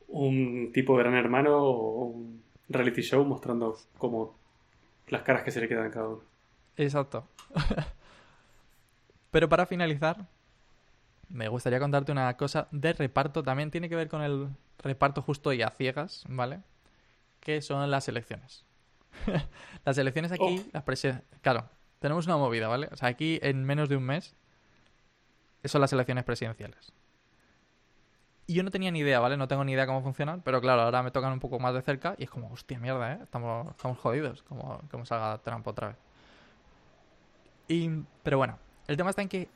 un 0.07 0.71
tipo 0.73 0.95
gran 0.95 1.13
hermano 1.13 1.55
o 1.57 2.05
un 2.05 2.41
reality 2.67 3.01
show 3.03 3.23
mostrando 3.23 3.77
como 3.99 4.35
las 5.09 5.21
caras 5.21 5.43
que 5.43 5.51
se 5.51 5.59
le 5.61 5.67
quedan 5.67 5.85
a 5.87 5.91
cada 5.91 6.07
uno. 6.07 6.21
Exacto. 6.77 7.27
Pero 9.31 9.47
para 9.47 9.65
finalizar, 9.67 10.25
me 11.29 11.47
gustaría 11.47 11.79
contarte 11.79 12.11
una 12.11 12.35
cosa 12.37 12.67
de 12.71 12.93
reparto. 12.93 13.43
También 13.43 13.69
tiene 13.69 13.89
que 13.89 13.95
ver 13.95 14.07
con 14.09 14.21
el 14.23 14.49
reparto 14.79 15.21
justo 15.21 15.53
y 15.53 15.61
a 15.61 15.69
ciegas, 15.69 16.23
¿vale? 16.27 16.61
Que 17.39 17.61
son 17.61 17.89
las 17.91 18.07
elecciones. 18.07 18.65
las 19.85 19.97
elecciones 19.97 20.31
aquí, 20.31 20.63
Oh. 20.65 20.69
las 20.73 20.85
presi- 20.85 21.21
claro, 21.41 21.65
tenemos 21.99 22.25
una 22.25 22.37
movida, 22.37 22.67
¿vale? 22.67 22.87
O 22.91 22.95
sea, 22.95 23.09
aquí 23.09 23.39
en 23.41 23.63
menos 23.65 23.89
de 23.89 23.97
un 23.97 24.03
mes 24.03 24.35
son 25.65 25.81
las 25.81 25.91
elecciones 25.93 26.23
presidenciales. 26.23 26.93
Y 28.47 28.55
yo 28.55 28.63
no 28.63 28.71
tenía 28.71 28.89
ni 28.89 28.99
idea, 28.99 29.19
¿vale? 29.19 29.37
No 29.37 29.47
tengo 29.47 29.63
ni 29.63 29.73
idea 29.73 29.85
cómo 29.85 30.01
funcionan, 30.01 30.41
pero 30.41 30.59
claro, 30.59 30.81
ahora 30.81 31.03
me 31.03 31.11
tocan 31.11 31.31
un 31.33 31.39
poco 31.39 31.59
más 31.59 31.73
de 31.75 31.81
cerca 31.83 32.15
y 32.17 32.23
es 32.23 32.29
como, 32.31 32.49
hostia 32.51 32.79
mierda, 32.79 33.13
¿eh? 33.13 33.19
Estamos, 33.21 33.69
estamos 33.69 33.99
jodidos, 33.99 34.41
como, 34.43 34.81
como 34.89 35.05
salga 35.05 35.37
Trump 35.39 35.67
otra 35.67 35.89
vez. 35.89 35.97
Y, 37.67 37.89
pero 38.23 38.37
bueno, 38.37 38.57
el 38.87 38.97
tema 38.97 39.11
está 39.11 39.21
en 39.21 39.29
que 39.29 39.47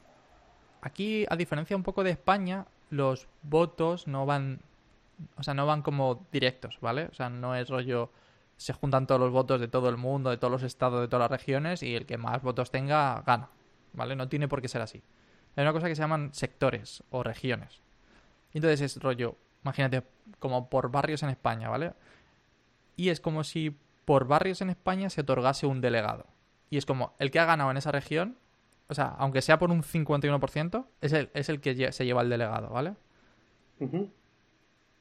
aquí, 0.82 1.26
a 1.30 1.36
diferencia 1.36 1.76
un 1.76 1.82
poco 1.84 2.04
de 2.04 2.12
España, 2.12 2.66
los 2.92 3.28
votos 3.42 4.08
no 4.08 4.26
van, 4.28 4.60
o 5.38 5.44
sea, 5.44 5.56
no 5.56 5.66
van 5.66 5.82
como 5.82 6.24
directos, 6.32 6.78
¿vale? 6.80 7.06
O 7.12 7.14
sea, 7.16 7.30
no 7.30 7.56
es 7.56 7.70
rollo, 7.70 8.12
se 8.58 8.74
juntan 8.74 9.08
todos 9.08 9.20
los 9.20 9.32
votos 9.32 9.60
de 9.60 9.68
todo 9.68 9.90
el 9.90 9.98
mundo, 9.98 10.30
de 10.30 10.38
todos 10.38 10.52
los 10.52 10.64
estados, 10.64 11.02
de 11.02 11.08
todas 11.08 11.30
las 11.30 11.40
regiones 11.40 11.84
y 11.84 11.96
el 11.96 12.06
que 12.06 12.18
más 12.18 12.42
votos 12.42 12.72
tenga 12.72 13.22
gana, 13.26 13.50
¿vale? 13.94 14.16
No 14.16 14.28
tiene 14.28 14.48
por 14.48 14.62
qué 14.62 14.68
ser 14.68 14.82
así. 14.82 15.02
Hay 15.56 15.64
una 15.64 15.74
cosa 15.74 15.88
que 15.88 15.96
se 15.96 16.02
llaman 16.02 16.34
sectores 16.34 17.04
o 17.10 17.24
regiones. 17.24 17.82
Entonces 18.54 18.82
es 18.82 19.02
rollo, 19.02 19.36
imagínate, 19.64 20.04
como 20.40 20.70
por 20.70 20.92
barrios 20.92 21.24
en 21.24 21.30
España, 21.30 21.70
¿vale? 21.70 21.94
Y 22.96 23.10
es 23.10 23.20
como 23.20 23.44
si 23.44 23.76
por 24.06 24.28
barrios 24.28 24.62
en 24.62 24.70
España 24.70 25.10
se 25.10 25.22
otorgase 25.22 25.66
un 25.66 25.82
delegado. 25.82 26.26
Y 26.70 26.78
es 26.78 26.86
como, 26.86 27.14
el 27.20 27.32
que 27.32 27.40
ha 27.40 27.46
ganado 27.46 27.72
en 27.72 27.78
esa 27.78 27.92
región, 27.92 28.38
o 28.88 28.94
sea, 28.94 29.16
aunque 29.18 29.42
sea 29.42 29.60
por 29.60 29.72
un 29.72 29.84
51%, 29.84 30.86
es 31.02 31.14
el, 31.14 31.30
es 31.34 31.50
el 31.50 31.62
que 31.62 31.92
se 31.92 32.06
lleva 32.06 32.22
el 32.22 32.30
delegado, 32.30 32.70
¿vale? 32.70 32.96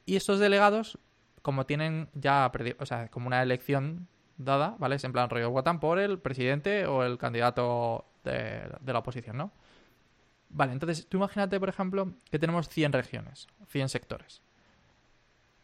Y 0.05 0.15
estos 0.15 0.39
delegados, 0.39 0.97
como 1.43 1.67
tienen 1.67 2.09
ya, 2.15 2.51
predi- 2.51 2.75
o 2.79 2.85
sea, 2.87 3.09
como 3.09 3.27
una 3.27 3.43
elección 3.43 4.07
dada, 4.37 4.75
¿vale? 4.79 4.95
Es 4.95 5.03
en 5.03 5.11
plan 5.13 5.29
rollo, 5.29 5.51
votan 5.51 5.79
por 5.79 5.99
el 5.99 6.17
presidente 6.17 6.87
o 6.87 7.03
el 7.03 7.19
candidato 7.19 8.05
de, 8.23 8.63
de 8.81 8.93
la 8.93 8.99
oposición, 8.99 9.37
¿no? 9.37 9.51
Vale, 10.49 10.73
entonces 10.73 11.07
tú 11.07 11.17
imagínate, 11.17 11.59
por 11.59 11.69
ejemplo, 11.69 12.13
que 12.31 12.39
tenemos 12.39 12.67
100 12.69 12.93
regiones, 12.93 13.47
100 13.67 13.89
sectores. 13.89 14.41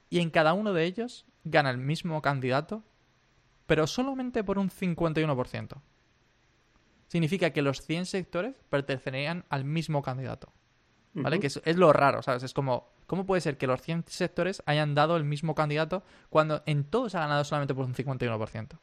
Y 0.10 0.20
en 0.20 0.30
cada 0.30 0.54
uno 0.54 0.74
de 0.74 0.84
ellos 0.86 1.26
gana 1.44 1.70
el 1.72 1.78
mismo 1.78 2.22
candidato, 2.22 2.84
pero 3.68 3.88
solamente 3.88 4.44
por 4.44 4.58
un 4.60 4.70
51%. 4.70 5.78
Significa 7.08 7.52
que 7.52 7.62
los 7.62 7.82
100 7.82 8.06
sectores 8.06 8.56
pertenecerían 8.70 9.46
al 9.50 9.64
mismo 9.66 10.02
candidato. 10.02 10.52
¿Vale? 11.14 11.40
Que 11.40 11.48
es, 11.48 11.62
es 11.66 11.76
lo 11.78 11.92
raro, 11.92 12.22
¿sabes? 12.22 12.44
Es 12.44 12.54
como, 12.54 12.92
¿cómo 13.10 13.26
puede 13.26 13.42
ser 13.42 13.58
que 13.58 13.66
los 13.66 13.82
100 13.82 14.06
sectores 14.08 14.62
hayan 14.68 14.94
dado 14.94 15.18
el 15.18 15.24
mismo 15.24 15.56
candidato 15.56 16.04
cuando 16.30 16.62
en 16.68 16.84
todos 16.84 17.16
ha 17.16 17.22
ganado 17.22 17.44
solamente 17.44 17.74
por 17.74 17.86
un 17.86 17.96
51%? 17.96 18.78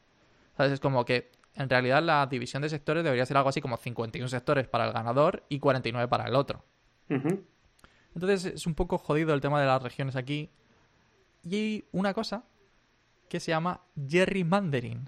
¿Sabes? 0.57 0.73
Es 0.73 0.79
como 0.81 1.05
que 1.05 1.31
en 1.55 1.69
realidad 1.69 2.03
la 2.03 2.27
división 2.27 2.61
de 2.61 2.67
sectores 2.67 3.05
debería 3.05 3.25
ser 3.25 3.37
algo 3.37 3.47
así 3.47 3.61
como 3.61 3.77
51 3.77 4.27
sectores 4.27 4.67
para 4.67 4.85
el 4.85 4.91
ganador 4.91 5.45
y 5.47 5.59
49 5.59 6.09
para 6.09 6.25
el 6.25 6.35
otro. 6.35 6.65
Entonces 8.13 8.45
es 8.45 8.67
un 8.67 8.75
poco 8.75 8.97
jodido 8.97 9.33
el 9.33 9.39
tema 9.39 9.61
de 9.61 9.67
las 9.67 9.81
regiones 9.81 10.17
aquí. 10.17 10.51
Y 11.43 11.55
hay 11.55 11.85
una 11.93 12.13
cosa 12.13 12.43
que 13.29 13.39
se 13.39 13.51
llama 13.51 13.79
gerrymandering. 14.09 15.07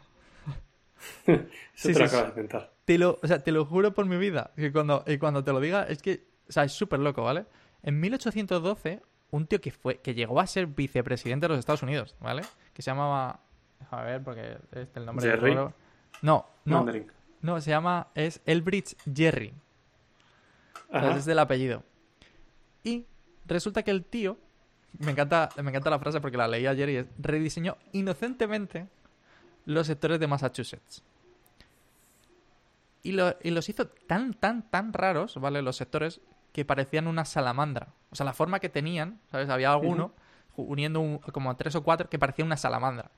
Eso 1.26 1.46
Sí, 1.76 1.94
te 1.94 2.00
lo 2.00 2.08
sí, 2.08 2.16
acabas 2.16 2.24
de 2.36 2.42
inventar. 2.42 2.74
Te 2.86 2.98
lo, 2.98 3.20
o 3.22 3.28
sea, 3.28 3.44
te 3.44 3.52
lo 3.52 3.66
juro 3.66 3.94
por 3.94 4.06
mi 4.06 4.18
vida. 4.18 4.52
Que 4.56 4.72
cuando, 4.72 5.04
y 5.06 5.18
cuando 5.18 5.44
te 5.44 5.52
lo 5.52 5.60
diga, 5.60 5.84
es 5.84 6.02
que, 6.02 6.28
o 6.48 6.52
sea, 6.52 6.64
es 6.64 6.72
súper 6.72 7.00
loco, 7.00 7.24
¿vale? 7.24 7.46
En 7.84 8.00
1812, 8.00 9.02
un 9.32 9.46
tío 9.48 9.62
que 9.62 9.72
fue, 9.72 9.98
que 10.00 10.13
llegó 10.13 10.39
a 10.39 10.48
ser 10.48 10.68
vicepresidente 10.68 11.46
de 11.46 11.50
los 11.50 11.60
Estados 11.60 11.84
Unidos, 11.84 12.15
¿vale? 12.20 12.42
Que 12.74 12.82
se 12.82 12.92
llamaba, 12.92 13.39
a 13.92 14.02
ver, 14.04 14.24
porque 14.24 14.58
este 14.72 15.00
el 15.00 15.06
nombre 15.06 15.26
Jerry. 15.30 15.52
raro. 15.54 15.74
No, 16.22 16.46
no, 16.65 16.78
Mandarin. 16.78 17.12
no, 17.42 17.62
se 17.62 17.70
llama, 17.70 18.08
es 18.15 18.42
Elbridge 18.46 18.96
Jerry. 19.13 19.54
¿sabes? 20.92 21.18
Es 21.18 21.26
del 21.26 21.39
apellido. 21.39 21.84
Y 22.84 23.06
resulta 23.46 23.84
que 23.84 23.92
el 23.92 24.04
tío, 24.04 24.38
me 24.98 25.12
encanta, 25.12 25.50
me 25.62 25.70
encanta 25.70 25.89
la 25.92 26.00
frase 26.00 26.20
porque 26.20 26.38
la 26.38 26.48
leí 26.48 26.65
ayer 26.65 26.89
y 26.89 26.96
es, 26.98 27.06
rediseñó 27.20 27.78
inocentemente 27.92 28.88
los 29.65 29.86
sectores 29.86 30.20
de 30.20 30.26
Massachusetts. 30.28 31.04
Y, 33.04 33.12
lo- 33.13 33.36
y 33.44 33.52
los 33.52 33.70
hizo 33.70 33.88
tan, 33.88 34.34
tan, 34.34 34.63
tan 34.70 34.92
raros, 34.94 35.36
¿vale? 35.39 35.62
Los 35.62 35.78
sectores 35.78 36.20
que 36.52 36.66
parecían 36.66 37.08
una 37.08 37.26
salamandra. 37.26 37.90
O 38.12 38.16
sea, 38.16 38.26
la 38.26 38.34
forma 38.34 38.60
que 38.60 38.70
tenían, 38.70 39.20
¿sabes? 39.32 39.50
Había 39.50 39.72
alguno 39.72 40.14
uniendo 40.56 41.00
un- 41.00 41.20
como 41.20 41.56
tres 41.56 41.76
o 41.76 41.84
cuatro 41.84 42.10
que 42.10 42.20
parecía 42.20 42.44
una 42.44 42.58
salamandra. 42.58 43.12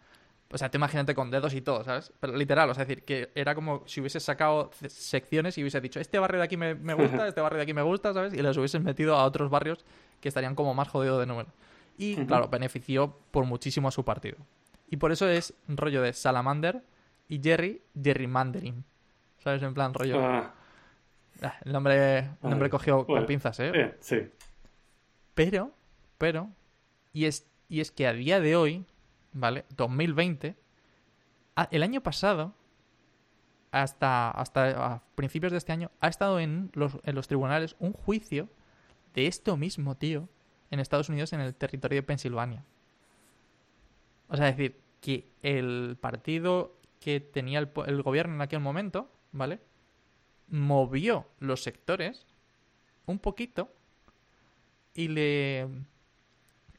O 0.53 0.57
sea, 0.57 0.69
te 0.69 0.77
imagínate 0.77 1.15
con 1.15 1.31
dedos 1.31 1.53
y 1.53 1.61
todo, 1.61 1.83
¿sabes? 1.83 2.11
Pero 2.19 2.35
literal, 2.35 2.69
o 2.69 2.73
sea, 2.73 2.81
es 2.83 2.87
decir, 2.89 3.05
que 3.05 3.31
era 3.35 3.55
como 3.55 3.83
si 3.87 4.01
hubieses 4.01 4.21
sacado 4.21 4.69
secciones 4.87 5.57
y 5.57 5.61
hubieses 5.63 5.81
dicho, 5.81 5.99
este 6.01 6.19
barrio 6.19 6.39
de 6.39 6.45
aquí 6.45 6.57
me, 6.57 6.75
me 6.75 6.93
gusta, 7.23 7.27
este 7.27 7.39
barrio 7.39 7.57
de 7.57 7.63
aquí 7.63 7.73
me 7.73 7.81
gusta, 7.81 8.13
¿sabes? 8.13 8.33
Y 8.33 8.41
los 8.41 8.57
hubieses 8.57 8.81
metido 8.81 9.15
a 9.15 9.23
otros 9.23 9.49
barrios 9.49 9.85
que 10.19 10.27
estarían 10.27 10.53
como 10.55 10.73
más 10.73 10.89
jodidos 10.89 11.19
de 11.21 11.25
número. 11.25 11.49
Y, 11.97 12.25
claro, 12.25 12.47
benefició 12.49 13.17
por 13.31 13.45
muchísimo 13.45 13.87
a 13.87 13.91
su 13.91 14.03
partido. 14.03 14.37
Y 14.89 14.97
por 14.97 15.11
eso 15.13 15.27
es 15.29 15.53
rollo 15.69 16.01
de 16.01 16.11
Salamander 16.13 16.83
y 17.29 17.39
Jerry, 17.41 17.81
Gerrymandering. 18.01 18.83
¿Sabes? 19.39 19.63
En 19.63 19.73
plan, 19.73 19.93
rollo... 19.93 20.19
Ah, 20.21 20.53
Ah, 21.41 21.55
el 21.65 21.71
nombre, 21.73 22.19
el 22.19 22.49
nombre 22.49 22.69
cogió 22.69 22.97
con 23.05 23.15
Bueno, 23.15 23.25
pinzas, 23.27 23.59
¿eh? 23.59 23.71
bien, 23.71 23.95
sí. 23.99 24.29
Pero, 25.33 25.71
pero, 26.17 26.49
y 27.13 27.25
es, 27.25 27.47
y 27.67 27.79
es 27.81 27.91
que 27.91 28.05
a 28.07 28.13
día 28.13 28.39
de 28.39 28.55
hoy, 28.55 28.85
¿vale? 29.33 29.65
2020, 29.75 30.55
a- 31.55 31.67
el 31.71 31.83
año 31.83 32.01
pasado, 32.01 32.53
hasta, 33.71 34.29
hasta 34.31 34.93
a 34.95 35.01
principios 35.15 35.51
de 35.51 35.57
este 35.57 35.71
año, 35.71 35.89
ha 35.99 36.09
estado 36.09 36.39
en 36.39 36.69
los, 36.73 36.97
en 37.03 37.15
los 37.15 37.27
tribunales 37.27 37.75
un 37.79 37.93
juicio 37.93 38.49
de 39.15 39.27
esto 39.27 39.57
mismo, 39.57 39.95
tío, 39.95 40.27
en 40.69 40.79
Estados 40.79 41.09
Unidos, 41.09 41.33
en 41.33 41.39
el 41.41 41.55
territorio 41.55 41.97
de 41.97 42.03
Pensilvania. 42.03 42.63
O 44.27 44.37
sea, 44.37 44.49
es 44.49 44.57
decir, 44.57 44.79
que 45.01 45.27
el 45.41 45.97
partido 45.99 46.75
que 46.99 47.19
tenía 47.19 47.59
el 47.59 48.03
gobierno 48.03 48.35
en 48.35 48.41
aquel 48.41 48.59
momento, 48.59 49.09
¿vale? 49.31 49.59
Movió 50.51 51.27
los 51.39 51.63
sectores 51.63 52.27
un 53.07 53.17
poquito 53.17 53.73
y 54.93 55.07
le, 55.07 55.67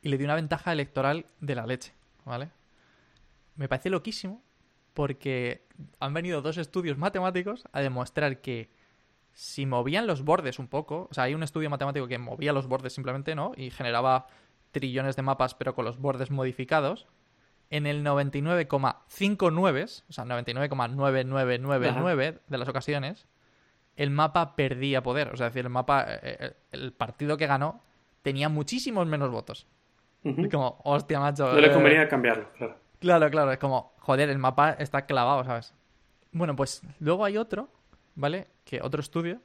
y 0.01 0.09
le 0.09 0.19
dio 0.19 0.27
una 0.27 0.37
ventaja 0.37 0.73
electoral 0.73 1.27
de 1.41 1.55
la 1.57 1.67
leche, 1.67 1.93
¿vale? 2.25 2.51
me 3.57 3.69
parece 3.69 3.91
loquísimo 3.91 4.43
porque 4.95 5.67
han 6.01 6.15
venido 6.15 6.43
dos 6.43 6.59
estudios 6.59 6.99
matemáticos 6.99 7.65
a 7.73 7.81
demostrar 7.81 8.41
que 8.41 8.71
si 9.33 9.67
movían 9.67 10.07
los 10.07 10.23
bordes 10.23 10.59
un 10.59 10.69
poco, 10.69 11.09
o 11.11 11.15
sea, 11.15 11.25
hay 11.25 11.35
un 11.35 11.43
estudio 11.43 11.71
matemático 11.71 12.07
que 12.07 12.19
movía 12.19 12.53
los 12.53 12.67
bordes 12.67 12.93
simplemente, 12.93 13.35
¿no? 13.35 13.53
Y 13.57 13.71
generaba 13.71 14.27
trillones 14.71 15.17
de 15.17 15.23
mapas 15.23 15.55
pero 15.55 15.75
con 15.75 15.87
los 15.87 15.99
bordes 15.99 16.31
modificados, 16.31 17.07
en 17.71 17.87
el 17.87 18.05
99,59, 18.05 20.03
o 20.07 20.13
sea, 20.13 20.25
99,9999 20.25 22.41
de 22.47 22.59
las 22.59 22.69
ocasiones, 22.69 23.27
el 23.97 24.11
mapa 24.11 24.55
perdía 24.57 25.03
poder. 25.03 25.29
O 25.33 25.37
sea, 25.37 25.49
es 25.49 25.53
decir, 25.53 25.67
el 25.67 25.71
mapa, 25.73 26.05
eh, 26.09 26.19
eh, 26.41 26.53
el 26.73 26.93
partido 26.93 27.37
que 27.37 27.47
ganó 27.47 27.81
tenía 28.23 28.49
muchísimos 28.49 29.07
menos 29.07 29.31
votos. 29.31 29.67
Es 30.25 30.49
como, 30.51 30.81
hostia, 30.85 31.19
macho. 31.19 31.53
No 31.53 31.61
le 31.61 31.67
eh, 31.69 31.73
convenía 31.73 32.09
cambiarlo, 32.09 32.49
claro. 32.53 32.77
Claro, 33.01 33.31
claro, 33.31 33.51
es 33.53 33.59
como, 33.59 33.93
joder, 33.99 34.31
el 34.31 34.39
mapa 34.39 34.71
está 34.79 35.05
clavado, 35.07 35.43
¿sabes? 35.45 35.75
Bueno, 36.31 36.55
pues 36.55 36.83
luego 37.01 37.25
hay 37.25 37.37
otro, 37.37 37.69
¿vale? 38.15 38.47
Que 38.65 38.81
otro 38.81 39.01
estudio 39.01 39.41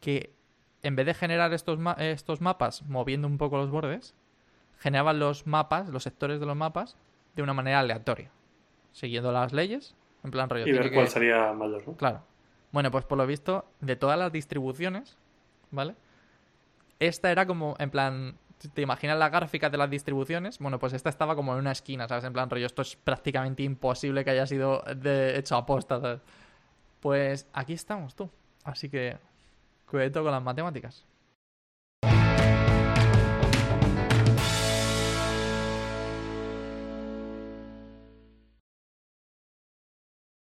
que 0.00 0.34
en 0.82 0.96
vez 0.96 1.06
de 1.06 1.14
generar 1.14 1.52
estos, 1.54 1.78
ma- 1.78 1.92
estos 1.98 2.40
mapas 2.40 2.82
moviendo 2.82 3.26
un 3.28 3.38
poco 3.38 3.56
los 3.56 3.70
bordes, 3.70 4.14
generaban 4.78 5.18
los 5.20 5.46
mapas, 5.46 5.88
los 5.88 6.02
sectores 6.02 6.40
de 6.40 6.46
los 6.46 6.56
mapas, 6.56 6.96
de 7.36 7.42
una 7.42 7.54
manera 7.54 7.78
aleatoria, 7.80 8.30
siguiendo 8.92 9.32
las 9.32 9.52
leyes, 9.52 9.94
en 10.24 10.30
plan 10.32 10.50
rollo. 10.50 10.66
Y 10.66 10.72
ver 10.72 10.90
que- 10.90 10.94
cuál 10.96 11.08
sería 11.08 11.52
mayor, 11.52 11.86
¿no? 11.86 11.96
Claro. 11.96 12.22
Bueno, 12.74 12.90
pues 12.90 13.04
por 13.04 13.16
lo 13.16 13.24
visto, 13.24 13.66
de 13.80 13.94
todas 13.94 14.18
las 14.18 14.32
distribuciones, 14.32 15.16
¿vale? 15.70 15.94
Esta 16.98 17.30
era 17.30 17.46
como, 17.46 17.76
en 17.78 17.88
plan, 17.88 18.36
¿te 18.74 18.82
imaginas 18.82 19.16
la 19.16 19.28
gráfica 19.28 19.70
de 19.70 19.78
las 19.78 19.88
distribuciones? 19.88 20.58
Bueno, 20.58 20.80
pues 20.80 20.92
esta 20.92 21.08
estaba 21.08 21.36
como 21.36 21.52
en 21.52 21.60
una 21.60 21.70
esquina, 21.70 22.08
¿sabes? 22.08 22.24
En 22.24 22.32
plan, 22.32 22.50
rollo, 22.50 22.66
esto 22.66 22.82
es 22.82 22.96
prácticamente 22.96 23.62
imposible 23.62 24.24
que 24.24 24.30
haya 24.30 24.44
sido 24.48 24.82
de 24.96 25.38
hecho 25.38 25.54
aposta, 25.54 26.00
¿sabes? 26.00 26.20
Pues 26.98 27.46
aquí 27.52 27.74
estamos, 27.74 28.16
tú. 28.16 28.28
Así 28.64 28.88
que, 28.88 29.18
cuidado 29.88 30.24
con 30.24 30.32
las 30.32 30.42
matemáticas. 30.42 31.06